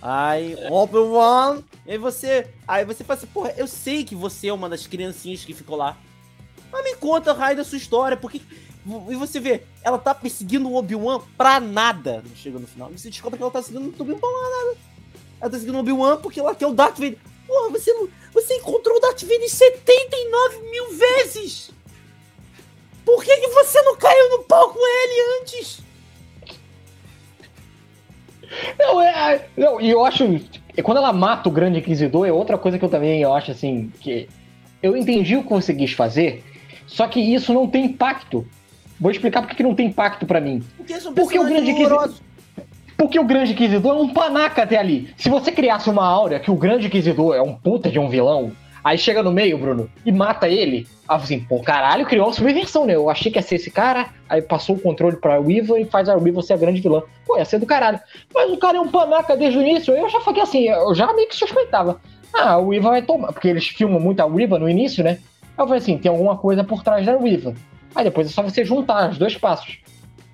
Aí, 0.02 0.56
Obi-Wan. 0.68 1.62
E 1.86 1.92
aí 1.92 1.98
você. 1.98 2.48
Aí 2.66 2.84
você 2.84 3.04
fala 3.04 3.18
assim, 3.18 3.28
porra, 3.28 3.54
eu 3.56 3.68
sei 3.68 4.04
que 4.04 4.16
você 4.16 4.48
é 4.48 4.52
uma 4.52 4.68
das 4.68 4.86
criancinhas 4.86 5.44
que 5.44 5.54
ficou 5.54 5.76
lá. 5.76 5.96
Mas 6.72 6.84
me 6.84 6.96
conta, 6.96 7.32
raio, 7.32 7.56
da 7.56 7.64
sua 7.64 7.78
história, 7.78 8.16
porque. 8.16 8.40
E 9.08 9.14
você 9.14 9.38
vê, 9.38 9.62
ela 9.84 9.98
tá 9.98 10.12
perseguindo 10.12 10.68
o 10.68 10.74
Obi-Wan 10.74 11.20
pra 11.36 11.60
nada. 11.60 12.24
Chega 12.34 12.58
no 12.58 12.66
final. 12.66 12.90
Você 12.90 13.10
descobre 13.10 13.36
que 13.36 13.42
ela 13.42 13.52
tá 13.52 13.62
seguindo 13.62 13.84
o 13.86 14.02
Obi-Wan 14.02 14.18
pra 14.18 14.30
nada. 14.30 14.78
Ela 15.40 15.50
tá 15.50 15.58
seguindo 15.58 15.76
o 15.76 15.80
Obi-Wan 15.80 16.16
porque 16.16 16.40
ela 16.40 16.54
quer 16.54 16.66
o 16.66 16.72
Darth 16.72 16.98
Vader. 16.98 17.18
Porra, 17.46 17.70
você, 17.70 17.92
você 18.32 18.54
encontrou 18.56 18.96
o 18.96 19.00
Darth 19.00 19.22
Vader 19.22 19.48
79 19.48 20.70
mil 20.70 20.90
vezes! 20.94 21.70
Por 23.04 23.22
que, 23.22 23.36
que 23.36 23.48
você 23.48 23.82
não 23.82 23.96
caiu 23.96 24.30
no 24.30 24.44
pau 24.44 24.70
com 24.70 24.78
ele 24.78 25.40
antes? 25.40 25.82
Não, 28.78 29.00
é, 29.00 29.48
não, 29.56 29.80
e 29.80 29.90
eu 29.90 30.04
acho. 30.04 30.24
Quando 30.82 30.98
ela 30.98 31.12
mata 31.12 31.48
o 31.48 31.52
grande 31.52 31.78
inquisidor, 31.78 32.26
é 32.26 32.32
outra 32.32 32.56
coisa 32.56 32.78
que 32.78 32.84
eu 32.84 32.88
também 32.88 33.20
eu 33.20 33.32
acho 33.32 33.50
assim. 33.50 33.92
que 34.00 34.28
Eu 34.82 34.96
entendi 34.96 35.36
o 35.36 35.44
que 35.44 35.74
quis 35.74 35.92
fazer, 35.92 36.44
só 36.93 37.09
que 37.09 37.20
isso 37.20 37.53
não 37.53 37.66
tem 37.66 37.86
impacto. 37.86 38.47
Vou 39.01 39.11
explicar 39.11 39.43
por 39.43 39.57
que 39.57 39.62
não 39.62 39.74
tem 39.74 39.86
impacto 39.86 40.26
para 40.26 40.40
mim. 40.40 40.62
Porque, 40.76 40.95
Porque 41.14 41.38
o 41.38 41.45
grande 41.45 41.70
inquisidor. 41.70 42.12
Porque 42.97 43.18
o 43.18 43.24
Grande 43.24 43.51
Inquisidor 43.51 43.97
é 43.97 44.01
um 44.01 44.11
panaca 44.11 44.62
até 44.62 44.78
ali. 44.78 45.12
Se 45.16 45.28
você 45.28 45.51
criasse 45.51 45.90
uma 45.90 46.07
áurea 46.07 46.38
que 46.38 46.53
o 46.53 46.55
Grande 46.55 46.86
Inquisidor 46.86 47.34
é 47.34 47.43
um 47.43 47.53
puta 47.53 47.90
de 47.90 47.99
um 47.99 48.09
vilão, 48.09 48.53
aí 48.84 48.97
chega 48.97 49.24
no 49.24 49.32
meio, 49.32 49.59
Bruno, 49.59 49.90
e 50.07 50.12
mata 50.12 50.49
ele, 50.49 50.86
aí 51.09 51.16
assim, 51.16 51.40
pô, 51.40 51.61
caralho, 51.61 52.07
criou 52.07 52.26
uma 52.26 52.32
subversão, 52.32 52.86
né? 52.86 52.95
Eu 52.95 53.11
achei 53.11 53.32
que 53.32 53.38
ia 53.38 53.43
ser 53.43 53.57
esse 53.57 53.72
cara, 53.72 54.11
aí 54.28 54.40
passou 54.40 54.76
o 54.76 54.80
controle 54.80 55.16
pra 55.16 55.40
Weaver 55.40 55.80
e 55.80 55.84
faz 55.84 56.09
a 56.09 56.14
Weaver 56.14 56.43
ser 56.43 56.53
a 56.53 56.59
grande 56.59 56.80
vilã. 56.80 57.03
Pô, 57.26 57.36
ia 57.36 57.45
ser 57.45 57.59
do 57.59 57.66
caralho. 57.66 57.99
Mas 58.32 58.53
o 58.53 58.57
cara 58.57 58.78
é 58.78 58.80
um 58.80 58.88
panaca 58.88 59.36
desde 59.36 59.59
o 59.59 59.62
início, 59.62 59.93
eu 59.95 60.09
já 60.09 60.20
falei 60.20 60.43
assim, 60.43 60.68
eu 60.68 60.95
já 60.95 61.12
meio 61.12 61.28
que 61.28 61.34
suspeitava. 61.34 62.01
Ah, 62.32 62.57
o 62.59 62.68
Weaver 62.68 62.90
vai 62.90 63.03
tomar, 63.03 63.32
porque 63.32 63.49
eles 63.49 63.66
filmam 63.66 63.99
muito 63.99 64.20
a 64.20 64.26
Weaver 64.26 64.61
no 64.61 64.68
início, 64.68 65.03
né? 65.03 65.18
Eu 65.59 65.66
falei 65.66 65.78
assim, 65.78 65.98
tem 65.98 66.11
alguma 66.11 66.36
coisa 66.36 66.64
por 66.64 66.82
trás 66.82 67.05
da 67.05 67.16
Weaver. 67.16 67.55
Aí 67.94 68.05
depois 68.05 68.26
é 68.26 68.30
só 68.30 68.42
você 68.42 68.64
juntar 68.64 69.11
os 69.11 69.18
dois 69.18 69.36
passos 69.36 69.78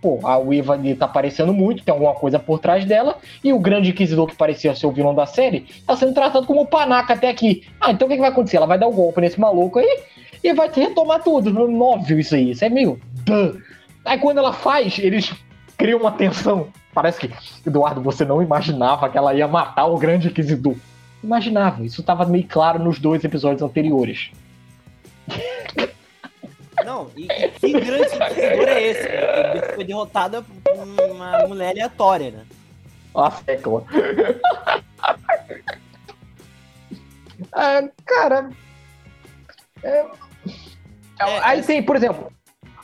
pô, 0.00 0.20
a 0.24 0.38
Weaver 0.38 0.72
ali 0.72 0.94
tá 0.94 1.06
aparecendo 1.06 1.52
muito, 1.52 1.84
tem 1.84 1.92
alguma 1.92 2.14
coisa 2.14 2.38
por 2.38 2.58
trás 2.58 2.84
dela, 2.84 3.18
e 3.42 3.52
o 3.52 3.58
grande 3.58 3.90
inquisidor 3.90 4.26
que 4.26 4.36
parecia 4.36 4.74
ser 4.74 4.86
o 4.86 4.92
vilão 4.92 5.14
da 5.14 5.26
série 5.26 5.66
tá 5.86 5.96
sendo 5.96 6.14
tratado 6.14 6.46
como 6.46 6.66
panaca 6.66 7.14
até 7.14 7.28
aqui. 7.28 7.66
Ah, 7.80 7.90
então 7.90 8.06
o 8.06 8.08
que, 8.08 8.16
que 8.16 8.20
vai 8.20 8.30
acontecer? 8.30 8.56
Ela 8.56 8.66
vai 8.66 8.78
dar 8.78 8.86
o 8.86 8.90
um 8.90 8.94
golpe 8.94 9.20
nesse 9.20 9.38
maluco 9.40 9.78
aí 9.78 10.02
e 10.42 10.52
vai 10.52 10.70
retomar 10.72 11.22
tudo. 11.22 11.52
Óbvio 11.82 12.18
isso 12.18 12.34
aí, 12.34 12.50
isso 12.50 12.64
é 12.64 12.68
meio. 12.68 13.00
Duh. 13.24 13.58
Aí 14.04 14.18
quando 14.18 14.38
ela 14.38 14.52
faz, 14.52 14.98
eles 14.98 15.32
criam 15.76 16.00
uma 16.00 16.12
tensão. 16.12 16.68
Parece 16.94 17.20
que, 17.20 17.30
Eduardo, 17.66 18.00
você 18.00 18.24
não 18.24 18.42
imaginava 18.42 19.08
que 19.08 19.18
ela 19.18 19.34
ia 19.34 19.46
matar 19.46 19.86
o 19.86 19.98
grande 19.98 20.28
inquisidor. 20.28 20.74
Imaginava, 21.22 21.84
isso 21.84 22.02
tava 22.02 22.24
meio 22.24 22.46
claro 22.48 22.82
nos 22.82 22.98
dois 22.98 23.22
episódios 23.24 23.62
anteriores. 23.62 24.30
Não, 26.88 27.10
e, 27.14 27.26
que 27.26 27.72
grande 27.72 28.16
inquisidor 28.16 28.66
é 28.66 28.82
esse? 28.82 29.06
Ele 29.06 29.74
foi 29.74 29.84
derrotada 29.84 30.42
por 30.42 30.72
uma 31.10 31.46
mulher 31.46 31.72
aleatória, 31.72 32.30
né? 32.30 32.46
Uma 33.14 33.30
sécula. 33.30 33.84
é, 37.54 37.90
cara. 38.06 38.48
É, 39.82 39.98
é, 39.98 41.38
aí 41.42 41.62
tem, 41.62 41.82
por 41.82 41.94
exemplo, 41.94 42.32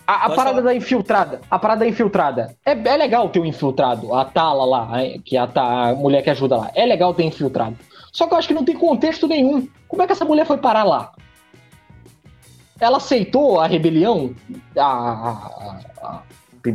a, 0.07 0.27
a 0.27 0.31
parada 0.35 0.57
falar. 0.57 0.61
da 0.61 0.75
infiltrada. 0.75 1.41
A 1.51 1.59
parada 1.59 1.81
da 1.81 1.89
infiltrada. 1.89 2.55
É, 2.67 2.73
é 2.73 2.97
legal 2.99 3.31
ter 3.31 3.41
um 3.41 3.47
infiltrado. 3.47 4.15
A 4.15 4.27
Tala 4.27 4.67
lá, 4.67 4.91
que 5.25 5.35
é 5.35 5.41
a, 5.41 5.49
a 5.55 5.95
mulher 5.95 6.21
que 6.21 6.29
ajuda 6.29 6.59
lá. 6.59 6.71
É 6.75 6.85
legal 6.85 7.15
ter 7.15 7.23
infiltrado. 7.23 7.79
Só 8.13 8.27
que 8.27 8.35
eu 8.35 8.39
acho 8.39 8.49
que 8.49 8.55
não 8.55 8.67
tem 8.67 8.77
contexto 8.77 9.27
nenhum. 9.27 9.67
Como 9.89 10.03
é 10.03 10.07
que 10.07 10.13
essa 10.13 10.27
mulher 10.27 10.45
foi 10.45 10.59
parar 10.59 10.85
lá? 10.85 11.15
Ela 12.81 12.97
aceitou 12.97 13.61
a 13.61 13.67
rebelião, 13.67 14.35
a, 14.77 14.83
a, 14.83 15.33
a, 16.03 16.23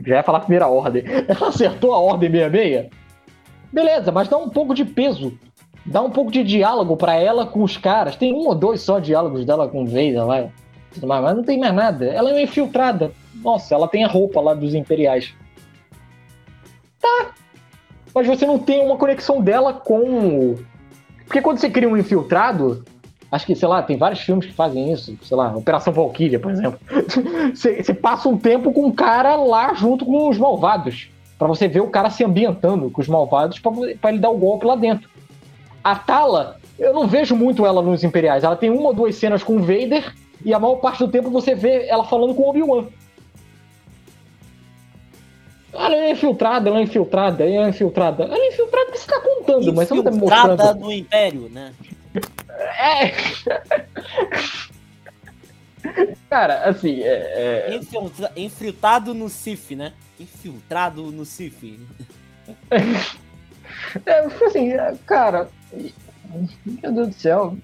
já 0.06 0.18
ia 0.18 0.24
falar 0.24 0.40
a 0.40 0.42
primeira 0.42 0.68
ordem, 0.68 1.04
ela 1.28 1.50
acertou 1.50 1.94
a 1.94 2.00
ordem 2.00 2.32
66, 2.32 2.88
beleza, 3.72 4.12
mas 4.12 4.28
dá 4.28 4.38
um 4.38 4.50
pouco 4.50 4.74
de 4.74 4.86
peso, 4.86 5.38
dá 5.86 6.02
um 6.02 6.10
pouco 6.10 6.32
de 6.32 6.44
diálogo 6.44 6.96
para 6.96 7.16
ela 7.16 7.46
com 7.46 7.64
os 7.64 7.78
caras, 7.78 8.16
tem 8.16 8.34
um 8.34 8.48
ou 8.48 8.56
dois 8.56 8.82
só 8.82 9.00
diálogos 9.00 9.46
dela 9.46 9.68
com 9.68 9.84
o 9.84 9.88
Vader 9.88 10.26
lá, 10.26 10.50
mas 11.22 11.36
não 11.36 11.44
tem 11.44 11.60
mais 11.60 11.74
nada, 11.74 12.06
ela 12.06 12.30
é 12.30 12.34
uma 12.34 12.42
infiltrada, 12.42 13.12
nossa, 13.36 13.76
ela 13.76 13.88
tem 13.88 14.04
a 14.04 14.08
roupa 14.08 14.40
lá 14.42 14.54
dos 14.54 14.74
imperiais. 14.74 15.34
Tá, 17.00 17.32
mas 18.14 18.28
você 18.28 18.46
não 18.46 18.60
tem 18.60 18.84
uma 18.84 18.98
conexão 18.98 19.42
dela 19.42 19.74
com... 19.74 20.56
Porque 21.26 21.42
quando 21.42 21.60
você 21.60 21.70
cria 21.70 21.88
um 21.88 21.96
infiltrado, 21.96 22.84
Acho 23.32 23.46
que, 23.46 23.56
sei 23.56 23.68
lá, 23.68 23.84
tem 23.84 23.96
vários 23.96 24.22
filmes 24.22 24.48
que 24.48 24.54
fazem 24.54 24.92
isso. 24.92 25.16
Sei 25.22 25.38
lá, 25.38 25.56
Operação 25.56 25.94
Valkyria, 25.94 26.40
por 26.40 26.52
exemplo. 26.52 26.80
Você 27.54 27.94
passa 27.94 28.28
um 28.28 28.38
tempo 28.38 28.74
com 28.74 28.86
um 28.86 28.92
cara 28.92 29.36
lá 29.36 29.74
junto 29.74 30.06
com 30.06 30.30
os 30.30 30.38
malvados. 30.38 31.10
para 31.38 31.48
você 31.48 31.68
ver 31.68 31.82
o 31.82 31.90
cara 31.90 32.10
se 32.10 32.24
ambientando 32.24 32.90
com 32.90 33.02
os 33.02 33.08
malvados 33.08 33.60
para 33.60 34.10
ele 34.12 34.20
dar 34.20 34.30
o 34.30 34.38
golpe 34.38 34.66
lá 34.66 34.76
dentro. 34.76 35.10
A 35.84 35.96
Tala, 35.96 36.58
eu 36.78 36.94
não 36.94 37.08
vejo 37.08 37.36
muito 37.36 37.66
ela 37.66 37.82
nos 37.82 38.04
Imperiais. 38.04 38.44
Ela 38.44 38.56
tem 38.56 38.70
uma 38.70 38.90
ou 38.90 38.94
duas 38.94 39.16
cenas 39.16 39.44
com 39.44 39.58
o 39.58 39.60
Vader 39.60 40.14
e 40.44 40.54
a 40.54 40.60
maior 40.60 40.78
parte 40.78 41.00
do 41.00 41.12
tempo 41.12 41.30
você 41.30 41.54
vê 41.54 41.88
ela 41.88 42.04
falando 42.06 42.34
com 42.34 42.44
o 42.44 42.50
Obi-Wan. 42.50 42.86
Ela 45.72 45.96
é 45.96 46.12
infiltrada, 46.12 46.70
ela 46.70 46.80
é 46.80 46.84
infiltrada, 46.84 47.44
ela 47.44 47.68
é 47.68 47.70
infiltrada. 47.70 48.24
Ela 48.24 48.36
é 48.36 48.48
infiltrada 48.48 48.92
que 48.92 48.98
você 48.98 49.08
tá 49.08 49.20
contando, 49.20 49.74
mas 49.74 49.88
você 49.88 49.96
não 49.96 50.04
tá 50.04 50.12
mostrando. 50.12 50.54
Infiltrada 50.54 50.80
no 50.80 50.92
Império, 50.92 51.50
né? 51.50 51.74
É. 52.14 53.14
Cara, 56.30 56.64
assim, 56.66 57.02
é, 57.02 57.68
é... 57.72 57.76
Infiltra... 57.76 58.32
Infiltrado 58.36 59.14
no 59.14 59.30
Cif, 59.30 59.76
né? 59.76 59.94
Infiltrado 60.20 61.12
no 61.12 61.26
Cif. 61.26 61.80
É, 64.06 64.20
assim, 64.46 64.72
cara. 65.06 65.50
Meu 66.66 66.92
Deus 66.92 67.08
do 67.10 67.14
céu. 67.14 67.58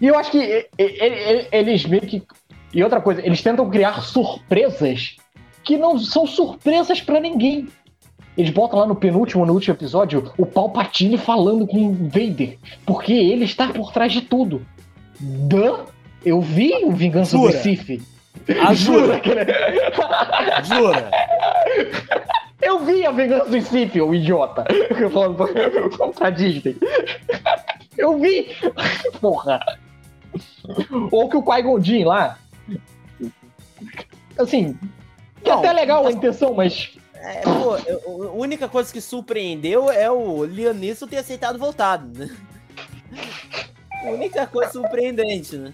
E 0.00 0.06
eu 0.06 0.18
acho 0.18 0.30
que 0.30 0.68
eles 1.52 1.86
meio 1.86 2.02
que. 2.02 2.22
E 2.72 2.82
outra 2.82 3.00
coisa, 3.00 3.24
eles 3.24 3.42
tentam 3.42 3.70
criar 3.70 4.02
surpresas 4.02 5.16
que 5.62 5.76
não 5.76 5.98
são 5.98 6.26
surpresas 6.26 7.00
para 7.00 7.20
ninguém. 7.20 7.68
Eles 8.36 8.50
botam 8.50 8.78
lá 8.78 8.86
no 8.86 8.94
penúltimo, 8.96 9.44
no 9.44 9.52
último 9.52 9.74
episódio, 9.74 10.32
o 10.38 10.46
Palpatine 10.46 11.18
falando 11.18 11.66
com 11.66 11.88
o 11.88 11.94
Vader. 11.94 12.58
Porque 12.86 13.12
ele 13.12 13.44
está 13.44 13.68
por 13.68 13.92
trás 13.92 14.12
de 14.12 14.22
tudo. 14.22 14.64
Dan, 15.20 15.80
eu 16.24 16.40
vi 16.40 16.72
o 16.84 16.92
Vingança 16.92 17.36
Jura. 17.36 17.52
do 17.52 17.58
Sith. 17.58 18.02
Ah, 18.60 18.74
jura? 18.74 19.20
jura? 20.64 21.10
Eu 22.60 22.78
vi 22.80 23.04
a 23.04 23.10
Vingança 23.10 23.50
do 23.50 23.60
Sith, 23.60 23.96
o 23.96 24.14
idiota. 24.14 24.64
Falando 25.12 26.14
pra 26.14 26.30
Disney. 26.30 26.76
Eu 27.98 28.18
vi. 28.18 28.48
Porra. 29.20 29.60
Ou 31.10 31.28
que 31.28 31.36
o 31.36 31.42
Qui-Gon 31.42 32.04
lá. 32.06 32.38
Assim, 34.38 34.78
que 35.44 35.50
é 35.50 35.52
até 35.52 35.72
legal 35.72 36.06
a 36.06 36.10
intenção, 36.12 36.54
mas 36.54 36.96
é, 37.22 37.40
pô, 37.42 38.26
a 38.26 38.32
única 38.32 38.68
coisa 38.68 38.92
que 38.92 39.00
surpreendeu 39.00 39.88
é 39.90 40.10
o 40.10 40.42
Leonisson 40.42 41.06
ter 41.06 41.18
aceitado 41.18 41.56
voltado, 41.58 42.06
né? 42.18 42.28
A 44.04 44.10
única 44.10 44.44
coisa 44.48 44.72
surpreendente, 44.72 45.56
né? 45.56 45.72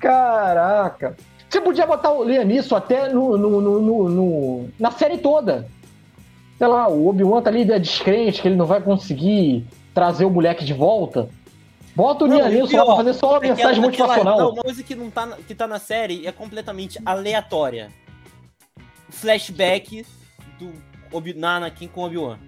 Caraca. 0.00 1.16
Você 1.48 1.60
podia 1.60 1.86
botar 1.86 2.10
o 2.10 2.24
Leonisson 2.24 2.74
até 2.74 3.08
no, 3.08 3.38
no, 3.38 3.60
no, 3.60 4.08
no, 4.08 4.68
na 4.78 4.90
série 4.90 5.18
toda. 5.18 5.68
Sei 6.58 6.66
lá, 6.66 6.88
o 6.88 7.08
Obi-Wan 7.08 7.40
tá 7.40 7.50
ali 7.50 7.70
é 7.70 7.78
descrente 7.78 8.42
que 8.42 8.48
ele 8.48 8.56
não 8.56 8.66
vai 8.66 8.80
conseguir 8.80 9.64
trazer 9.94 10.24
o 10.24 10.30
moleque 10.30 10.64
de 10.64 10.74
volta. 10.74 11.28
Bota 11.94 12.24
o 12.24 12.26
Leonisson 12.26 12.76
lá 12.76 12.84
pra 12.84 12.96
fazer 12.96 13.14
só 13.14 13.30
uma 13.30 13.40
mensagem 13.40 13.80
motivacional. 13.80 14.38
Não, 14.38 14.50
uma 14.50 14.62
coisa 14.62 14.82
que, 14.82 14.94
não 14.96 15.08
tá, 15.08 15.38
que 15.46 15.54
tá 15.54 15.68
na 15.68 15.78
série 15.78 16.26
é 16.26 16.32
completamente 16.32 16.98
aleatória 17.04 17.90
flashback 19.10 20.04
do 20.58 20.72
Obi 21.12 21.34
na 21.34 21.56
Anakin 21.56 21.88
com 21.88 22.02
Obi-Wan. 22.02 22.38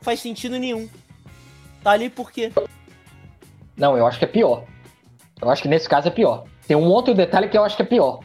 Faz 0.00 0.20
sentido 0.20 0.58
nenhum. 0.58 0.88
Tá 1.82 1.92
ali 1.92 2.08
por 2.08 2.30
quê? 2.30 2.52
Não, 3.76 3.96
eu 3.96 4.06
acho 4.06 4.18
que 4.18 4.24
é 4.24 4.28
pior. 4.28 4.64
Eu 5.40 5.50
acho 5.50 5.62
que 5.62 5.68
nesse 5.68 5.88
caso 5.88 6.08
é 6.08 6.10
pior. 6.10 6.44
Tem 6.66 6.76
um 6.76 6.86
outro 6.86 7.14
detalhe 7.14 7.48
que 7.48 7.58
eu 7.58 7.64
acho 7.64 7.76
que 7.76 7.82
é 7.82 7.86
pior. 7.86 8.20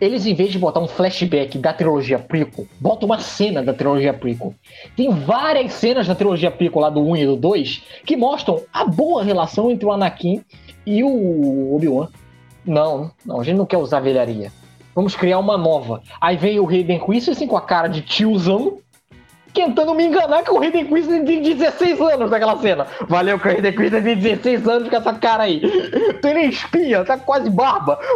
Eles, 0.00 0.24
em 0.24 0.34
vez 0.34 0.50
de 0.50 0.58
botar 0.58 0.80
um 0.80 0.88
flashback 0.88 1.58
da 1.58 1.74
trilogia 1.74 2.18
prequel, 2.18 2.66
botam 2.80 3.06
uma 3.06 3.18
cena 3.20 3.62
da 3.62 3.74
trilogia 3.74 4.14
prequel. 4.14 4.54
Tem 4.96 5.10
várias 5.10 5.74
cenas 5.74 6.06
da 6.06 6.14
trilogia 6.14 6.50
prequel 6.50 6.80
lá 6.80 6.88
do 6.88 7.02
1 7.02 7.16
e 7.16 7.26
do 7.26 7.36
2 7.36 7.82
que 8.06 8.16
mostram 8.16 8.62
a 8.72 8.86
boa 8.86 9.22
relação 9.22 9.70
entre 9.70 9.84
o 9.84 9.92
Anakin 9.92 10.42
e 10.86 11.04
o 11.04 11.74
Obi-Wan. 11.74 12.08
Não, 12.64 13.10
não, 13.26 13.40
a 13.40 13.44
gente 13.44 13.58
não 13.58 13.66
quer 13.66 13.76
usar 13.76 14.00
velharia. 14.00 14.50
Vamos 14.94 15.14
criar 15.16 15.38
uma 15.38 15.56
nova. 15.56 16.02
Aí 16.20 16.36
vem 16.36 16.58
o 16.60 16.68
Hayden 16.68 17.00
Christensen 17.00 17.46
com 17.46 17.56
a 17.56 17.62
cara 17.62 17.88
de 17.88 18.02
tiozão, 18.02 18.78
tentando 19.54 19.94
me 19.94 20.04
enganar 20.04 20.42
que 20.42 20.50
o 20.50 20.58
Hayden 20.58 20.86
Christensen 20.86 21.24
tem 21.24 21.42
16 21.42 22.00
anos 22.00 22.30
naquela 22.30 22.56
cena. 22.58 22.86
Valeu 23.08 23.38
que 23.38 23.48
o 23.48 23.50
Hayden 23.50 23.72
Christensen 23.72 24.04
tem 24.04 24.16
16 24.16 24.68
anos 24.68 24.88
com 24.88 24.96
essa 24.96 25.14
cara 25.14 25.44
aí. 25.44 25.60
Ele 26.22 26.38
é 26.38 26.46
espinha, 26.46 27.04
tá 27.04 27.16
quase 27.16 27.50
barba. 27.50 27.98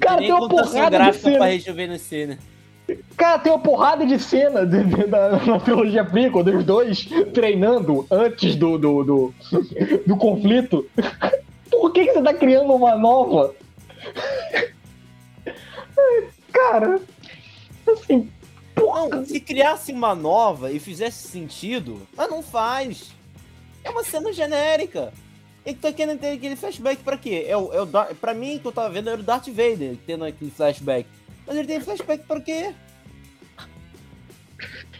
Cara, 0.00 0.18
tem 0.18 0.32
uma 0.32 0.48
porrada 0.48 0.98
de 0.98 1.16
cena. 1.18 1.36
pra 1.36 1.46
rejuvenescer, 1.46 2.28
né? 2.28 2.38
Cara, 3.16 3.38
tem 3.38 3.52
uma 3.52 3.58
porrada 3.58 4.04
de 4.04 4.18
cena 4.18 4.66
de, 4.66 4.82
de, 4.82 5.06
da, 5.06 5.38
na 5.44 5.60
trilogia 5.60 6.04
Prequel 6.04 6.42
dos 6.42 6.64
dois 6.64 7.08
treinando 7.32 8.06
antes 8.10 8.56
do, 8.56 8.78
do, 8.78 9.04
do, 9.04 9.34
do 10.06 10.16
conflito. 10.16 10.86
Por 11.70 11.92
que, 11.92 12.06
que 12.06 12.12
você 12.12 12.22
tá 12.22 12.34
criando 12.34 12.74
uma 12.74 12.96
nova? 12.96 13.54
Cara, 16.52 17.00
assim. 17.88 18.30
Não, 18.76 19.24
se 19.24 19.40
criasse 19.40 19.92
uma 19.92 20.14
nova 20.14 20.72
e 20.72 20.80
fizesse 20.80 21.28
sentido, 21.28 22.06
mas 22.16 22.30
não 22.30 22.42
faz. 22.42 23.12
É 23.84 23.90
uma 23.90 24.02
cena 24.02 24.32
genérica. 24.32 25.12
E 25.64 25.74
tu 25.74 25.80
tá 25.80 25.92
querendo 25.92 26.18
ter 26.18 26.32
aquele 26.32 26.56
flashback 26.56 27.02
pra 27.02 27.16
quê? 27.18 27.44
É 27.46 27.56
o, 27.56 27.72
é 27.72 27.82
o 27.82 27.86
pra 28.16 28.34
mim, 28.34 28.58
que 28.58 28.66
eu 28.66 28.72
tava 28.72 28.88
vendo, 28.88 29.10
era 29.10 29.20
o 29.20 29.22
Darth 29.22 29.48
Vader 29.48 29.96
tendo 30.06 30.24
aquele 30.24 30.50
flashback. 30.50 31.06
Mas 31.46 31.56
ele 31.56 31.68
tem 31.68 31.80
flashback 31.80 32.24
para 32.24 32.40
quê? 32.40 32.74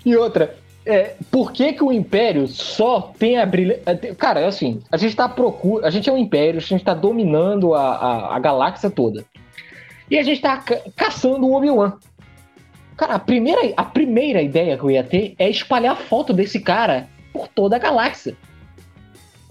E 0.05 0.16
outra, 0.16 0.59
é, 0.91 1.16
por 1.30 1.53
que, 1.53 1.72
que 1.72 1.84
o 1.84 1.93
Império 1.93 2.47
só 2.49 3.12
tem 3.18 3.38
a 3.38 3.47
brilha. 3.47 3.80
É, 3.86 3.95
cara, 4.14 4.47
assim, 4.47 4.80
a 4.91 4.97
gente 4.97 5.14
tá 5.14 5.28
procura. 5.28 5.86
A 5.86 5.91
gente 5.91 6.09
é 6.09 6.12
um 6.12 6.18
Império, 6.18 6.59
a 6.59 6.62
gente 6.62 6.84
tá 6.84 6.95
dominando 6.95 7.74
a, 7.74 7.95
a, 7.95 8.36
a 8.36 8.38
galáxia 8.38 8.91
toda. 8.91 9.24
E 10.11 10.18
a 10.18 10.22
gente 10.22 10.41
tá 10.41 10.57
ca 10.57 10.80
caçando 10.97 11.47
o 11.47 11.55
Obi-Wan. 11.55 11.93
Cara, 12.97 13.14
a 13.14 13.18
primeira, 13.18 13.72
a 13.76 13.84
primeira 13.84 14.43
ideia 14.43 14.76
que 14.76 14.82
eu 14.82 14.91
ia 14.91 15.05
ter 15.05 15.34
é 15.38 15.49
espalhar 15.49 15.97
foto 15.97 16.32
desse 16.32 16.61
cara 16.61 17.09
por 17.32 17.49
toda 17.49 17.76
a 17.76 17.78
galáxia. 17.78 18.36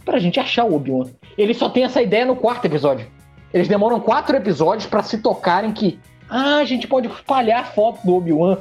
Pra 0.04 0.20
gente 0.20 0.40
achar 0.40 0.66
o 0.66 0.76
Obi-Wan. 0.76 1.10
Ele 1.38 1.54
só 1.54 1.70
tem 1.70 1.84
essa 1.84 2.02
ideia 2.02 2.26
no 2.26 2.36
quarto 2.36 2.66
episódio. 2.66 3.08
Eles 3.54 3.68
demoram 3.68 4.00
quatro 4.00 4.36
episódios 4.36 4.86
para 4.86 5.02
se 5.02 5.20
tocarem 5.20 5.72
que 5.72 6.00
ah, 6.30 6.58
a 6.58 6.66
gente 6.66 6.88
pode 6.88 7.08
espalhar 7.08 7.74
foto 7.74 8.06
do 8.06 8.16
Obi-Wan 8.16 8.60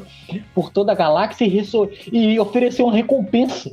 por 0.55 0.71
toda 0.71 0.93
a 0.93 0.95
galáxia 0.95 1.45
e, 1.45 1.63
e, 2.13 2.41
oferecer 2.41 2.83
uma 2.83 2.95
recompensa. 2.95 3.71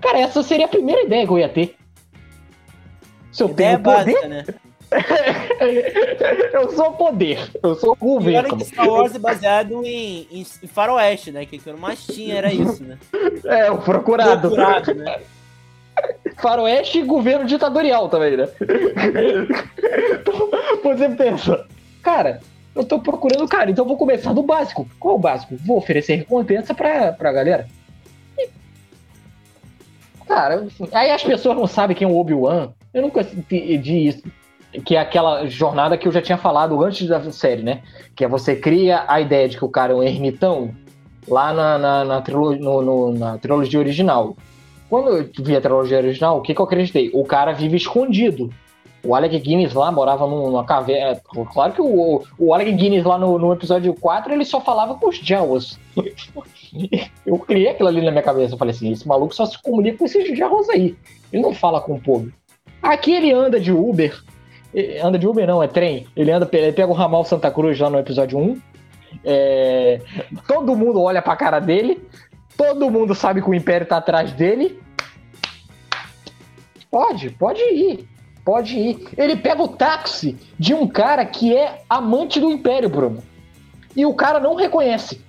Cara, 0.00 0.20
essa 0.20 0.42
seria 0.42 0.66
a 0.66 0.68
primeira 0.68 1.02
ideia 1.02 1.26
que 1.26 1.32
eu 1.32 1.38
ia 1.38 1.48
ter. 1.48 1.76
Se 3.32 3.42
eu 3.42 3.48
ideia 3.48 3.78
tenho 3.78 3.82
poder... 3.82 4.12
básica, 4.14 4.28
né? 4.28 4.44
eu 6.52 6.70
sou 6.72 6.92
poder, 6.92 7.50
eu 7.62 7.74
sou 7.74 7.92
o 7.92 7.96
governo. 7.96 8.56
Que 8.58 8.64
Star 8.64 8.88
Wars 8.88 9.14
é 9.14 9.18
baseado 9.18 9.84
em, 9.84 10.28
em, 10.30 10.46
em 10.62 10.66
faroeste, 10.66 11.32
né? 11.32 11.46
Que 11.46 11.58
o 11.70 11.78
mais 11.78 12.04
tinha 12.06 12.36
era 12.36 12.52
isso, 12.52 12.84
né? 12.84 12.98
É, 13.44 13.70
o 13.70 13.78
procurado. 13.78 14.48
procurado 14.48 14.94
né? 14.94 15.20
Faroeste 16.38 16.98
e 16.98 17.02
governo 17.02 17.44
ditatorial 17.44 18.08
também, 18.08 18.36
né? 18.36 18.48
Então, 20.12 20.50
você 20.82 21.08
pensa, 21.08 21.66
cara, 22.02 22.40
eu 22.74 22.84
tô 22.84 22.98
procurando 22.98 23.46
cara, 23.46 23.70
então 23.70 23.84
vou 23.84 23.96
começar 23.96 24.32
do 24.32 24.42
básico. 24.42 24.88
Qual 24.98 25.16
o 25.16 25.18
básico? 25.18 25.56
Vou 25.64 25.76
oferecer 25.76 26.16
recompensa 26.16 26.74
pra, 26.74 27.12
pra 27.12 27.32
galera. 27.32 27.68
E... 28.38 28.48
Cara, 30.26 30.66
aí 30.92 31.10
as 31.10 31.22
pessoas 31.22 31.56
não 31.56 31.66
sabem 31.66 31.96
quem 31.96 32.06
é 32.06 32.10
o 32.10 32.16
Obi-Wan. 32.16 32.70
Eu 32.92 33.02
nunca 33.02 33.20
entendi 33.20 34.08
isso. 34.08 34.22
Que 34.86 34.96
é 34.96 35.00
aquela 35.00 35.46
jornada 35.46 35.98
que 35.98 36.08
eu 36.08 36.12
já 36.12 36.22
tinha 36.22 36.38
falado 36.38 36.82
antes 36.82 37.06
da 37.06 37.20
série, 37.30 37.62
né? 37.62 37.82
Que 38.16 38.24
é 38.24 38.28
você 38.28 38.56
cria 38.56 39.04
a 39.06 39.20
ideia 39.20 39.46
de 39.46 39.58
que 39.58 39.64
o 39.64 39.68
cara 39.68 39.92
é 39.92 39.96
um 39.96 40.02
ermitão 40.02 40.74
lá 41.28 41.52
na, 41.52 41.78
na, 41.78 42.04
na, 42.04 42.24
no, 42.28 42.82
no, 42.82 43.12
na 43.12 43.36
trilogia 43.36 43.80
original. 43.80 44.34
Quando 44.88 45.08
eu 45.08 45.30
vi 45.40 45.56
a 45.56 45.60
trilogia 45.60 45.98
original, 45.98 46.38
o 46.38 46.42
que, 46.42 46.54
que 46.54 46.60
eu 46.60 46.64
acreditei? 46.64 47.10
O 47.12 47.24
cara 47.24 47.52
vive 47.52 47.76
escondido. 47.76 48.50
O 49.04 49.14
Alec 49.14 49.36
Guinness 49.38 49.74
lá 49.74 49.90
morava 49.90 50.26
numa 50.26 50.64
caverna. 50.64 51.20
Claro 51.52 51.72
que 51.72 51.82
o, 51.82 52.22
o 52.38 52.54
Alec 52.54 52.72
Guinness 52.72 53.04
lá 53.04 53.18
no, 53.18 53.38
no 53.38 53.52
episódio 53.52 53.92
4 53.94 54.32
ele 54.32 54.44
só 54.44 54.60
falava 54.60 54.94
com 54.94 55.08
os 55.08 55.16
Jawas. 55.16 55.78
Eu 57.26 57.38
criei 57.38 57.68
aquilo 57.68 57.88
ali 57.88 58.00
na 58.00 58.10
minha 58.10 58.22
cabeça. 58.22 58.54
Eu 58.54 58.58
falei 58.58 58.74
assim: 58.74 58.92
esse 58.92 59.06
maluco 59.06 59.34
só 59.34 59.44
se 59.44 59.60
comunica 59.60 59.98
com 59.98 60.04
esses 60.04 60.38
Jawas 60.38 60.68
aí. 60.68 60.96
Ele 61.32 61.42
não 61.42 61.52
fala 61.52 61.80
com 61.80 61.94
o 61.94 62.00
povo. 62.00 62.30
Aqui 62.80 63.12
ele 63.12 63.32
anda 63.32 63.58
de 63.58 63.72
Uber. 63.72 64.22
Anda 65.02 65.18
de 65.18 65.26
Uber 65.26 65.46
não, 65.46 65.62
é 65.62 65.68
trem. 65.68 66.06
Ele 66.16 66.30
anda, 66.30 66.48
ele 66.52 66.72
pega 66.72 66.90
o 66.90 66.94
ramal 66.94 67.24
Santa 67.24 67.50
Cruz 67.50 67.78
lá 67.78 67.90
no 67.90 67.98
episódio 67.98 68.38
1. 68.38 68.60
É, 69.24 70.00
todo 70.46 70.76
mundo 70.76 71.02
olha 71.02 71.20
pra 71.20 71.36
cara 71.36 71.60
dele. 71.60 72.02
Todo 72.56 72.90
mundo 72.90 73.14
sabe 73.14 73.42
que 73.42 73.50
o 73.50 73.54
Império 73.54 73.86
tá 73.86 73.98
atrás 73.98 74.32
dele. 74.32 74.80
Pode, 76.90 77.30
pode 77.30 77.60
ir. 77.60 78.11
Pode 78.44 78.76
ir. 78.76 79.08
Ele 79.16 79.36
pega 79.36 79.62
o 79.62 79.68
táxi 79.68 80.36
de 80.58 80.74
um 80.74 80.86
cara 80.86 81.24
que 81.24 81.56
é 81.56 81.82
amante 81.88 82.40
do 82.40 82.50
Império, 82.50 82.88
Bruno. 82.88 83.22
E 83.96 84.04
o 84.04 84.14
cara 84.14 84.40
não 84.40 84.54
reconhece. 84.54 85.20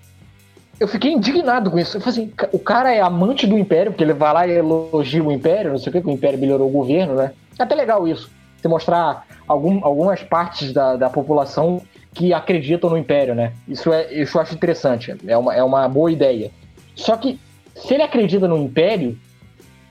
Eu 0.79 0.87
fiquei 0.87 1.11
indignado 1.11 1.69
com 1.69 1.77
isso. 1.77 1.97
Eu 1.97 2.01
falei 2.01 2.23
assim, 2.23 2.33
o 2.51 2.59
cara 2.59 2.93
é 2.93 2.99
amante 2.99 3.45
do 3.45 3.57
Império, 3.57 3.91
porque 3.91 4.03
ele 4.03 4.13
vai 4.13 4.33
lá 4.33 4.47
e 4.47 4.51
elogia 4.51 5.23
o 5.23 5.31
Império, 5.31 5.71
não 5.71 5.77
sei 5.77 5.89
o 5.89 5.93
que, 5.93 6.01
que 6.01 6.07
o 6.07 6.11
Império 6.11 6.39
melhorou 6.39 6.67
o 6.67 6.71
governo, 6.71 7.13
né? 7.13 7.31
É 7.57 7.63
até 7.63 7.75
legal 7.75 8.07
isso. 8.07 8.31
Você 8.57 8.67
mostrar 8.67 9.27
algum, 9.47 9.85
algumas 9.85 10.23
partes 10.23 10.73
da, 10.73 10.95
da 10.95 11.09
população 11.09 11.81
que 12.13 12.33
acreditam 12.33 12.89
no 12.89 12.97
Império, 12.97 13.35
né? 13.35 13.53
Isso, 13.67 13.91
é, 13.93 14.11
isso 14.13 14.37
eu 14.37 14.41
acho 14.41 14.55
interessante. 14.55 15.15
É 15.27 15.37
uma, 15.37 15.53
é 15.53 15.63
uma 15.63 15.87
boa 15.87 16.11
ideia. 16.11 16.51
Só 16.95 17.17
que, 17.17 17.39
se 17.75 17.93
ele 17.93 18.03
acredita 18.03 18.47
no 18.47 18.57
Império, 18.57 19.17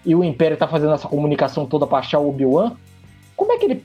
e 0.05 0.14
o 0.14 0.25
Império 0.25 0.57
tá 0.57 0.66
fazendo 0.66 0.95
essa 0.95 1.07
comunicação 1.07 1.66
toda 1.66 1.87
pra 1.87 1.99
achar 1.99 2.18
o 2.18 2.29
Obi-Wan, 2.29 2.73
como 3.43 3.53
é 3.55 3.59
que 3.59 3.64
ele, 3.64 3.84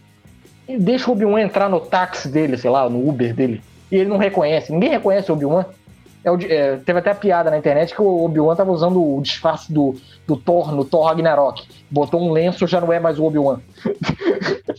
ele 0.67 0.77
deixa 0.77 1.09
o 1.09 1.13
Obi-Wan 1.13 1.41
entrar 1.41 1.67
no 1.67 1.79
táxi 1.79 2.29
dele, 2.29 2.55
sei 2.57 2.69
lá, 2.69 2.87
no 2.87 3.09
Uber 3.09 3.33
dele, 3.33 3.59
e 3.91 3.95
ele 3.95 4.07
não 4.07 4.17
reconhece? 4.17 4.71
Ninguém 4.71 4.91
reconhece 4.91 5.31
o 5.31 5.33
Obi-Wan. 5.33 5.65
É, 6.23 6.29
é, 6.53 6.75
teve 6.77 6.99
até 6.99 7.09
a 7.09 7.15
piada 7.15 7.49
na 7.49 7.57
internet 7.57 7.95
que 7.95 8.01
o 8.01 8.25
Obi-Wan 8.25 8.55
tava 8.55 8.71
usando 8.71 9.01
o 9.01 9.19
disfarce 9.19 9.73
do, 9.73 9.95
do 10.27 10.37
Thor 10.37 10.71
no 10.71 10.85
Thor 10.85 11.07
Ragnarok. 11.07 11.67
Botou 11.89 12.21
um 12.21 12.31
lenço, 12.31 12.67
já 12.67 12.79
não 12.79 12.93
é 12.93 12.99
mais 12.99 13.17
o 13.17 13.23
Obi-Wan. 13.23 13.59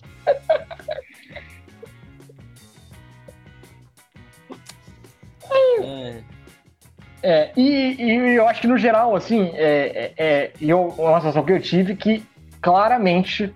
é. 7.21 7.51
E, 7.57 7.97
e, 7.99 8.35
eu 8.37 8.47
acho 8.47 8.61
que 8.61 8.69
no 8.69 8.79
geral, 8.79 9.17
assim, 9.17 9.51
é, 9.55 10.13
é, 10.17 10.25
é 10.25 10.53
eu, 10.61 10.95
uma 10.99 11.21
sensação 11.21 11.43
que 11.43 11.53
eu 11.53 11.61
tive 11.61 11.97
que 11.97 12.23
claramente 12.61 13.53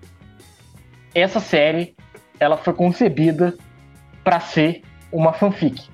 essa 1.13 1.39
série 1.39 1.95
ela 2.39 2.57
foi 2.57 2.73
concebida 2.73 3.55
para 4.23 4.39
ser 4.39 4.81
uma 5.11 5.33
fanfic. 5.33 5.87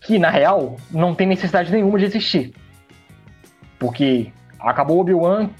Que 0.00 0.18
na 0.18 0.30
real 0.30 0.76
não 0.90 1.14
tem 1.14 1.26
necessidade 1.26 1.70
nenhuma 1.70 1.98
de 1.98 2.06
existir. 2.06 2.54
Porque 3.78 4.32
acabou 4.58 4.98
o 4.98 5.00
Obi-Wan, 5.00 5.50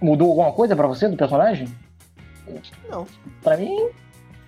mudou 0.00 0.30
alguma 0.30 0.52
coisa 0.52 0.76
para 0.76 0.86
você 0.86 1.08
do 1.08 1.16
personagem? 1.16 1.68
Não. 2.90 3.06
Para 3.42 3.56
mim. 3.56 3.88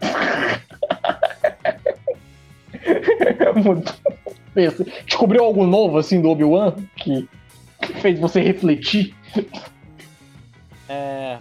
mudou. 3.64 3.94
Descobriu 5.04 5.44
algo 5.44 5.66
novo 5.66 5.98
assim 5.98 6.20
do 6.20 6.30
Obi-Wan 6.30 6.72
que 6.96 7.28
fez 8.00 8.18
você 8.18 8.40
refletir? 8.40 9.14
É. 10.88 11.38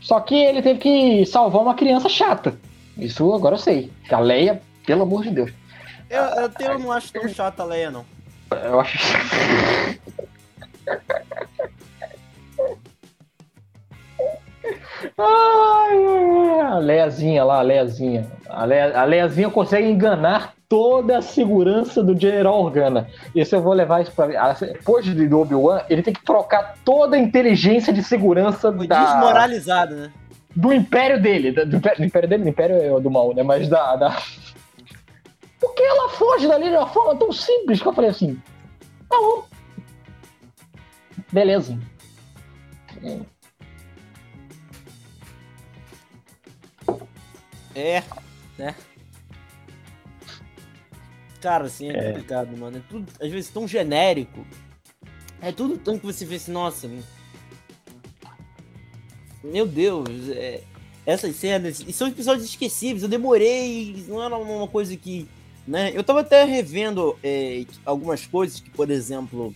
Só 0.00 0.20
que 0.20 0.34
ele 0.34 0.62
teve 0.62 0.78
que 0.78 1.26
salvar 1.26 1.62
uma 1.62 1.74
criança 1.74 2.08
chata. 2.08 2.54
Isso 2.96 3.32
agora 3.32 3.54
eu 3.54 3.58
sei. 3.58 3.90
A 4.10 4.20
Leia, 4.20 4.60
pelo 4.86 5.02
amor 5.02 5.22
de 5.22 5.30
Deus. 5.30 5.50
Eu, 6.08 6.22
eu, 6.22 6.48
tenho, 6.48 6.72
eu 6.72 6.78
não 6.78 6.92
acho 6.92 7.12
tão 7.12 7.28
chata 7.28 7.62
a 7.62 7.66
Leia, 7.66 7.90
não. 7.90 8.04
Eu 8.50 8.80
acho. 8.80 8.98
Ai, 15.18 16.60
a 16.60 16.78
Leiazinha 16.78 17.44
lá, 17.44 17.58
a 17.58 17.62
Leiazinha. 17.62 18.26
A, 18.48 18.64
Leia, 18.64 18.98
a 18.98 19.04
Leiazinha 19.04 19.50
consegue 19.50 19.88
enganar 19.88 20.54
toda 20.74 21.18
a 21.18 21.22
segurança 21.22 22.02
do 22.02 22.20
General 22.20 22.60
Organa. 22.60 23.08
Isso 23.32 23.54
eu 23.54 23.62
vou 23.62 23.72
levar 23.72 24.02
isso 24.02 24.10
pra. 24.10 24.52
Depois 24.54 25.06
do 25.06 25.38
Obi-Wan, 25.38 25.82
ele 25.88 26.02
tem 26.02 26.12
que 26.12 26.24
trocar 26.24 26.74
toda 26.84 27.14
a 27.14 27.18
inteligência 27.18 27.92
de 27.92 28.02
segurança 28.02 28.72
Foi 28.72 28.88
da. 28.88 29.04
Desmoralizado, 29.04 29.94
né? 29.94 30.12
Do 30.56 30.72
império 30.72 31.22
dele. 31.22 31.52
Do, 31.52 31.64
do, 31.64 31.76
império 32.04 32.28
dele, 32.28 32.42
do 32.42 32.48
império 32.48 32.74
é 32.74 33.00
do 33.00 33.08
mal, 33.08 33.32
né? 33.32 33.44
Mas 33.44 33.68
da. 33.68 33.94
da... 33.94 34.20
Porque 35.60 35.80
ela 35.80 36.08
foge 36.08 36.48
dali 36.48 36.68
de 36.68 36.76
uma 36.76 36.88
forma 36.88 37.14
tão 37.14 37.30
simples 37.30 37.80
que 37.80 37.86
eu 37.86 37.92
falei 37.92 38.10
assim. 38.10 38.36
Tá 39.08 39.16
bom. 39.16 39.44
Beleza. 41.30 41.78
É, 47.76 48.02
né? 48.58 48.74
Cara, 51.44 51.66
assim, 51.66 51.90
é, 51.90 51.98
é. 51.98 52.12
complicado, 52.12 52.56
mano. 52.56 52.78
É 52.78 52.82
tudo, 52.88 53.12
às 53.20 53.30
vezes, 53.30 53.50
tão 53.50 53.68
genérico. 53.68 54.46
É 55.42 55.52
tudo 55.52 55.76
tão 55.76 55.98
que 55.98 56.06
você 56.06 56.24
vê 56.24 56.36
assim, 56.36 56.50
nossa. 56.50 56.88
Meu 59.42 59.66
Deus, 59.66 60.08
é, 60.30 60.62
essas 61.04 61.36
cenas. 61.36 61.84
E 61.86 61.92
são 61.92 62.08
episódios 62.08 62.46
esquecíveis. 62.46 63.02
Eu 63.02 63.10
demorei. 63.10 64.06
Não 64.08 64.22
era 64.22 64.34
uma 64.38 64.66
coisa 64.66 64.96
que. 64.96 65.28
Né? 65.68 65.92
Eu 65.94 66.02
tava 66.02 66.20
até 66.20 66.44
revendo 66.44 67.14
é, 67.22 67.66
algumas 67.84 68.24
coisas 68.24 68.58
que, 68.58 68.70
por 68.70 68.90
exemplo, 68.90 69.54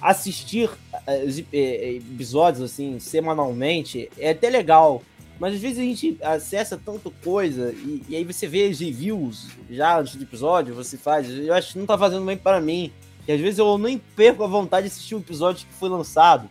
assistir 0.00 0.70
é, 1.08 1.26
é, 1.52 1.94
episódios 1.94 2.62
assim 2.62 3.00
semanalmente 3.00 4.08
é 4.16 4.30
até 4.30 4.48
legal. 4.48 5.02
Mas 5.40 5.54
às 5.54 5.60
vezes 5.60 5.78
a 5.78 5.82
gente 5.82 6.18
acessa 6.22 6.76
tanta 6.76 7.10
coisa 7.24 7.72
e, 7.72 8.02
e, 8.10 8.16
aí 8.16 8.24
você 8.24 8.46
vê 8.46 8.66
as 8.66 8.78
reviews 8.78 9.48
já 9.70 9.98
antes 9.98 10.14
do 10.16 10.22
episódio, 10.22 10.74
você 10.74 10.98
faz. 10.98 11.30
Eu 11.30 11.54
acho 11.54 11.72
que 11.72 11.78
não 11.78 11.86
tá 11.86 11.96
fazendo 11.96 12.26
bem 12.26 12.36
para 12.36 12.60
mim. 12.60 12.92
E 13.26 13.32
às 13.32 13.40
vezes 13.40 13.58
eu 13.58 13.78
nem 13.78 13.96
perco 13.96 14.44
a 14.44 14.46
vontade 14.46 14.86
de 14.86 14.92
assistir 14.92 15.14
o 15.14 15.18
episódio 15.18 15.66
que 15.66 15.72
foi 15.72 15.88
lançado. 15.88 16.50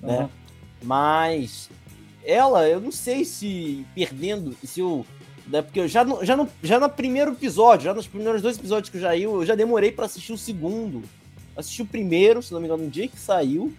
Né? 0.00 0.20
Uhum. 0.20 0.28
Mas 0.84 1.68
ela, 2.24 2.68
eu 2.68 2.80
não 2.80 2.92
sei 2.92 3.24
se 3.24 3.84
perdendo, 3.92 4.56
se 4.62 4.78
eu 4.78 5.04
Né? 5.48 5.60
Porque 5.60 5.80
eu 5.80 5.88
já 5.88 6.04
no, 6.04 6.24
já, 6.24 6.36
no, 6.36 6.48
já 6.62 6.78
no 6.78 6.88
primeiro 6.88 7.32
episódio, 7.32 7.86
já 7.86 7.94
nos 7.94 8.06
primeiros 8.06 8.40
dois 8.40 8.56
episódios 8.56 8.88
que 8.88 8.98
eu 8.98 9.00
já 9.00 9.16
eu, 9.16 9.40
eu 9.40 9.46
já 9.46 9.56
demorei 9.56 9.90
para 9.90 10.06
assistir 10.06 10.32
o 10.32 10.38
segundo. 10.38 11.02
Assisti 11.56 11.82
o 11.82 11.86
primeiro, 11.86 12.40
se 12.40 12.52
não 12.52 12.60
me 12.60 12.66
engano, 12.66 12.84
no 12.84 12.90
dia 12.90 13.08
que 13.08 13.18
saiu. 13.18 13.74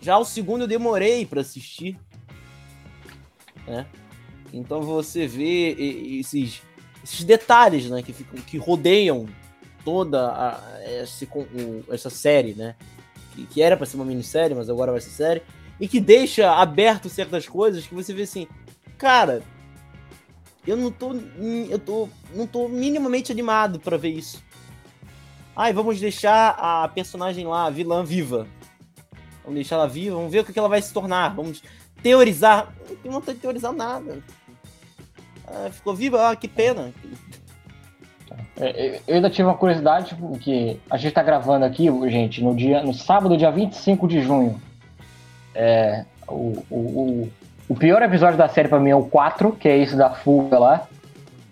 Já 0.00 0.18
o 0.18 0.24
segundo 0.24 0.62
eu 0.62 0.68
demorei 0.68 1.24
para 1.24 1.40
assistir. 1.40 1.96
Né? 3.66 3.86
Então 4.52 4.82
você 4.82 5.26
vê 5.26 5.72
esses, 6.20 6.62
esses 7.02 7.24
detalhes 7.24 7.88
né, 7.88 8.02
que, 8.02 8.12
ficam, 8.12 8.40
que 8.40 8.58
rodeiam 8.58 9.26
toda 9.84 10.28
a, 10.28 10.60
esse, 11.02 11.28
essa 11.90 12.10
série, 12.10 12.54
né? 12.54 12.74
Que, 13.34 13.46
que 13.46 13.62
era 13.62 13.76
para 13.76 13.86
ser 13.86 13.96
uma 13.96 14.04
minissérie, 14.04 14.54
mas 14.54 14.68
agora 14.68 14.92
vai 14.92 15.00
ser 15.00 15.10
série. 15.10 15.42
E 15.80 15.88
que 15.88 15.98
deixa 15.98 16.52
aberto 16.52 17.08
certas 17.08 17.48
coisas 17.48 17.86
que 17.86 17.94
você 17.94 18.12
vê 18.12 18.22
assim, 18.22 18.46
cara, 18.98 19.42
eu 20.66 20.76
não 20.76 20.90
tô. 20.90 21.12
Eu 21.68 21.78
tô. 21.78 22.08
não 22.34 22.46
tô 22.46 22.68
minimamente 22.68 23.32
animado 23.32 23.80
para 23.80 23.96
ver 23.96 24.10
isso. 24.10 24.42
Ai, 25.56 25.72
vamos 25.72 26.00
deixar 26.00 26.50
a 26.50 26.88
personagem 26.88 27.46
lá, 27.46 27.66
a 27.66 27.70
vilã, 27.70 28.04
viva. 28.04 28.46
Vamos 29.42 29.56
deixar 29.56 29.76
ela 29.76 29.88
viva, 29.88 30.16
vamos 30.16 30.30
ver 30.30 30.40
o 30.40 30.44
que 30.44 30.58
ela 30.58 30.68
vai 30.68 30.80
se 30.80 30.92
tornar. 30.92 31.34
Vamos 31.34 31.62
teorizar. 32.02 32.68
Não 33.04 33.20
tô 33.20 33.32
teorizando 33.34 33.78
nada. 33.78 34.18
Ah, 35.46 35.70
ficou 35.70 35.94
viva? 35.94 36.30
Ah, 36.30 36.36
que 36.36 36.48
pena. 36.48 36.92
É, 38.58 38.86
é, 38.86 39.00
eu 39.06 39.16
ainda 39.16 39.30
tive 39.30 39.44
uma 39.44 39.56
curiosidade, 39.56 40.14
porque 40.14 40.76
a 40.90 40.96
gente 40.96 41.12
tá 41.12 41.22
gravando 41.22 41.64
aqui, 41.64 41.86
gente, 42.08 42.42
no 42.42 42.54
dia, 42.54 42.82
no 42.82 42.94
sábado, 42.94 43.36
dia 43.36 43.50
25 43.50 44.06
de 44.08 44.20
junho. 44.20 44.60
É, 45.54 46.04
o, 46.28 46.62
o, 46.70 46.76
o, 46.76 47.32
o 47.68 47.74
pior 47.74 48.02
episódio 48.02 48.38
da 48.38 48.48
série 48.48 48.68
para 48.68 48.80
mim 48.80 48.90
é 48.90 48.96
o 48.96 49.04
4, 49.04 49.52
que 49.52 49.68
é 49.68 49.76
esse 49.76 49.96
da 49.96 50.10
fuga 50.10 50.58
lá, 50.58 50.86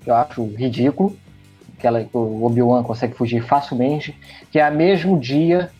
que 0.02 0.10
eu 0.10 0.14
acho 0.14 0.44
ridículo. 0.54 1.16
Que 1.78 1.86
ela, 1.86 2.06
o 2.12 2.44
Obi-Wan 2.44 2.82
consegue 2.82 3.14
fugir 3.14 3.42
facilmente, 3.42 4.14
que 4.50 4.58
é 4.58 4.68
o 4.68 4.74
mesmo 4.74 5.18
dia 5.18 5.70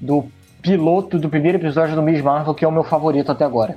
do 0.00 0.24
piloto 0.62 1.18
do 1.18 1.28
primeiro 1.28 1.58
episódio 1.58 1.94
do 1.94 2.02
Miss 2.02 2.22
Marvel, 2.22 2.54
que 2.54 2.64
é 2.64 2.68
o 2.68 2.72
meu 2.72 2.84
favorito 2.84 3.30
até 3.30 3.44
agora. 3.44 3.76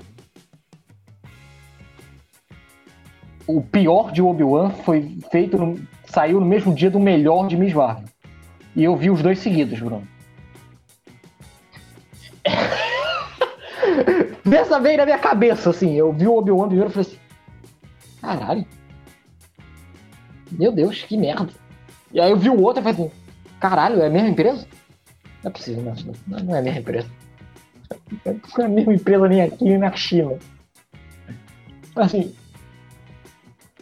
O 3.47 3.61
pior 3.61 4.11
de 4.11 4.21
Obi-Wan 4.21 4.71
foi 4.71 5.17
feito 5.31 5.57
no, 5.57 5.79
saiu 6.05 6.39
no 6.39 6.45
mesmo 6.45 6.73
dia 6.73 6.89
do 6.89 6.99
melhor 6.99 7.47
de 7.47 7.55
Miss 7.55 7.73
Marvel. 7.73 8.05
E 8.75 8.83
eu 8.83 8.95
vi 8.95 9.09
os 9.09 9.21
dois 9.21 9.39
seguidos, 9.39 9.79
Bruno. 9.79 10.07
Dessa 14.43 14.79
vez 14.79 14.97
na 14.97 15.05
minha 15.05 15.19
cabeça, 15.19 15.69
assim, 15.69 15.93
eu 15.93 16.11
vi 16.11 16.27
o 16.27 16.35
Obi-Wan 16.35 16.67
primeiro 16.67 16.89
e 16.89 16.93
falei 16.93 17.07
assim: 17.07 17.19
caralho. 18.21 18.65
Meu 20.51 20.71
Deus, 20.71 21.03
que 21.03 21.17
merda. 21.17 21.51
E 22.11 22.19
aí 22.19 22.31
eu 22.31 22.37
vi 22.37 22.49
o 22.49 22.61
outro 22.61 22.81
e 22.81 22.83
falei 22.83 22.99
assim: 22.99 23.11
caralho, 23.59 24.01
é 24.01 24.07
a 24.07 24.09
mesma 24.09 24.29
empresa? 24.29 24.67
Não 25.43 25.49
é 25.49 25.53
possível, 25.53 25.83
não, 25.83 26.39
não 26.39 26.55
é 26.55 26.59
a 26.59 26.61
mesma 26.61 26.79
empresa. 26.79 27.07
Não 28.25 28.63
é 28.63 28.65
a 28.65 28.69
mesma 28.69 28.93
empresa 28.93 29.27
nem 29.27 29.41
aqui 29.41 29.63
nem 29.63 29.77
na 29.77 29.91
China. 29.95 30.37
Assim, 31.95 32.35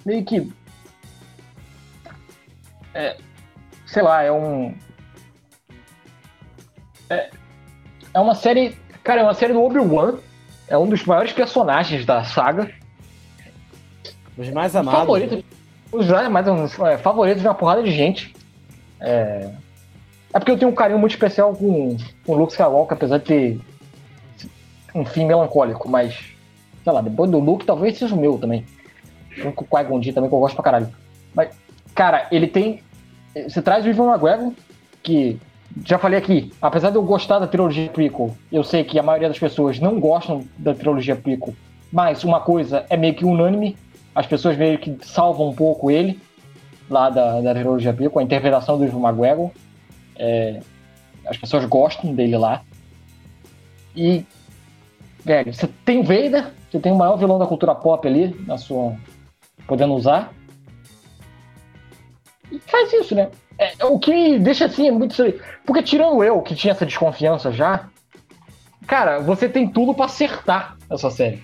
meio 0.06 0.24
que. 0.24 0.52
É, 2.94 3.18
sei 3.86 4.04
lá, 4.04 4.24
é 4.24 4.32
um. 4.32 4.76
É, 7.10 7.30
é 8.14 8.20
uma 8.20 8.36
série. 8.36 8.78
Cara, 9.04 9.22
é 9.22 9.24
uma 9.24 9.34
série 9.34 9.54
do 9.54 9.62
Obi-Wan 9.62 10.18
é 10.68 10.78
um 10.78 10.88
dos 10.88 11.04
maiores 11.06 11.32
personagens 11.32 12.06
da 12.06 12.24
saga. 12.24 12.72
Os 14.38 14.50
mais 14.50 14.76
amados. 14.76 15.02
Favorito, 15.02 15.46
os 15.92 16.08
mais 16.08 16.80
é, 16.80 16.98
favoritos 16.98 17.42
de 17.42 17.48
uma 17.48 17.54
porrada 17.54 17.84
de 17.84 17.92
gente. 17.92 18.34
É, 19.00 19.52
é 20.34 20.40
porque 20.40 20.52
eu 20.52 20.58
tenho 20.58 20.72
um 20.72 20.76
carinho 20.76 20.98
muito 20.98 21.12
especial 21.12 21.54
com, 21.56 21.96
com 22.26 22.32
o 22.32 22.36
Luke 22.36 22.54
Skywalker, 22.54 22.98
apesar 22.98 23.20
de 23.20 23.26
ter 23.26 23.62
um 24.96 25.06
fim 25.06 25.26
melancólico, 25.26 25.88
mas, 25.90 26.18
sei 26.84 26.92
lá, 26.92 27.02
depois 27.02 27.30
do 27.30 27.40
Luke 27.40 27.66
talvez 27.66 27.98
seja 27.98 28.16
o 28.16 28.18
meu 28.18 28.38
também. 28.40 28.66
O 29.44 29.52
Qui-Gon 29.52 30.02
também, 30.02 30.30
que 30.30 30.36
eu 30.36 30.40
gosto 30.40 30.56
pra 30.56 30.64
caralho. 30.64 30.90
Mas, 31.34 31.50
cara, 31.96 32.28
ele 32.32 32.48
tem... 32.48 32.82
Você 33.48 33.62
traz 33.62 33.86
o 33.86 33.90
Ivan 33.90 34.12
McGregor, 34.12 34.54
que 35.02 35.40
já 35.86 35.98
falei 35.98 36.20
aqui, 36.20 36.52
apesar 36.62 36.92
de 36.92 36.98
eu 36.98 37.04
gostar 37.04 37.40
da 37.40 37.48
trilogia 37.48 37.90
prequel, 37.90 38.36
eu 38.52 38.64
sei 38.64 38.84
que 38.84 39.00
a 39.00 39.04
maioria 39.04 39.28
das 39.28 39.40
pessoas 39.40 39.80
não 39.80 40.00
gostam 40.00 40.44
da 40.58 40.74
trilogia 40.74 41.16
prequel, 41.16 41.56
mas 41.92 42.24
uma 42.24 42.40
coisa 42.40 42.86
é 42.90 42.96
meio 42.98 43.16
que 43.16 43.26
unânime, 43.26 43.76
as 44.14 44.28
pessoas 44.28 44.56
meio 44.56 44.78
que 44.78 44.96
salvam 45.02 45.50
um 45.50 45.56
pouco 45.56 45.90
ele, 45.90 46.20
lá 46.90 47.10
da, 47.10 47.42
da 47.42 47.54
trilogia 47.56 47.92
prequel, 47.92 48.20
a 48.20 48.24
interpretação 48.24 48.78
do 48.78 48.86
Ivan 48.86 49.00
McGregor, 49.00 49.50
é, 50.16 50.60
as 51.26 51.38
pessoas 51.38 51.66
gostam 51.66 52.14
dele 52.14 52.38
lá. 52.38 52.62
E, 53.96 54.24
velho, 55.26 55.54
você 55.54 55.68
tem 55.86 56.00
o 56.00 56.04
Vader, 56.04 56.52
você 56.70 56.80
tem 56.80 56.92
o 56.92 56.96
maior 56.96 57.18
vilão 57.18 57.40
da 57.40 57.48
cultura 57.48 57.74
pop 57.74 58.08
ali, 58.08 58.36
na 58.46 58.58
sua... 58.58 58.96
podendo 59.74 59.96
usar, 59.96 60.32
e 62.52 62.60
faz 62.60 62.94
isso, 62.94 63.16
né? 63.16 63.32
É, 63.58 63.84
o 63.86 63.98
que 63.98 64.38
deixa 64.38 64.66
assim 64.66 64.88
é 64.88 64.92
muito. 64.92 65.16
Porque 65.66 65.82
tirando 65.82 66.24
eu, 66.24 66.40
que 66.44 66.54
tinha 66.54 66.74
essa 66.74 66.86
desconfiança 66.86 67.52
já, 67.52 67.90
cara, 68.86 69.18
você 69.18 69.50
tem 69.50 69.68
tudo 69.68 69.96
para 69.96 70.06
acertar 70.06 70.78
essa 70.92 71.10
série. 71.10 71.42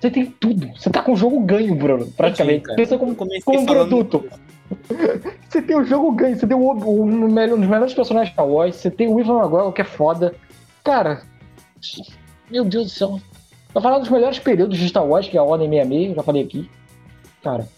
Você 0.00 0.10
tem 0.10 0.26
tudo. 0.26 0.66
Você 0.76 0.90
tá 0.90 1.02
com 1.02 1.12
o 1.12 1.16
jogo 1.16 1.38
ganho, 1.38 1.72
Bruno, 1.76 2.10
praticamente. 2.16 2.66
Sim, 2.66 2.74
Pensa 2.74 2.98
como, 2.98 3.14
como 3.14 3.60
um 3.60 3.66
produto. 3.66 4.28
você 5.48 5.62
tem 5.62 5.76
o 5.76 5.84
jogo 5.84 6.10
ganho, 6.10 6.36
você 6.36 6.48
tem 6.48 6.56
o, 6.56 6.60
o, 6.60 7.04
um 7.04 7.28
dos 7.28 7.68
melhores 7.68 7.94
personagens 7.94 8.34
da 8.34 8.42
Wars, 8.42 8.74
você 8.74 8.90
tem 8.90 9.06
o 9.06 9.20
Ivan 9.20 9.38
McGregor, 9.38 9.72
que 9.72 9.82
é 9.82 9.84
foda. 9.84 10.34
Cara, 10.82 11.22
meu 12.50 12.64
Deus 12.64 12.86
do 12.86 12.90
céu. 12.90 13.20
Pra 13.76 13.82
falar 13.82 13.98
dos 13.98 14.08
melhores 14.08 14.38
períodos 14.38 14.78
de 14.78 14.88
Star 14.88 15.06
Wars, 15.06 15.28
que 15.28 15.36
é 15.36 15.40
a 15.40 15.42
Ordem 15.42 15.68
66, 15.68 16.16
já 16.16 16.22
falei 16.22 16.42
aqui. 16.42 16.70
Cara, 17.42 17.68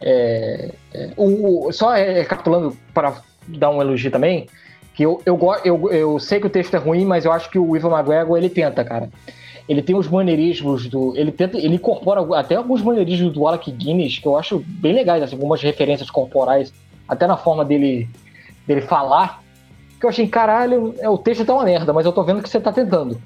é, 0.00 0.70
é, 0.94 1.10
o, 1.16 1.72
só 1.72 1.94
recapitulando 1.94 2.76
para 2.94 3.20
dar 3.48 3.70
um 3.70 3.82
elogio 3.82 4.08
também, 4.08 4.46
que 4.94 5.02
eu, 5.02 5.20
eu, 5.26 5.36
eu, 5.64 5.90
eu 5.90 6.18
sei 6.20 6.38
que 6.38 6.46
o 6.46 6.50
texto 6.50 6.74
é 6.74 6.78
ruim, 6.78 7.04
mas 7.04 7.24
eu 7.24 7.32
acho 7.32 7.50
que 7.50 7.58
o 7.58 7.74
Ivan 7.74 7.90
McGregor 7.90 8.38
ele 8.38 8.48
tenta, 8.48 8.84
cara. 8.84 9.10
Ele 9.68 9.82
tem 9.82 9.96
os 9.96 10.06
maneirismos 10.06 10.86
do. 10.86 11.12
Ele 11.16 11.32
tenta. 11.32 11.58
Ele 11.58 11.74
incorpora 11.74 12.38
até 12.38 12.54
alguns 12.54 12.80
maneirismos 12.80 13.32
do 13.32 13.48
Alec 13.48 13.72
Guinness, 13.72 14.20
que 14.20 14.28
eu 14.28 14.38
acho 14.38 14.60
bem 14.64 14.92
legais, 14.92 15.24
assim, 15.24 15.34
algumas 15.34 15.60
referências 15.60 16.08
corporais, 16.08 16.72
até 17.08 17.26
na 17.26 17.36
forma 17.36 17.64
dele, 17.64 18.08
dele 18.64 18.82
falar. 18.82 19.42
Que 20.04 20.06
eu 20.06 20.10
achei, 20.10 20.28
caralho, 20.28 20.94
é, 20.98 21.08
o 21.08 21.16
texto 21.16 21.46
tá 21.46 21.54
uma 21.54 21.64
merda, 21.64 21.90
mas 21.90 22.04
eu 22.04 22.12
tô 22.12 22.22
vendo 22.22 22.42
que 22.42 22.48
você 22.50 22.60
tá 22.60 22.70
tentando. 22.70 23.18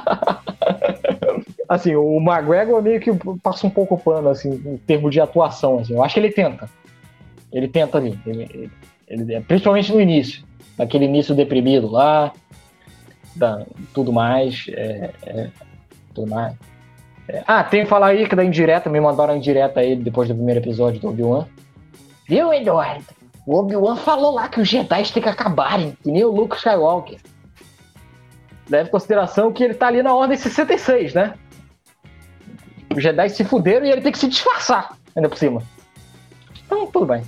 assim, 1.68 1.94
o 1.94 2.16
McGregor 2.16 2.80
meio 2.80 2.98
que 2.98 3.10
passa 3.42 3.66
um 3.66 3.70
pouco 3.70 3.98
pano, 3.98 4.30
assim, 4.30 4.54
em 4.54 4.78
termos 4.78 5.12
de 5.12 5.20
atuação, 5.20 5.80
assim. 5.80 5.92
Eu 5.92 6.02
acho 6.02 6.14
que 6.14 6.20
ele 6.20 6.32
tenta. 6.32 6.70
Ele 7.52 7.68
tenta 7.68 7.98
ali. 7.98 8.18
Ele, 8.26 8.70
ele, 9.06 9.40
principalmente 9.42 9.92
no 9.92 10.00
início. 10.00 10.42
Naquele 10.78 11.04
início 11.04 11.34
deprimido 11.34 11.90
lá. 11.90 12.32
Da, 13.36 13.66
tudo 13.92 14.14
mais. 14.14 14.64
É, 14.70 15.10
é, 15.26 15.50
tudo 16.14 16.30
mais. 16.30 16.54
É. 17.28 17.44
Ah, 17.46 17.62
tem 17.62 17.82
que 17.82 17.90
falar 17.90 18.06
aí 18.06 18.26
que 18.26 18.34
da 18.34 18.42
indireta, 18.42 18.88
me 18.88 18.98
mandaram 18.98 19.36
indireta 19.36 19.80
aí 19.80 19.94
depois 19.94 20.26
do 20.26 20.34
primeiro 20.34 20.60
episódio 20.60 21.02
do 21.02 21.10
Obi-Wan. 21.10 21.46
Viu, 22.26 22.50
Eduardo? 22.50 23.23
O 23.46 23.58
Obi-Wan 23.58 23.96
falou 23.96 24.32
lá 24.32 24.48
que 24.48 24.60
os 24.60 24.68
Jedi 24.68 25.12
têm 25.12 25.22
que 25.22 25.28
acabarem, 25.28 25.96
que 26.02 26.10
nem 26.10 26.24
o 26.24 26.30
Luke 26.30 26.56
Skywalker. 26.56 27.18
Leve 28.70 28.88
em 28.88 28.92
consideração 28.92 29.52
que 29.52 29.62
ele 29.62 29.74
tá 29.74 29.88
ali 29.88 30.02
na 30.02 30.14
ordem 30.14 30.36
66, 30.36 31.12
né? 31.12 31.34
Os 32.94 33.02
Jedi 33.02 33.28
se 33.28 33.44
fuderam 33.44 33.84
e 33.84 33.90
ele 33.90 34.00
tem 34.00 34.12
que 34.12 34.18
se 34.18 34.28
disfarçar, 34.28 34.96
ainda 35.14 35.28
por 35.28 35.36
cima. 35.36 35.62
Então, 36.64 36.86
tudo 36.86 37.04
bem. 37.04 37.22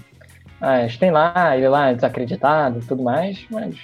Mas 0.58 0.96
tem 0.96 1.10
lá, 1.10 1.54
ele 1.54 1.68
lá 1.68 1.92
desacreditado 1.92 2.78
e 2.78 2.82
tudo 2.82 3.02
mais, 3.02 3.44
mas. 3.50 3.76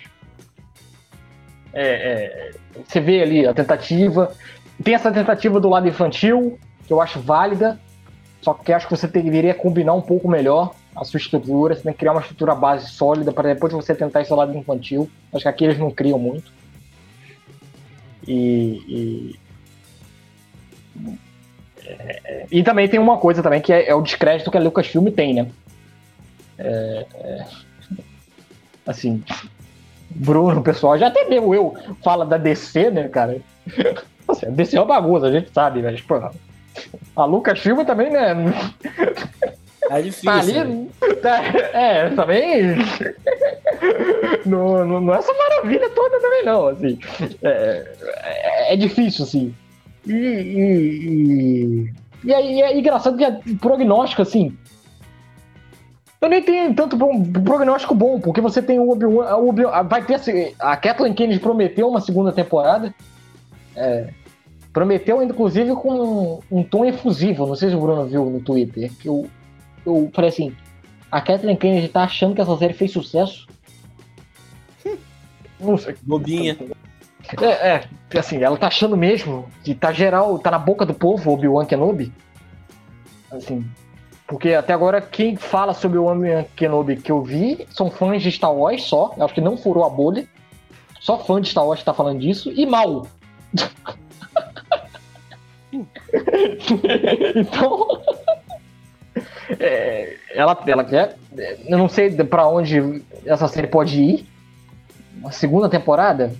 É, 1.74 1.84
é, 1.84 2.50
você 2.82 3.00
vê 3.00 3.22
ali 3.22 3.46
a 3.46 3.52
tentativa. 3.52 4.32
Tem 4.82 4.94
essa 4.94 5.12
tentativa 5.12 5.60
do 5.60 5.68
lado 5.68 5.86
infantil, 5.86 6.58
que 6.86 6.92
eu 6.92 7.00
acho 7.00 7.20
válida, 7.20 7.78
só 8.40 8.54
que 8.54 8.72
acho 8.72 8.88
que 8.88 8.96
você 8.96 9.06
deveria 9.06 9.54
combinar 9.54 9.92
um 9.92 10.00
pouco 10.00 10.28
melhor 10.28 10.74
a 10.94 11.04
sua 11.04 11.18
estrutura, 11.18 11.74
você 11.74 11.82
tem 11.82 11.92
que 11.92 11.98
criar 11.98 12.12
uma 12.12 12.20
estrutura 12.20 12.54
base 12.54 12.90
sólida 12.90 13.32
para 13.32 13.54
depois 13.54 13.72
você 13.72 13.94
tentar 13.94 14.20
esse 14.20 14.32
lado 14.32 14.56
infantil. 14.56 15.10
Acho 15.32 15.42
que 15.42 15.48
aqui 15.48 15.64
eles 15.64 15.78
não 15.78 15.90
criam 15.90 16.18
muito. 16.18 16.52
E, 18.26 18.82
e 18.86 19.40
é, 21.84 22.46
e 22.50 22.62
também 22.62 22.88
tem 22.88 23.00
uma 23.00 23.18
coisa 23.18 23.42
também 23.42 23.60
que 23.60 23.72
é, 23.72 23.88
é, 23.88 23.94
o 23.94 24.02
descrédito 24.02 24.50
que 24.50 24.56
a 24.56 24.60
Lucasfilm 24.60 25.08
tem, 25.08 25.34
né? 25.34 25.48
É, 26.58 27.06
é, 27.14 27.44
assim, 28.86 29.22
Bruno, 30.10 30.62
pessoal, 30.62 30.98
já 30.98 31.08
até 31.08 31.28
mesmo 31.28 31.54
eu 31.54 31.76
fala 32.02 32.24
da 32.24 32.36
DC, 32.36 32.90
né, 32.90 33.08
cara? 33.08 33.40
Assim, 34.28 34.46
a 34.46 34.50
DC 34.50 34.76
é 34.76 34.80
uma 34.80 34.86
bagunça, 34.86 35.26
a 35.26 35.32
gente 35.32 35.50
sabe, 35.52 35.82
mas, 35.82 36.00
porra, 36.00 36.30
A 37.16 37.24
Lucas 37.24 37.60
Silva 37.60 37.84
também, 37.84 38.08
né? 38.08 38.34
É 39.98 40.02
difícil. 40.02 40.30
Tá 40.30 40.38
ali, 40.38 40.52
né? 40.52 40.86
tá, 41.20 41.42
é, 41.78 42.10
também. 42.10 42.76
não, 44.46 44.84
não, 44.86 45.00
não, 45.00 45.14
é 45.14 45.18
essa 45.18 45.32
maravilha 45.34 45.90
toda 45.90 46.20
também, 46.20 46.44
não. 46.44 46.68
Assim. 46.68 46.98
É, 47.42 47.94
é, 48.22 48.74
é 48.74 48.76
difícil, 48.76 49.24
assim. 49.24 49.54
E, 50.06 50.12
e, 50.12 51.84
e, 51.84 51.92
e, 52.24 52.32
é, 52.32 52.60
é 52.62 52.78
engraçado 52.78 53.16
que 53.16 53.24
é 53.24 53.38
prognóstico, 53.60 54.22
assim. 54.22 54.56
Eu 56.22 56.28
nem 56.28 56.40
tenho 56.40 56.72
tanto 56.72 56.96
bom, 56.96 57.20
prognóstico 57.44 57.94
bom, 57.94 58.20
porque 58.20 58.40
você 58.40 58.62
tem 58.62 58.78
o 58.78 58.88
Obi-Wan. 58.90 59.36
Obi 59.36 59.64
vai 59.88 60.04
ter. 60.04 60.14
Assim, 60.14 60.54
a 60.58 60.76
Kathleen 60.76 61.14
Kennedy 61.14 61.40
prometeu 61.40 61.88
uma 61.88 62.00
segunda 62.00 62.32
temporada. 62.32 62.94
É, 63.74 64.08
prometeu, 64.72 65.20
inclusive, 65.20 65.74
com 65.74 65.90
um, 65.90 66.38
um, 66.58 66.62
tom 66.62 66.84
efusivo. 66.84 67.44
Não 67.44 67.56
sei 67.56 67.70
se 67.70 67.74
o 67.74 67.80
Bruno 67.80 68.06
viu 68.06 68.24
no 68.26 68.40
Twitter. 68.40 68.90
Que 69.00 69.08
eu, 69.08 69.26
eu 69.84 70.10
falei 70.14 70.30
assim: 70.30 70.54
a 71.10 71.20
Kathleen 71.20 71.56
Kennedy 71.56 71.88
tá 71.88 72.04
achando 72.04 72.34
que 72.34 72.40
essa 72.40 72.56
série 72.56 72.74
fez 72.74 72.92
sucesso. 72.92 73.46
Não 75.60 75.76
sei. 75.76 75.94
Bobinha. 76.02 76.56
É, 77.40 77.76
é, 77.76 78.18
assim, 78.18 78.42
ela 78.42 78.56
tá 78.56 78.66
achando 78.66 78.96
mesmo 78.96 79.48
que 79.62 79.74
tá 79.74 79.92
geral, 79.92 80.38
tá 80.38 80.50
na 80.50 80.58
boca 80.58 80.84
do 80.84 80.92
povo, 80.92 81.30
Obi-Wan 81.32 81.64
Kenobi. 81.64 82.12
Assim, 83.30 83.64
porque 84.26 84.54
até 84.54 84.72
agora 84.72 85.00
quem 85.00 85.36
fala 85.36 85.72
sobre 85.72 85.98
o 85.98 86.06
Obi-Wan 86.06 86.44
Kenobi 86.56 86.96
que 86.96 87.12
eu 87.12 87.22
vi 87.22 87.66
são 87.70 87.90
fãs 87.90 88.22
de 88.22 88.32
Star 88.32 88.52
Wars 88.52 88.82
só, 88.82 89.14
eu 89.16 89.24
acho 89.24 89.34
que 89.34 89.40
não 89.40 89.56
furou 89.56 89.84
a 89.84 89.90
bolha. 89.90 90.26
Só 91.00 91.18
fã 91.18 91.40
de 91.40 91.48
Star 91.48 91.66
Wars 91.66 91.82
tá 91.82 91.92
falando 91.92 92.20
disso, 92.20 92.50
e 92.52 92.64
mal. 92.64 93.06
então, 97.34 98.02
é, 99.58 100.16
ela, 100.34 100.58
ela 100.66 100.84
quer. 100.84 101.16
Eu 101.66 101.78
não 101.78 101.88
sei 101.88 102.10
para 102.24 102.46
onde 102.46 103.02
essa 103.24 103.48
série 103.48 103.66
pode 103.66 104.00
ir. 104.00 104.26
Uma 105.18 105.30
segunda 105.30 105.68
temporada, 105.68 106.32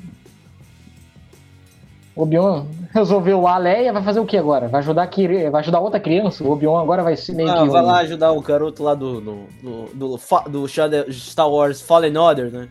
o 2.15 2.23
Obi-Wan 2.23 2.67
resolveu 2.93 3.47
a 3.47 3.57
Leia, 3.57 3.93
vai 3.93 4.03
fazer 4.03 4.21
o 4.21 4.27
que 4.27 4.37
agora? 4.37 4.69
Vai 4.69 4.81
ajudar, 4.81 5.09
vai 5.51 5.61
ajudar 5.61 5.81
outra 5.81 6.01
criança? 6.01 6.45
O 6.45 6.51
Obi-Wan 6.51 6.83
agora 6.83 7.03
vai 7.03 7.17
ser 7.17 7.35
meio 7.35 7.51
ah, 7.51 7.63
que. 7.63 7.69
Vai 7.69 7.83
lá 7.83 7.99
ajudar 8.01 8.33
o 8.33 8.41
garoto 8.41 8.83
lá 8.83 8.95
do, 8.95 9.21
do, 9.21 9.47
do, 9.63 9.87
do, 9.95 10.19
do 10.49 10.69
Star 11.13 11.49
Wars 11.49 11.81
Fallen 11.81 12.17
Order, 12.17 12.51
né? 12.51 12.69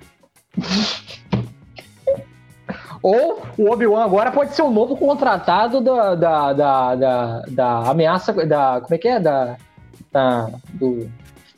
Ou 3.03 3.41
o 3.57 3.71
Obi-Wan 3.71 4.03
agora 4.03 4.31
pode 4.31 4.53
ser 4.53 4.61
o 4.61 4.69
novo 4.69 4.95
contratado 4.95 5.81
da, 5.81 6.13
da, 6.13 6.53
da, 6.53 6.95
da, 6.95 7.41
da 7.47 7.77
ameaça. 7.89 8.31
Da, 8.45 8.79
como 8.81 8.93
é 8.93 8.97
que 8.99 9.07
é? 9.07 9.19
Da, 9.19 9.57
da, 10.11 10.49
do, 10.73 11.09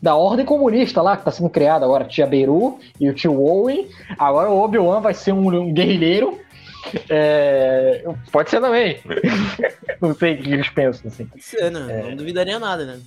da 0.02 0.16
ordem 0.16 0.46
comunista 0.46 1.02
lá 1.02 1.16
que 1.16 1.22
está 1.22 1.32
sendo 1.32 1.50
criada 1.50 1.86
agora. 1.86 2.06
Tia 2.06 2.28
Beru 2.28 2.80
e 3.00 3.10
o 3.10 3.14
tio 3.14 3.42
Owen. 3.42 3.88
Agora 4.18 4.50
o 4.50 4.62
Obi-Wan 4.62 5.02
vai 5.02 5.14
ser 5.14 5.32
um, 5.32 5.48
um 5.48 5.74
guerrilheiro 5.74 6.44
é, 7.10 8.04
pode 8.32 8.50
ser 8.50 8.60
também. 8.60 9.00
não 10.02 10.14
sei 10.14 10.36
o 10.36 10.38
que 10.38 10.54
eles 10.54 10.70
pensam, 10.70 11.08
assim. 11.08 11.30
Ser, 11.40 11.72
né? 11.72 12.00
É... 12.00 12.10
Não 12.10 12.18
duvidaria 12.18 12.60
nada, 12.60 12.86
né? 12.86 13.00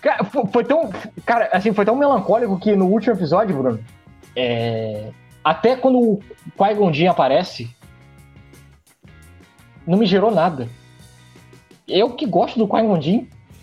Cara, 0.00 0.24
foi 0.24 0.64
tão. 0.64 0.90
Cara, 1.26 1.50
assim, 1.52 1.72
foi 1.72 1.84
tão 1.84 1.96
melancólico 1.96 2.58
que 2.58 2.74
no 2.74 2.86
último 2.86 3.14
episódio, 3.14 3.56
Bruno. 3.56 3.80
É... 4.34 5.10
Até 5.44 5.76
quando 5.76 5.98
o 5.98 6.20
Qui-Gon 6.56 7.10
aparece, 7.10 7.70
não 9.86 9.98
me 9.98 10.06
gerou 10.06 10.30
nada. 10.30 10.68
Eu 11.86 12.10
que 12.10 12.26
gosto 12.26 12.58
do 12.58 12.68
Qui-Gon 12.68 12.98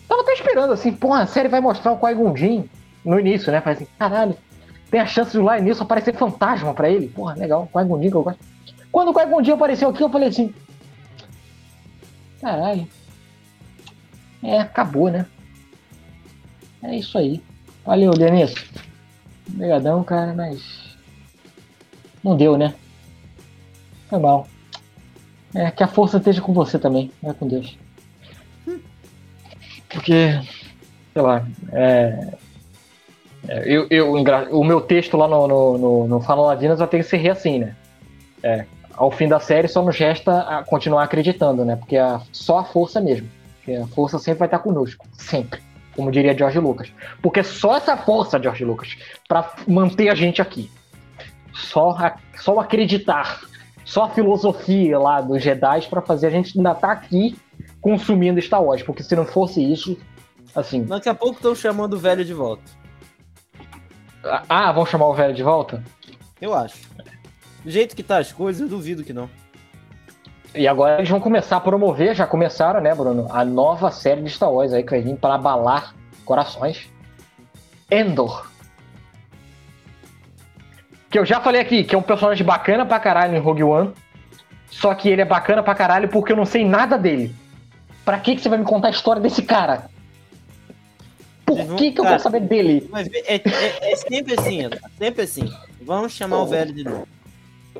tava 0.08 0.22
até 0.22 0.34
esperando, 0.34 0.74
assim, 0.74 0.91
pô, 0.91 1.14
a 1.14 1.26
série 1.26 1.49
vai 1.49 1.62
mostrar 1.62 1.91
o 1.91 1.97
Qui-Gon 1.97 2.34
no 3.03 3.20
início, 3.20 3.51
né? 3.51 3.62
Falei 3.62 3.78
assim, 3.78 3.88
caralho, 3.97 4.38
tem 4.89 4.99
a 4.99 5.05
chance 5.05 5.32
de 5.32 5.38
lá 5.38 5.60
início 5.60 5.84
aparecer 5.84 6.16
fantasma 6.16 6.74
pra 6.74 6.89
ele. 6.89 7.08
Porra, 7.10 7.36
legal, 7.36 7.70
Qui-Gon 7.72 7.99
que 7.99 8.14
eu 8.14 8.24
gosto. 8.24 8.39
Quando 8.91 9.10
o 9.10 9.14
Qui-Gon 9.14 9.53
apareceu 9.53 9.89
aqui, 9.89 10.03
eu 10.03 10.10
falei 10.10 10.30
assim: 10.30 10.53
caralho. 12.41 12.88
É, 14.43 14.60
acabou, 14.60 15.10
né? 15.10 15.26
É 16.82 16.95
isso 16.95 17.18
aí. 17.18 17.41
Valeu, 17.86 18.12
Denis. 18.12 18.53
Obrigadão, 19.49 20.03
cara, 20.03 20.34
mas. 20.34 20.95
Não 22.24 22.36
deu, 22.36 22.58
né? 22.58 22.74
Foi 24.10 24.20
mal. 24.20 24.47
É, 25.53 25.72
que 25.72 25.84
a 25.84 25.88
força 25.88 26.18
esteja 26.18 26.41
com 26.41 26.53
você 26.53 26.78
também, 26.78 27.12
vai 27.22 27.34
com 27.34 27.47
Deus. 27.47 27.78
Porque, 29.98 30.39
sei 31.12 31.22
lá, 31.24 31.43
é, 31.74 32.34
é 33.48 33.64
eu, 33.66 33.88
eu, 33.89 34.14
o 34.52 34.64
meu 34.64 34.80
texto 34.80 35.18
lá 35.18 35.28
no, 35.28 35.48
no, 35.48 35.78
no, 35.80 36.08
no 36.08 36.22
Fala 36.22 36.43
Ladinas 36.43 36.78
vai 36.78 36.88
ter 36.88 36.98
que 36.98 37.04
ser 37.04 37.28
assim, 37.32 37.58
né? 37.58 37.76
É, 38.43 38.66
ao 38.93 39.10
fim 39.10 39.28
da 39.28 39.39
série 39.39 39.68
só 39.68 39.82
nos 39.82 39.98
resta 39.98 40.64
continuar 40.68 41.02
acreditando, 41.02 41.66
né? 41.66 41.76
Porque 41.76 41.98
é 41.98 42.20
só 42.32 42.60
a 42.60 42.64
força 42.64 43.02
mesmo. 43.02 43.28
Porque 43.56 43.74
a 43.74 43.88
força 43.88 44.20
sempre 44.20 44.38
vai 44.38 44.48
estar 44.48 44.60
conosco. 44.60 45.04
Sempre. 45.14 45.62
Como 45.95 46.12
diria 46.12 46.38
George 46.38 46.60
Lucas. 46.60 46.91
Porque 47.20 47.43
só 47.43 47.76
essa 47.76 47.98
força, 47.98 48.39
George 48.39 48.64
Lucas, 48.64 48.95
para 49.28 49.52
manter 49.68 50.10
a 50.10 50.16
gente 50.16 50.43
aqui. 50.43 50.70
Só, 51.56 51.89
a, 51.89 52.18
só 52.36 52.60
acreditar. 52.60 53.41
Só 53.84 54.04
a 54.04 54.10
filosofia 54.10 55.00
lá 55.00 55.22
dos 55.22 55.41
Jedi 55.41 55.88
para 55.89 56.04
fazer 56.04 56.28
a 56.28 56.30
gente 56.30 56.56
ainda 56.56 56.74
estar 56.74 56.88
tá 56.88 56.93
aqui 56.93 57.36
consumindo 57.88 58.42
Star 58.42 58.62
Wars. 58.62 58.84
Porque 58.84 59.02
se 59.02 59.16
não 59.16 59.26
fosse 59.26 59.64
isso, 59.64 59.98
assim. 60.54 60.84
Daqui 60.84 61.08
a 61.08 61.16
pouco 61.16 61.36
estão 61.36 61.56
chamando 61.56 61.94
o 61.94 61.98
velho 61.98 62.26
de 62.26 62.34
volta. 62.34 62.64
Ah, 64.50 64.74
vão 64.74 64.86
chamar 64.86 65.08
o 65.08 65.14
velho 65.14 65.34
de 65.34 65.42
volta? 65.42 65.82
Eu 66.42 66.54
acho. 66.54 66.78
Do 67.64 67.72
jeito 67.72 67.96
que 67.96 68.04
tá 68.04 68.18
as 68.18 68.34
coisas, 68.34 68.62
eu 68.62 68.68
duvido 68.68 69.06
que 69.06 69.14
não. 69.14 69.30
E 70.54 70.68
agora 70.68 70.98
eles 70.98 71.10
vão 71.10 71.20
começar 71.22 71.58
a 71.58 71.62
promover, 71.62 72.14
já 72.14 72.28
começaram, 72.28 72.82
né, 72.82 72.94
Bruno? 72.94 73.28
A 73.30 73.46
nova 73.46 73.90
série 73.90 74.22
de 74.22 74.30
Star 74.30 74.52
Wars 74.52 74.74
aí 74.74 74.84
que 74.84 74.92
vai 74.92 75.02
vir 75.02 75.16
para 75.16 75.36
abalar 75.36 75.96
corações. 76.26 76.90
Endor. 77.90 78.50
Que 81.10 81.20
eu 81.20 81.26
já 81.26 81.40
falei 81.40 81.62
aqui, 81.62 81.86
que 81.86 81.96
é 81.96 81.98
um 81.98 82.02
personagem 82.02 82.46
bacana 82.46 82.86
pra 82.86 83.00
caralho 83.00 83.38
em 83.38 83.40
Rogue 83.40 83.64
One. 83.64 83.94
Só 84.70 84.94
que 84.94 85.08
ele 85.08 85.22
é 85.22 85.26
bacana 85.26 85.64
pra 85.64 85.74
caralho 85.74 86.10
porque 86.10 86.34
eu 86.34 86.36
não 86.36 86.46
sei 86.46 86.66
nada 86.66 86.98
dele. 86.98 87.34
Pra 88.08 88.22
que, 88.22 88.38
que 88.38 88.41
você 88.41 88.47
vai 88.47 88.58
me 88.58 88.64
contar 88.64 88.88
a 88.88 88.91
história 88.91 89.22
desse 89.22 89.41
cara? 89.41 89.89
Por 91.45 91.76
que, 91.76 91.91
que 91.91 91.99
eu 91.99 92.05
quero 92.05 92.22
saber 92.22 92.39
dele? 92.39 92.88
Mas 92.89 93.05
é, 93.12 93.36
é, 93.36 93.91
é 93.91 93.95
sempre 93.97 94.34
assim, 94.39 94.60
sempre 94.97 95.24
assim. 95.24 95.53
Vamos 95.82 96.14
chamar 96.14 96.38
oh. 96.38 96.43
o 96.43 96.47
velho 96.47 96.74
de 96.74 96.86
novo. 96.86 97.05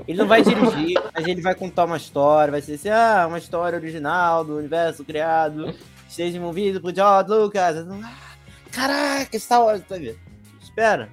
Ele 0.06 0.18
não 0.18 0.28
vai 0.28 0.42
dirigir, 0.44 1.02
mas 1.16 1.26
ele 1.26 1.40
vai 1.40 1.56
contar 1.56 1.86
uma 1.86 1.96
história, 1.96 2.52
vai 2.52 2.62
ser 2.62 2.74
assim, 2.74 2.90
ah, 2.90 3.26
uma 3.26 3.38
história 3.38 3.78
original 3.78 4.44
do 4.44 4.58
universo 4.58 5.06
criado, 5.06 5.74
esteja 6.10 6.36
envolvido 6.36 6.82
por 6.82 6.94
George 6.94 7.30
Lucas. 7.30 7.88
Ah, 8.04 8.36
caraca, 8.70 9.40
Star 9.40 9.64
Wars, 9.64 9.82
tá 9.88 9.96
vendo? 9.96 10.20
Espera. 10.62 11.08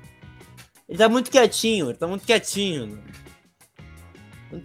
Ele 0.88 0.98
tá 0.98 1.08
muito 1.08 1.30
quietinho, 1.30 1.90
ele 1.90 1.98
tá 1.98 2.08
muito 2.08 2.26
quietinho. 2.26 2.98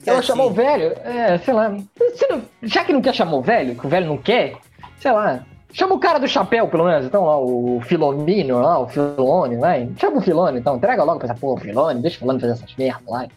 Ela 0.05 0.21
chamou 0.21 0.49
o 0.49 0.53
velho? 0.53 0.93
É, 1.03 1.37
sei 1.39 1.53
lá. 1.53 1.69
Não, 1.69 2.41
já 2.63 2.83
que 2.83 2.93
não 2.93 3.01
quer 3.01 3.13
chamar 3.13 3.35
o 3.35 3.41
velho, 3.41 3.75
que 3.75 3.85
o 3.85 3.89
velho 3.89 4.07
não 4.07 4.17
quer, 4.17 4.55
sei 4.99 5.11
lá. 5.11 5.45
Chama 5.71 5.95
o 5.95 5.99
cara 5.99 6.19
do 6.19 6.27
chapéu, 6.27 6.67
pelo 6.67 6.85
menos. 6.85 7.05
Então, 7.05 7.25
lá, 7.25 7.37
o 7.37 7.79
Filomino, 7.81 8.59
lá, 8.59 8.79
o 8.79 8.87
Filone, 8.87 9.57
vai. 9.57 9.89
Chama 9.97 10.17
o 10.17 10.21
Filone, 10.21 10.59
então. 10.59 10.77
Entrega 10.77 11.03
logo 11.03 11.19
pra 11.19 11.29
essa 11.29 11.39
porra, 11.39 11.59
o 11.59 11.63
Filone. 11.63 12.01
Deixa 12.01 12.17
o 12.17 12.19
Filone 12.19 12.39
fazer 12.39 12.53
essas 12.53 12.75
merdas 12.75 13.07
lá 13.07 13.27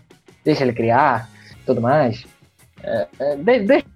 deixa 0.44 0.64
ele 0.64 0.72
criar 0.72 1.28
tudo 1.64 1.80
mais. 1.80 2.24
É, 2.82 3.06
é, 3.18 3.36
deixa 3.36 3.86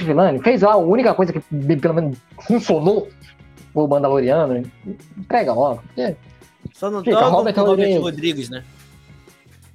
o 0.00 0.04
Vilani, 0.04 0.40
fez 0.40 0.62
lá 0.62 0.72
a 0.72 0.76
única 0.76 1.14
coisa 1.14 1.32
que 1.32 1.40
pelo 1.76 1.94
menos 1.94 2.18
funcionou 2.46 3.08
o 3.74 3.86
Mandaloriano. 3.86 4.62
Pega 5.28 5.52
logo. 5.52 5.82
Só 6.74 6.90
não 6.90 7.02
Fica, 7.02 7.26
Robert, 7.26 7.54
Robert 7.56 8.00
Rodrigues, 8.00 8.50
né? 8.50 8.64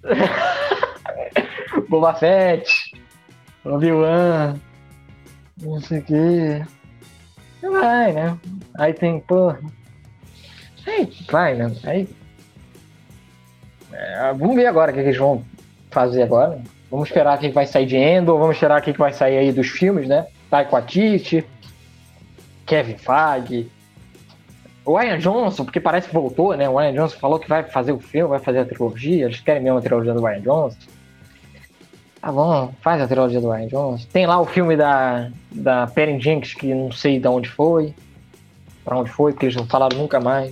Boba 1.87 2.13
Fett, 2.13 2.91
Obi-Wan, 3.63 4.55
não 5.61 5.79
sei 5.81 5.99
o 5.99 6.03
que. 6.03 6.65
Vai, 7.61 8.11
né? 8.13 8.37
Aí 8.77 8.93
tem, 8.93 9.19
pô. 9.19 9.55
Aí 10.87 11.09
vai, 11.29 11.55
né? 11.55 11.71
Aí. 11.83 12.07
É, 13.93 14.33
vamos 14.33 14.55
ver 14.55 14.65
agora 14.65 14.91
o 14.91 14.93
que, 14.93 15.01
que 15.01 15.09
eles 15.09 15.17
vão 15.17 15.43
fazer 15.91 16.23
agora. 16.23 16.61
Vamos 16.89 17.07
esperar 17.07 17.37
o 17.37 17.39
que 17.39 17.49
vai 17.49 17.65
sair 17.65 17.85
de 17.85 17.95
Endor, 17.95 18.37
vamos 18.37 18.55
esperar 18.55 18.81
o 18.81 18.83
que 18.83 18.91
vai 18.93 19.13
sair 19.13 19.37
aí 19.37 19.51
dos 19.51 19.67
filmes, 19.67 20.07
né? 20.07 20.27
Taika 20.49 20.71
Waititi, 20.71 21.45
Kevin 22.65 22.97
Feige, 22.97 23.71
o 24.83 24.97
Ryan 24.97 25.19
Johnson, 25.19 25.63
porque 25.63 25.79
parece 25.79 26.07
que 26.07 26.13
voltou, 26.13 26.55
né? 26.55 26.67
O 26.67 26.77
Ryan 26.77 26.93
Johnson 26.93 27.17
falou 27.17 27.39
que 27.39 27.47
vai 27.47 27.63
fazer 27.63 27.91
o 27.91 27.99
filme, 27.99 28.29
vai 28.29 28.39
fazer 28.39 28.59
a 28.59 28.65
trilogia, 28.65 29.25
eles 29.25 29.39
querem 29.39 29.61
mesmo 29.61 29.77
a 29.77 29.81
trilogia 29.81 30.13
do 30.13 30.23
Ryan 30.23 30.41
Johnson. 30.41 30.77
Ah, 32.21 32.31
vamos, 32.31 32.75
faz 32.81 33.01
a 33.01 33.07
trilogia 33.07 33.41
do 33.41 33.49
Ryan. 33.49 33.97
Tem 34.13 34.27
lá 34.27 34.39
o 34.39 34.45
filme 34.45 34.77
da, 34.77 35.31
da 35.51 35.87
Perry 35.87 36.19
Jenkins, 36.19 36.53
que 36.53 36.71
não 36.73 36.91
sei 36.91 37.19
de 37.19 37.27
onde 37.27 37.49
foi, 37.49 37.95
pra 38.83 38.97
onde 38.97 39.09
foi, 39.09 39.31
porque 39.31 39.47
eles 39.47 39.55
não 39.55 39.65
falaram 39.65 39.97
nunca 39.97 40.19
mais. 40.19 40.51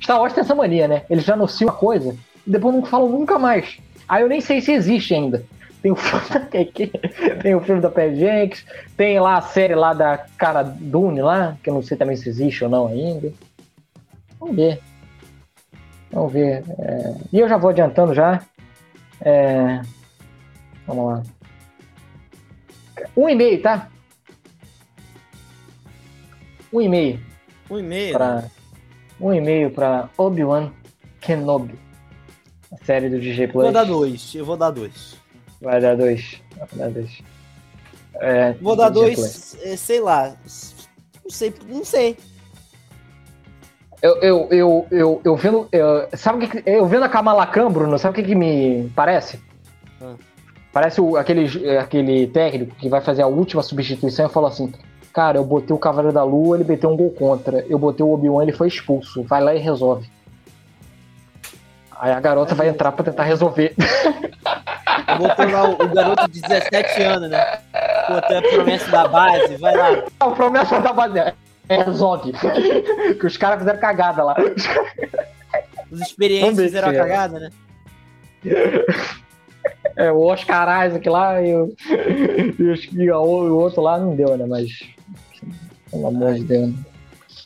Star 0.00 0.18
Wars 0.18 0.32
tem 0.32 0.40
essa 0.40 0.54
mania, 0.54 0.88
né? 0.88 1.02
Eles 1.10 1.24
já 1.24 1.34
anunciam 1.34 1.68
uma 1.68 1.76
coisa 1.76 2.16
e 2.46 2.50
depois 2.50 2.74
não 2.74 2.84
falam 2.84 3.10
nunca 3.10 3.38
mais. 3.38 3.78
Aí 4.08 4.22
eu 4.22 4.28
nem 4.28 4.40
sei 4.40 4.60
se 4.60 4.72
existe 4.72 5.14
ainda. 5.14 5.44
Tem 5.82 5.92
o 5.92 5.96
filme 5.96 6.28
da, 6.30 6.40
tem 7.42 7.54
o 7.54 7.60
filme 7.60 7.80
da 7.80 7.90
Perry 7.90 8.16
Jenkins, 8.16 8.64
tem 8.96 9.20
lá 9.20 9.36
a 9.36 9.42
série 9.42 9.74
lá 9.74 9.92
da 9.92 10.16
cara 10.38 10.62
Dune 10.62 11.20
lá, 11.20 11.56
que 11.62 11.68
eu 11.68 11.74
não 11.74 11.82
sei 11.82 11.96
também 11.96 12.16
se 12.16 12.28
existe 12.28 12.64
ou 12.64 12.70
não 12.70 12.86
ainda. 12.86 13.32
Vamos 14.40 14.56
ver. 14.56 14.80
Vamos 16.10 16.32
ver. 16.32 16.64
É... 16.78 17.14
E 17.32 17.38
eu 17.38 17.48
já 17.48 17.56
vou 17.56 17.70
adiantando 17.70 18.14
já. 18.14 18.40
É... 19.20 19.82
Vamos 20.86 21.06
lá. 21.06 21.22
Um 23.16 23.28
e-mail, 23.28 23.62
tá? 23.62 23.88
Um 26.72 26.80
e-mail. 26.80 27.20
Um 27.70 27.78
e-mail? 27.78 28.12
Pra... 28.12 28.50
Um 29.20 29.32
e-mail 29.32 29.70
para 29.70 30.08
Obi-Wan 30.16 30.72
Kenobi. 31.20 31.78
A 32.72 32.84
série 32.84 33.08
do 33.08 33.20
DJ 33.20 33.48
Plus. 33.48 33.64
Vou 33.64 33.72
dar 33.72 33.84
dois. 33.84 34.34
Eu 34.34 34.44
vou 34.44 34.56
dar 34.56 34.70
dois. 34.70 35.16
Vai 35.60 35.80
dar 35.80 35.96
dois. 35.96 36.40
Vai 36.56 36.68
dar 36.74 36.90
dois. 36.90 37.22
É, 38.14 38.52
vou 38.54 38.76
dar 38.76 38.88
dois, 38.88 39.56
é, 39.62 39.76
sei 39.76 40.00
lá. 40.00 40.34
Não 41.24 41.30
sei, 41.30 41.54
não 41.66 41.84
sei. 41.84 42.16
Eu, 44.02 44.16
eu, 44.16 44.48
eu, 44.50 44.86
eu, 44.90 45.20
eu 45.24 45.36
vendo. 45.36 45.68
Eu, 45.70 46.08
sabe 46.16 46.44
o 46.44 46.48
que. 46.48 46.62
Eu 46.68 46.86
vendo 46.86 47.04
a 47.04 47.08
Kamala 47.08 47.46
Khan, 47.46 47.70
Bruno, 47.70 47.98
sabe 47.98 48.12
o 48.12 48.22
que, 48.22 48.28
que 48.30 48.34
me 48.34 48.90
parece? 48.94 49.40
Ah. 50.00 50.14
Parece 50.72 51.00
o, 51.00 51.16
aquele, 51.16 51.68
aquele 51.76 52.26
técnico 52.28 52.74
que 52.76 52.88
vai 52.88 53.00
fazer 53.00 53.22
a 53.22 53.26
última 53.26 53.62
substituição 53.62 54.26
e 54.26 54.30
fala 54.30 54.48
assim: 54.48 54.72
Cara, 55.12 55.36
eu 55.36 55.44
botei 55.44 55.74
o 55.76 55.78
Cavaleiro 55.78 56.14
da 56.14 56.24
Lua, 56.24 56.56
ele 56.56 56.64
meteu 56.64 56.90
um 56.90 56.96
gol 56.96 57.10
contra. 57.10 57.64
Eu 57.68 57.78
botei 57.78 58.04
o 58.04 58.12
Obi-Wan, 58.12 58.42
ele 58.42 58.52
foi 58.52 58.68
expulso. 58.68 59.22
Vai 59.24 59.42
lá 59.42 59.54
e 59.54 59.58
resolve. 59.58 60.08
Aí 62.00 62.10
a 62.10 62.20
garota 62.20 62.54
vai 62.54 62.68
entrar 62.68 62.90
pra 62.92 63.04
tentar 63.04 63.24
resolver. 63.24 63.74
Botou 65.18 65.50
lá 65.50 65.68
o, 65.68 65.74
o, 65.74 65.88
garoto 65.88 66.28
de 66.30 66.40
17 66.40 67.02
anos, 67.02 67.30
né? 67.30 67.58
Botou 68.08 68.38
a 68.38 68.42
promessa 68.42 68.90
da 68.90 69.08
base, 69.08 69.56
vai 69.56 69.76
lá. 69.76 70.04
A 70.18 70.30
promessa 70.30 70.80
da 70.80 70.92
base 70.92 71.18
é, 71.18 71.34
resolve. 71.68 72.32
que 73.20 73.26
os 73.26 73.36
caras 73.36 73.58
fizeram 73.58 73.78
cagada 73.78 74.24
lá. 74.24 74.36
Os 75.90 76.00
experientes 76.00 76.58
fizeram 76.58 76.88
a 76.88 76.94
cagada, 76.94 77.38
né? 77.38 77.50
É, 79.96 80.10
o 80.10 80.20
Oscar 80.20 80.86
Isaac 80.86 81.08
lá 81.08 81.42
e 81.42 81.54
o, 81.54 81.74
e 82.92 83.10
o, 83.10 83.16
o 83.16 83.58
outro 83.58 83.82
lá 83.82 83.98
não 83.98 84.16
deu, 84.16 84.36
né? 84.36 84.46
Mas. 84.46 84.70
Pelo 85.90 86.06
amor 86.06 86.34
de 86.34 86.44
Deus. 86.44 86.74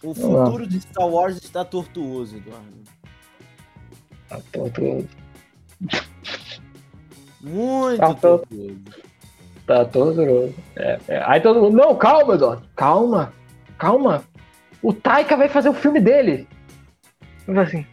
O 0.03 0.15
futuro 0.15 0.67
de 0.67 0.81
Star 0.81 1.09
Wars 1.09 1.37
está 1.37 1.65
tortuoso, 1.65 2.37
Eduardo. 2.37 2.77
Tá 4.29 4.41
tortuoso. 4.53 5.09
Muito 7.41 7.99
tá 7.99 8.15
tortuoso. 8.15 8.77
Tá 9.67 9.85
tortuoso. 9.85 10.55
É, 10.77 10.99
é. 11.09 11.23
Aí 11.27 11.41
todo 11.41 11.61
mundo, 11.61 11.77
não, 11.77 11.97
calma, 11.97 12.35
Eduardo. 12.35 12.69
Calma, 12.77 13.33
calma. 13.79 14.23
O 14.83 14.93
Taika 14.93 15.37
vai 15.37 15.49
fazer 15.49 15.69
o 15.69 15.75
filme 15.75 16.01
dele. 16.01 16.47
Eu 17.49 17.59
assim. 17.59 17.85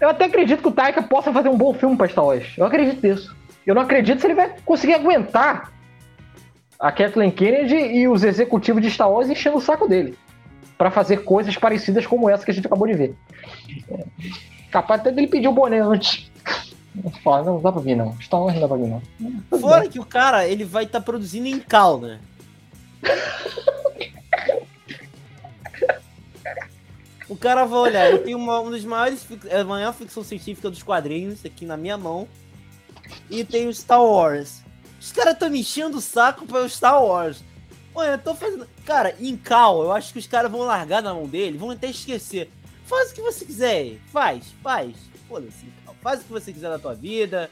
Eu 0.00 0.10
até 0.10 0.26
acredito 0.26 0.62
que 0.62 0.68
o 0.68 0.72
Taika 0.72 1.02
possa 1.02 1.32
fazer 1.32 1.48
um 1.48 1.56
bom 1.56 1.72
filme 1.72 1.96
para 1.96 2.08
Star 2.08 2.24
Wars. 2.24 2.46
Eu 2.56 2.66
acredito 2.66 3.06
nisso. 3.06 3.34
Eu 3.66 3.74
não 3.74 3.82
acredito 3.82 4.20
se 4.20 4.26
ele 4.26 4.34
vai 4.34 4.54
conseguir 4.64 4.94
aguentar 4.94 5.72
a 6.78 6.92
Kathleen 6.92 7.30
Kennedy 7.30 7.76
e 7.76 8.06
os 8.06 8.22
executivos 8.22 8.82
de 8.82 8.90
Star 8.90 9.10
Wars 9.10 9.28
enchendo 9.28 9.56
o 9.56 9.60
saco 9.60 9.88
dele 9.88 10.16
para 10.76 10.90
fazer 10.90 11.24
coisas 11.24 11.56
parecidas 11.56 12.06
como 12.06 12.28
essa 12.28 12.44
que 12.44 12.50
a 12.50 12.54
gente 12.54 12.66
acabou 12.66 12.86
de 12.86 12.92
ver. 12.92 13.14
É, 13.90 14.04
capaz 14.70 15.00
até 15.00 15.10
dele 15.10 15.26
pedir 15.26 15.48
o 15.48 15.52
boné 15.52 15.80
antes. 15.80 16.30
Fala, 17.24 17.44
não, 17.44 17.54
não 17.54 17.62
dá 17.62 17.72
pra 17.72 17.80
vir 17.80 17.96
não. 17.96 18.14
Star 18.20 18.40
Wars 18.40 18.54
não 18.54 18.60
dá 18.60 18.68
pra 18.68 18.76
vir 18.76 18.88
não. 18.88 19.58
Fora 19.58 19.88
que 19.88 19.98
o 19.98 20.04
cara, 20.04 20.46
ele 20.46 20.64
vai 20.64 20.84
estar 20.84 21.00
tá 21.00 21.04
produzindo 21.04 21.46
em 21.46 21.58
cal, 21.58 21.98
né? 21.98 22.20
o 27.28 27.36
cara 27.36 27.64
vai 27.64 27.78
olhar, 27.78 28.10
eu 28.10 28.22
tenho 28.22 28.38
uma, 28.38 28.60
uma 28.60 28.70
das 28.70 28.84
maiores, 28.84 29.26
a 29.50 29.64
maior 29.64 29.92
ficção 29.92 30.22
científica 30.22 30.70
dos 30.70 30.82
quadrinhos 30.82 31.44
aqui 31.44 31.64
na 31.64 31.76
minha 31.76 31.96
mão 31.96 32.28
e 33.28 33.44
tem 33.44 33.66
o 33.66 33.74
Star 33.74 34.02
Wars. 34.02 34.62
Os 35.00 35.12
caras 35.12 35.34
estão 35.34 35.50
me 35.50 35.60
enchendo 35.60 35.98
o 35.98 36.00
saco 36.00 36.46
para 36.46 36.62
o 36.62 36.68
Star 36.68 37.02
Wars. 37.02 37.42
Olha, 37.94 38.10
eu 38.10 38.18
tô 38.18 38.34
fazendo. 38.34 38.68
Cara, 38.84 39.16
em 39.18 39.36
Cal, 39.36 39.82
eu 39.82 39.92
acho 39.92 40.12
que 40.12 40.18
os 40.18 40.26
caras 40.26 40.50
vão 40.50 40.60
largar 40.60 41.02
na 41.02 41.14
mão 41.14 41.26
dele, 41.26 41.58
vão 41.58 41.70
até 41.70 41.88
esquecer. 41.88 42.50
Faz 42.84 43.10
o 43.10 43.14
que 43.14 43.22
você 43.22 43.44
quiser, 43.44 43.98
faz, 44.12 44.52
faz. 44.62 44.94
Foda-se, 45.28 45.66
Faz 46.02 46.20
o 46.20 46.24
que 46.24 46.32
você 46.32 46.52
quiser 46.52 46.68
na 46.68 46.78
tua 46.78 46.94
vida. 46.94 47.50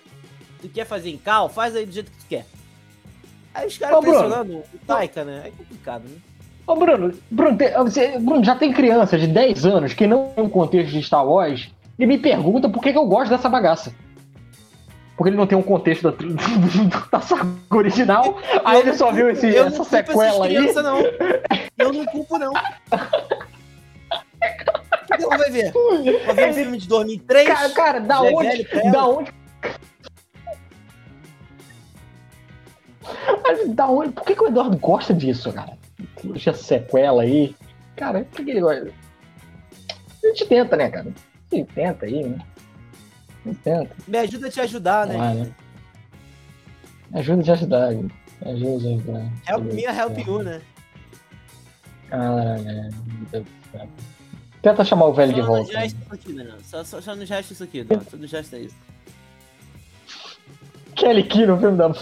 Tu 0.61 0.69
quer 0.69 0.87
fazer 0.87 1.11
em 1.11 1.19
Cal, 1.19 1.49
faz 1.49 1.75
aí 1.75 1.85
do 1.85 1.93
jeito 1.93 2.11
que 2.11 2.19
tu 2.19 2.27
quer. 2.27 2.47
Aí 3.53 3.67
os 3.67 3.77
caras 3.77 3.99
pressionando 3.99 4.59
o 4.59 4.79
Taika, 4.87 5.25
né? 5.25 5.43
É 5.47 5.51
complicado, 5.51 6.05
né? 6.09 6.19
Ô, 6.67 6.77
Bruno, 6.77 7.13
Bruno, 7.31 7.59
você, 7.85 8.19
Bruno, 8.19 8.43
já 8.43 8.57
tem 8.57 8.73
criança 8.73 9.19
de 9.19 9.27
10 9.27 9.67
anos 9.67 9.93
que 9.93 10.07
não 10.07 10.29
tem 10.35 10.45
um 10.45 10.49
contexto 10.49 10.93
de 10.93 11.03
Star 11.03 11.27
Wars 11.27 11.71
e 11.99 12.07
me 12.07 12.19
pergunta 12.19 12.69
por 12.69 12.83
que, 12.83 12.93
que 12.93 12.99
eu 12.99 13.07
gosto 13.07 13.31
dessa 13.31 13.49
bagaça 13.49 13.93
porque 15.17 15.31
ele 15.31 15.37
não 15.37 15.47
tem 15.47 15.57
um 15.57 15.63
contexto 15.63 16.11
da, 16.11 16.17
da 17.11 17.21
saga 17.21 17.47
original, 17.71 18.25
eu 18.53 18.61
aí 18.65 18.81
ele 18.81 18.95
só 18.95 19.13
viu 19.13 19.31
esse, 19.31 19.57
essa 19.57 19.85
sequela 19.85 20.47
aí. 20.47 20.73
Não. 20.75 20.99
Eu 21.79 21.93
não 21.93 22.05
culpo, 22.07 22.39
não. 22.39 22.53
Então 25.13 25.29
vai 25.31 25.51
ver. 25.51 25.73
Vai 26.27 26.35
ver 26.35 26.51
um 26.51 26.53
filme 26.55 26.79
de 26.79 26.89
2003. 26.89 27.49
Cara, 27.49 27.71
cara 27.71 28.01
da 28.01 28.23
onde? 28.23 28.65
Da 28.91 29.07
onde? 29.07 29.35
Mas 33.43 33.69
da 33.69 33.87
onde? 33.87 34.13
Por 34.13 34.25
que, 34.25 34.35
que 34.35 34.43
o 34.43 34.49
Eduardo 34.49 34.77
gosta 34.79 35.15
disso, 35.15 35.53
cara? 35.53 35.79
Essa 36.35 36.53
sequela 36.55 37.23
aí. 37.23 37.55
Cara, 37.97 38.25
por 38.25 38.45
que 38.45 38.51
ele 38.51 38.61
gosta? 38.61 38.93
A 40.23 40.27
gente 40.29 40.47
tenta, 40.47 40.77
né, 40.77 40.91
cara? 40.91 41.13
A 41.53 41.55
gente 41.55 41.73
tenta 41.73 42.07
aí, 42.07 42.25
né? 42.25 42.39
Tenta. 43.63 43.91
Me 44.09 44.19
ajuda 44.19 44.47
a 44.47 44.51
te 44.51 44.61
ajudar, 44.61 45.07
né? 45.07 45.17
Ah, 45.19 45.35
né? 45.35 45.53
Me 47.11 47.21
ajuda 47.21 47.41
a 47.41 47.45
te 47.45 47.51
ajudar, 47.53 47.93
Me 47.93 48.11
ajuda 48.43 48.77
a 48.77 48.81
te 48.81 48.95
ajudar. 48.95 49.33
Help 49.47 49.65
me, 49.73 49.83
help 49.83 50.19
you, 50.27 50.43
né? 50.43 50.63
Ah, 52.11 52.57
é. 53.33 53.45
Tenta 54.63 54.85
chamar 54.85 55.07
o 55.07 55.13
velho 55.13 55.33
só 55.33 55.41
de 55.41 55.47
volta. 55.47 55.65
Só 55.65 55.73
no 55.73 55.81
gesto 55.81 56.01
isso 56.01 56.15
aqui, 56.15 56.33
né? 56.33 56.55
Só, 56.65 56.85
só, 56.85 57.01
só 57.01 57.15
no 57.15 57.27
gesto 57.27 57.51
isso 57.53 57.65
aqui, 57.65 57.85
não. 57.85 58.01
Só 58.01 58.17
no 58.17 58.27
gesto 58.27 58.57
é 58.57 58.61
isso. 58.61 58.77
Kelly 60.97 61.25
Key 61.25 61.45
no 61.45 61.59
filme 61.59 61.77
da... 61.77 61.93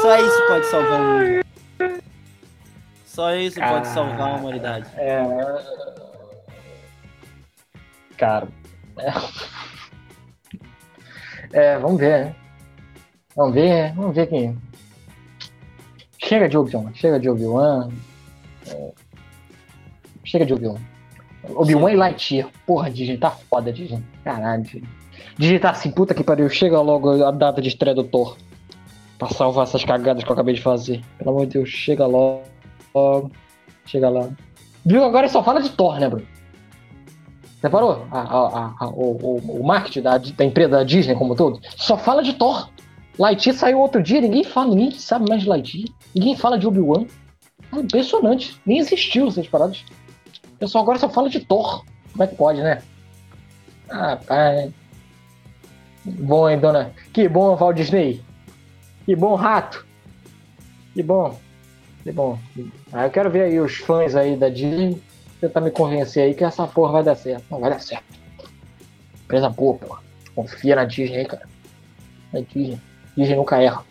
Só 0.00 0.16
isso 0.18 0.46
pode 0.48 0.66
salvar 0.66 1.00
o 1.00 1.04
mundo. 1.04 1.46
Só 3.04 3.34
isso 3.34 3.60
pode 3.60 3.88
salvar 3.88 4.30
a 4.30 4.36
humanidade. 4.36 4.86
É 4.96 5.20
cara. 8.20 8.48
É, 11.52 11.74
é 11.74 11.78
vamos 11.78 11.98
ver, 11.98 12.26
né? 12.26 12.36
Vamos 13.34 13.54
ver, 13.54 13.94
vamos 13.94 14.14
ver 14.14 14.26
quem. 14.26 14.58
Chega 16.22 16.48
de 16.48 16.58
Obi-Wan, 16.58 16.92
chega 16.94 17.18
de 17.18 17.30
Obi-Wan. 17.30 17.88
É... 18.68 18.92
Chega 20.24 20.44
de 20.44 20.52
Obi-Wan. 20.52 20.78
Obi-Wan 21.54 21.92
e 21.92 21.96
Lightyear. 21.96 22.50
Porra, 22.66 22.90
Disney, 22.90 23.16
tá 23.16 23.30
foda, 23.30 23.72
Disney. 23.72 24.04
Caralho, 24.22 24.62
Disney. 24.62 24.84
Disney 25.38 25.58
tá 25.58 25.70
assim, 25.70 25.90
puta 25.90 26.14
que 26.14 26.22
pariu. 26.22 26.48
Chega 26.50 26.78
logo 26.80 27.24
a 27.24 27.30
data 27.30 27.62
de 27.62 27.68
estreia 27.68 27.94
do 27.94 28.04
Thor. 28.04 28.36
Pra 29.20 29.28
salvar 29.28 29.64
essas 29.64 29.84
cagadas 29.84 30.24
que 30.24 30.30
eu 30.30 30.32
acabei 30.32 30.54
de 30.54 30.62
fazer. 30.62 31.02
Pelo 31.18 31.30
amor 31.30 31.46
de 31.46 31.52
Deus, 31.52 31.68
chega 31.68 32.06
logo. 32.06 32.42
Chega 33.84 34.08
lá. 34.08 34.30
Viu? 34.82 35.04
Agora 35.04 35.28
só 35.28 35.44
fala 35.44 35.60
de 35.60 35.68
Thor, 35.68 36.00
né, 36.00 36.08
Bruno? 36.08 36.26
Reparou? 37.62 38.06
A, 38.10 38.20
a, 38.20 38.74
a, 38.80 38.88
o, 38.88 39.60
o, 39.60 39.62
marketing 39.62 40.00
da, 40.00 40.16
da 40.16 40.44
empresa 40.44 40.70
da 40.70 40.82
Disney 40.82 41.14
como 41.14 41.36
todo 41.36 41.60
só 41.76 41.98
fala 41.98 42.22
de 42.22 42.32
Thor. 42.32 42.70
Lightyear 43.18 43.54
saiu 43.54 43.80
outro 43.80 44.02
dia, 44.02 44.22
ninguém 44.22 44.42
fala, 44.42 44.74
ninguém 44.74 44.92
sabe 44.92 45.28
mais 45.28 45.42
de 45.42 45.48
Lightyear. 45.50 45.88
Ninguém 46.14 46.34
fala 46.34 46.58
de 46.58 46.66
Obi-Wan. 46.66 47.04
É 47.74 47.76
impressionante. 47.76 48.58
Nem 48.64 48.78
existiu 48.78 49.28
essas 49.28 49.46
paradas. 49.46 49.84
O 50.54 50.58
pessoal 50.58 50.82
agora 50.82 50.98
só 50.98 51.10
fala 51.10 51.28
de 51.28 51.40
Thor. 51.40 51.84
Como 52.12 52.24
é 52.24 52.26
que 52.26 52.36
pode, 52.36 52.62
né? 52.62 52.80
Ah, 53.90 54.16
pai. 54.16 54.72
Bom, 56.06 56.48
hein, 56.48 56.58
dona? 56.58 56.92
Que 57.12 57.28
bom, 57.28 57.54
Walt 57.54 57.76
Disney. 57.76 58.22
Que 59.10 59.16
bom, 59.16 59.34
rato. 59.34 59.84
Que 60.94 61.02
bom. 61.02 61.36
Que 62.04 62.12
bom. 62.12 62.38
Ah, 62.92 63.06
eu 63.06 63.10
quero 63.10 63.28
ver 63.28 63.42
aí 63.42 63.58
os 63.58 63.78
fãs 63.78 64.14
aí 64.14 64.36
da 64.36 64.48
Disney 64.48 65.02
tentar 65.40 65.60
me 65.60 65.72
convencer 65.72 66.22
aí 66.22 66.32
que 66.32 66.44
essa 66.44 66.64
porra 66.64 66.92
vai 66.92 67.02
dar 67.02 67.16
certo. 67.16 67.44
Não 67.50 67.58
vai 67.58 67.70
dar 67.70 67.80
certo. 67.80 68.04
Empresa 69.24 69.48
boa, 69.48 69.76
porra. 69.78 70.00
Confia 70.32 70.76
na 70.76 70.84
Disney 70.84 71.16
aí, 71.16 71.26
cara. 71.26 71.42
Na 72.32 72.38
Disney. 72.38 72.80
Disney 73.16 73.34
nunca 73.34 73.60
erra. 73.60 73.84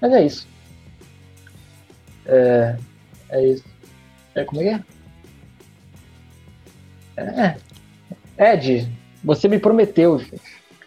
Mas 0.00 0.12
é 0.12 0.24
isso. 0.24 0.46
É. 2.24 2.76
É 3.30 3.44
isso. 3.44 3.64
É, 4.36 4.44
como 4.44 4.62
é 4.62 4.78
que 7.16 7.24
é? 7.24 7.56
É. 8.38 8.54
Ed, 8.54 8.88
você 9.24 9.48
me 9.48 9.58
prometeu, 9.58 10.18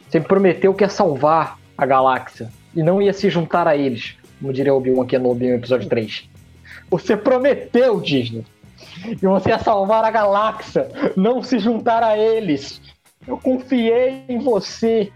Você 0.10 0.22
me 0.22 0.26
prometeu 0.26 0.74
que 0.74 0.86
ia 0.86 0.90
salvar 0.90 1.60
a 1.78 1.86
galáxia 1.86 2.50
e 2.76 2.84
não 2.84 3.02
ia 3.02 3.14
se 3.14 3.30
juntar 3.30 3.68
a 3.68 3.76
eles, 3.76 4.16
como 4.40 4.54
diria 4.54 4.74
Obi-Wan 4.74 5.06
Kenobi 5.06 5.48
no 5.48 5.56
episódio 5.56 5.90
3. 5.90 6.30
Você 6.90 7.18
prometeu, 7.18 8.00
Disney, 8.00 8.46
que 9.20 9.28
você 9.28 9.50
ia 9.50 9.60
salvar 9.60 10.04
a 10.04 10.12
galáxia, 10.12 10.90
não 11.16 11.42
se 11.42 11.60
juntar 11.60 12.04
a 12.04 12.18
eles. 12.18 12.82
Eu 13.28 13.38
confiei 13.38 14.24
em 14.30 14.40
você. 14.40 15.12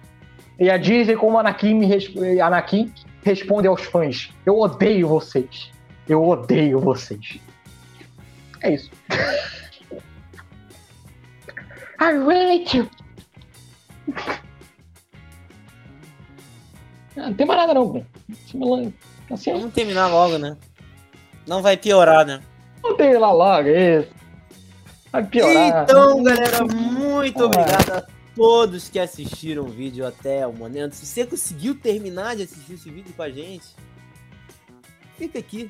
E 0.59 0.69
a 0.69 0.77
Disney, 0.77 1.15
como 1.15 1.37
Anakin, 1.37 1.75
me 1.75 1.85
resp... 1.85 2.17
Anakin 2.41 2.91
responde 3.23 3.67
aos 3.67 3.83
fãs: 3.83 4.31
Eu 4.45 4.59
odeio 4.59 5.07
vocês. 5.07 5.71
Eu 6.07 6.27
odeio 6.27 6.79
vocês. 6.79 7.39
É 8.61 8.73
isso. 8.73 8.91
I 11.99 12.17
hate 12.17 12.77
you. 12.77 12.89
Ah, 17.17 17.29
não 17.29 17.33
tem 17.33 17.45
mais 17.45 17.59
nada 17.59 17.73
não, 17.73 18.05
assim, 19.29 19.51
Vamos 19.53 19.73
terminar 19.73 20.07
logo, 20.07 20.37
né? 20.37 20.57
Não 21.47 21.61
vai 21.61 21.75
piorar, 21.75 22.25
né? 22.25 22.41
Não 22.83 22.95
tem 22.95 23.17
lá 23.17 23.31
logo, 23.31 23.67
é 23.67 23.99
isso. 23.99 24.09
Vai 25.11 25.25
piorar. 25.25 25.83
Então, 25.83 26.23
galera, 26.23 26.63
muito 26.65 27.43
obrigado 27.43 27.91
a 27.91 28.03
todos 28.35 28.89
que 28.89 28.99
assistiram 28.99 29.63
o 29.63 29.67
vídeo 29.67 30.05
até 30.07 30.47
o 30.47 30.53
momento. 30.53 30.93
Se 30.93 31.05
você 31.05 31.25
conseguiu 31.25 31.75
terminar 31.75 32.35
de 32.35 32.43
assistir 32.43 32.73
esse 32.73 32.89
vídeo 32.89 33.13
com 33.13 33.23
a 33.23 33.29
gente, 33.29 33.65
fica 35.17 35.39
aqui, 35.39 35.69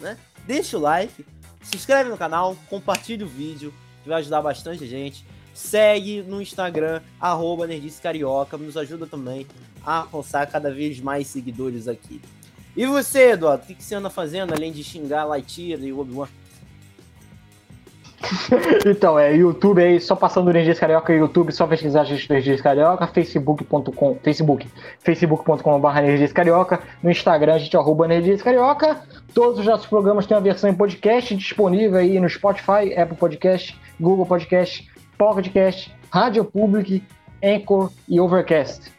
né? 0.00 0.18
Deixa 0.46 0.76
o 0.76 0.80
like, 0.80 1.24
se 1.62 1.76
inscreve 1.76 2.10
no 2.10 2.18
canal, 2.18 2.56
compartilha 2.68 3.24
o 3.24 3.28
vídeo, 3.28 3.72
que 4.02 4.08
vai 4.08 4.18
ajudar 4.18 4.42
bastante 4.42 4.84
a 4.84 4.86
gente. 4.86 5.24
Segue 5.54 6.22
no 6.22 6.42
Instagram, 6.42 7.00
arroba 7.18 7.66
Carioca, 8.02 8.58
nos 8.58 8.76
ajuda 8.76 9.06
também 9.06 9.46
a 9.84 9.98
alcançar 9.98 10.46
cada 10.46 10.72
vez 10.72 11.00
mais 11.00 11.26
seguidores 11.26 11.88
aqui. 11.88 12.20
E 12.76 12.86
você, 12.86 13.30
Eduardo, 13.30 13.62
o 13.62 13.66
que, 13.66 13.82
você 13.82 13.94
anda 13.94 14.10
fazendo 14.10 14.52
além 14.52 14.72
de 14.72 14.82
xingar 14.82 15.24
Lightyear 15.24 15.80
e 15.80 15.92
Obi-Wan? 15.92 16.28
então, 18.86 19.18
é 19.18 19.36
YouTube 19.36 19.82
aí, 19.82 20.00
só 20.00 20.16
passando 20.16 20.50
Energias 20.50 20.78
Carioca, 20.78 21.12
YouTube, 21.12 21.52
só 21.52 21.66
pesquisar 21.66 22.02
a 22.02 22.04
gente 22.04 22.30
Energias 22.30 22.60
Carioca, 22.60 23.06
facebook.com, 23.06 24.18
facebook, 24.22 24.66
facebook.com.br 25.00 25.98
Energias 25.98 26.32
Carioca, 26.32 26.80
no 27.02 27.10
Instagram 27.10 27.54
a 27.54 27.58
gente 27.58 27.76
arroba 27.76 28.06
Energias 28.06 28.42
Carioca, 28.42 29.02
todos 29.34 29.60
os 29.60 29.66
nossos 29.66 29.86
programas 29.86 30.26
têm 30.26 30.36
a 30.36 30.40
versão 30.40 30.70
em 30.70 30.74
podcast 30.74 31.34
disponível 31.36 31.98
aí 31.98 32.18
no 32.18 32.28
Spotify, 32.28 32.94
Apple 32.96 33.16
Podcast, 33.16 33.78
Google 34.00 34.26
Podcast, 34.26 34.90
Pocket 35.18 35.52
Cast, 35.52 35.94
Rádio 36.10 36.44
Public, 36.44 37.02
Anchor 37.42 37.90
e 38.08 38.18
Overcast. 38.18 38.90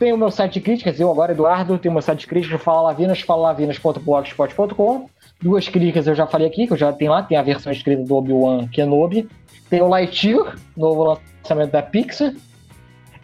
Tem 0.00 0.14
o 0.14 0.16
meu 0.16 0.30
site 0.30 0.54
de 0.54 0.60
críticas, 0.62 0.98
eu 0.98 1.10
agora, 1.10 1.32
Eduardo, 1.32 1.76
tenho 1.76 1.92
meu 1.92 2.00
site 2.00 2.20
de 2.20 2.26
críticas, 2.26 2.62
Fala 2.62 2.80
Lavinas, 2.80 3.20
falalavinas.blogspot.com. 3.20 5.10
Duas 5.42 5.68
críticas 5.68 6.06
eu 6.06 6.14
já 6.14 6.26
falei 6.26 6.46
aqui, 6.46 6.66
que 6.66 6.72
eu 6.72 6.76
já 6.78 6.90
tenho 6.90 7.10
lá, 7.10 7.22
tem 7.22 7.36
a 7.36 7.42
versão 7.42 7.70
escrita 7.70 8.02
do 8.02 8.16
Obi-Wan 8.16 8.66
Kenobi. 8.68 9.28
Tem 9.68 9.82
o 9.82 9.88
Lightyear, 9.88 10.56
novo 10.74 11.20
lançamento 11.42 11.72
da 11.72 11.82
Pixar. 11.82 12.32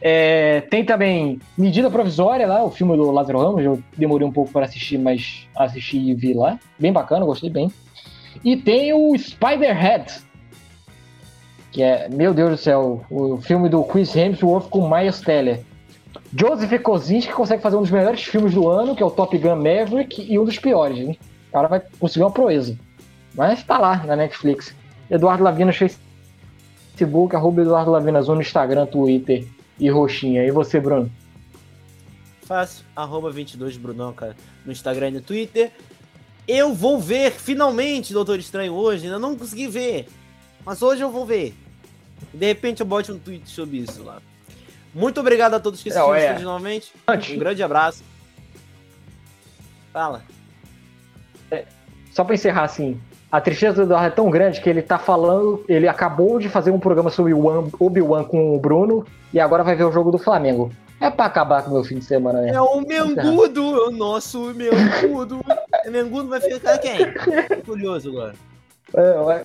É, 0.03 0.61
tem 0.71 0.85
também 0.85 1.41
Medida 1.57 1.91
Provisória 1.91 2.47
lá, 2.47 2.63
o 2.63 2.71
filme 2.71 2.95
do 2.95 3.11
Lázaro 3.11 3.41
Ramos, 3.41 3.65
eu 3.65 3.83
demorei 3.97 4.29
um 4.29 4.33
pouco 4.33 4.53
para 4.53 4.67
assistir, 4.67 4.99
mas 4.99 5.49
assisti 5.57 5.97
e 5.97 6.13
vi 6.13 6.35
lá. 6.35 6.61
Bem 6.79 6.93
bacana, 6.93 7.25
gostei 7.25 7.49
bem. 7.49 7.73
E 8.45 8.55
tem 8.55 8.93
o 8.93 9.17
Spider-Head, 9.17 10.13
que 11.73 11.83
é, 11.83 12.07
meu 12.11 12.35
Deus 12.35 12.51
do 12.51 12.57
céu, 12.59 13.03
o 13.09 13.39
filme 13.39 13.71
do 13.71 13.83
Chris 13.83 14.15
Hemsworth 14.15 14.69
com 14.69 14.87
Miles 14.87 15.23
Teller. 15.23 15.65
Joseph 16.33 16.83
Kosinski 16.83 17.33
consegue 17.33 17.63
fazer 17.63 17.77
um 17.77 17.83
dos 17.83 17.91
melhores 17.91 18.23
filmes 18.23 18.55
do 18.55 18.69
ano, 18.69 18.95
que 18.95 19.03
é 19.03 19.07
o 19.07 19.11
Top 19.11 19.37
Gun 19.37 19.57
Maverick, 19.57 20.23
e 20.23 20.39
um 20.39 20.45
dos 20.45 20.59
piores, 20.59 20.99
hein? 20.99 21.19
O 21.49 21.53
cara 21.53 21.69
vai 21.69 21.83
conseguir 21.99 22.25
uma 22.25 22.31
proeza. 22.31 22.79
Mas 23.35 23.63
tá 23.63 23.79
lá 23.79 24.05
na 24.05 24.17
Netflix. 24.17 24.75
Eduardo 25.11 25.45
Lavinas, 25.45 25.77
Facebook, 25.77 27.37
arroba 27.37 27.63
Eduardo 27.63 27.91
Lavinas 27.91 28.29
no 28.29 28.41
Instagram, 28.41 28.87
Twitter 28.87 29.47
e 29.79 29.89
Roxinha. 29.89 30.45
E 30.45 30.51
você, 30.51 30.81
Bruno? 30.81 31.11
Fácil, 32.43 32.85
arroba 32.95 33.31
22 33.31 33.77
Brunão, 33.77 34.13
cara, 34.13 34.37
no 34.65 34.73
Instagram 34.73 35.09
e 35.09 35.13
no 35.13 35.21
Twitter. 35.21 35.73
Eu 36.47 36.73
vou 36.73 37.01
ver, 37.01 37.33
finalmente, 37.33 38.13
Doutor 38.13 38.39
Estranho, 38.39 38.73
hoje. 38.73 39.05
Ainda 39.05 39.19
não 39.19 39.37
consegui 39.37 39.67
ver. 39.67 40.09
Mas 40.65 40.81
hoje 40.81 41.03
eu 41.03 41.11
vou 41.11 41.27
ver. 41.27 41.55
De 42.33 42.47
repente 42.47 42.81
eu 42.81 42.87
bote 42.87 43.11
um 43.11 43.19
tweet 43.19 43.49
sobre 43.51 43.79
isso 43.79 44.03
lá. 44.03 44.21
Muito 44.97 45.21
obrigado 45.21 45.53
a 45.53 45.61
todos 45.61 45.83
que 45.83 45.91
assistiram 45.91 46.15
é, 46.15 46.25
é. 46.25 46.39
novamente. 46.39 46.91
Um 47.35 47.39
grande 47.39 47.63
abraço. 47.63 48.03
Fala. 49.93 50.23
É, 51.51 51.67
só 52.11 52.25
para 52.25 52.35
encerrar 52.35 52.65
assim, 52.65 52.99
a 53.31 53.39
tristeza 53.39 53.75
do 53.75 53.83
Eduardo 53.83 54.07
é 54.07 54.11
tão 54.11 54.31
grande 54.31 54.59
que 54.59 54.71
ele 54.71 54.81
tá 54.81 54.99
falando, 54.99 55.63
ele 55.69 55.87
acabou 55.87 56.39
de 56.39 56.49
fazer 56.49 56.71
um 56.71 56.79
programa 56.79 57.11
sobre 57.11 57.35
o 57.35 57.71
Obi-Wan 57.79 58.25
com 58.25 58.57
o 58.57 58.59
Bruno 58.59 59.07
e 59.35 59.39
agora 59.39 59.63
vai 59.63 59.77
ver 59.77 59.85
o 59.85 59.93
jogo 59.93 60.11
do 60.11 60.17
Flamengo. 60.17 60.73
É 60.99 61.11
pra 61.11 61.27
acabar 61.27 61.63
com 61.63 61.73
o 61.73 61.75
meu 61.75 61.85
fim 61.85 61.99
de 61.99 62.05
semana, 62.07 62.41
né? 62.41 62.53
É 62.55 62.61
o 62.61 62.81
Mengudo, 62.81 63.89
o 63.89 63.91
nosso 63.91 64.55
Mengudo. 64.55 65.45
Mengudo 65.91 66.31
vai 66.31 66.41
ficar 66.41 66.79
quem? 66.79 66.97
Tô 67.49 67.73
curioso 67.73 68.09
agora. 68.09 68.35
É, 68.95 69.45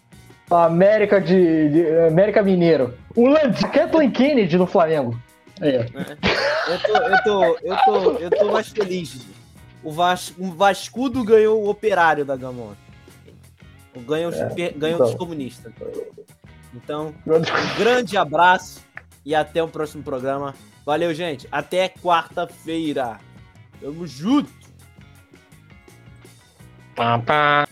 América 0.49 1.19
de, 1.19 1.69
de 1.69 1.99
América 2.07 2.41
Mineiro. 2.41 2.93
O 3.17 3.27
Land, 3.27 3.67
Kathleen 3.67 4.11
Kennedy 4.11 4.57
no 4.57 4.65
Flamengo. 4.65 5.13
É. 5.61 5.85
Eu, 6.67 6.79
tô, 6.79 6.97
eu, 6.97 7.23
tô, 7.23 7.57
eu, 7.63 7.77
tô, 7.85 8.11
eu 8.17 8.29
tô 8.29 8.51
mais 8.51 8.69
feliz. 8.69 9.25
O, 9.83 9.91
Vas, 9.91 10.33
o 10.37 10.51
Vascudo 10.51 11.23
ganhou 11.23 11.63
o 11.63 11.69
operário 11.69 12.25
da 12.25 12.35
Gamon. 12.35 12.73
Ganhou, 13.95 14.31
é, 14.33 14.71
ganhou 14.71 14.95
então. 14.95 15.07
dos 15.07 15.15
comunistas. 15.15 15.73
Então, 16.73 17.13
um 17.27 17.77
grande 17.77 18.17
abraço 18.17 18.81
e 19.25 19.35
até 19.35 19.61
o 19.61 19.67
próximo 19.67 20.03
programa. 20.03 20.55
Valeu, 20.85 21.13
gente. 21.13 21.47
Até 21.51 21.89
quarta-feira. 21.89 23.19
Tamo 23.79 24.07
junto. 24.07 24.51
Pá, 26.95 27.19
pá. 27.19 27.67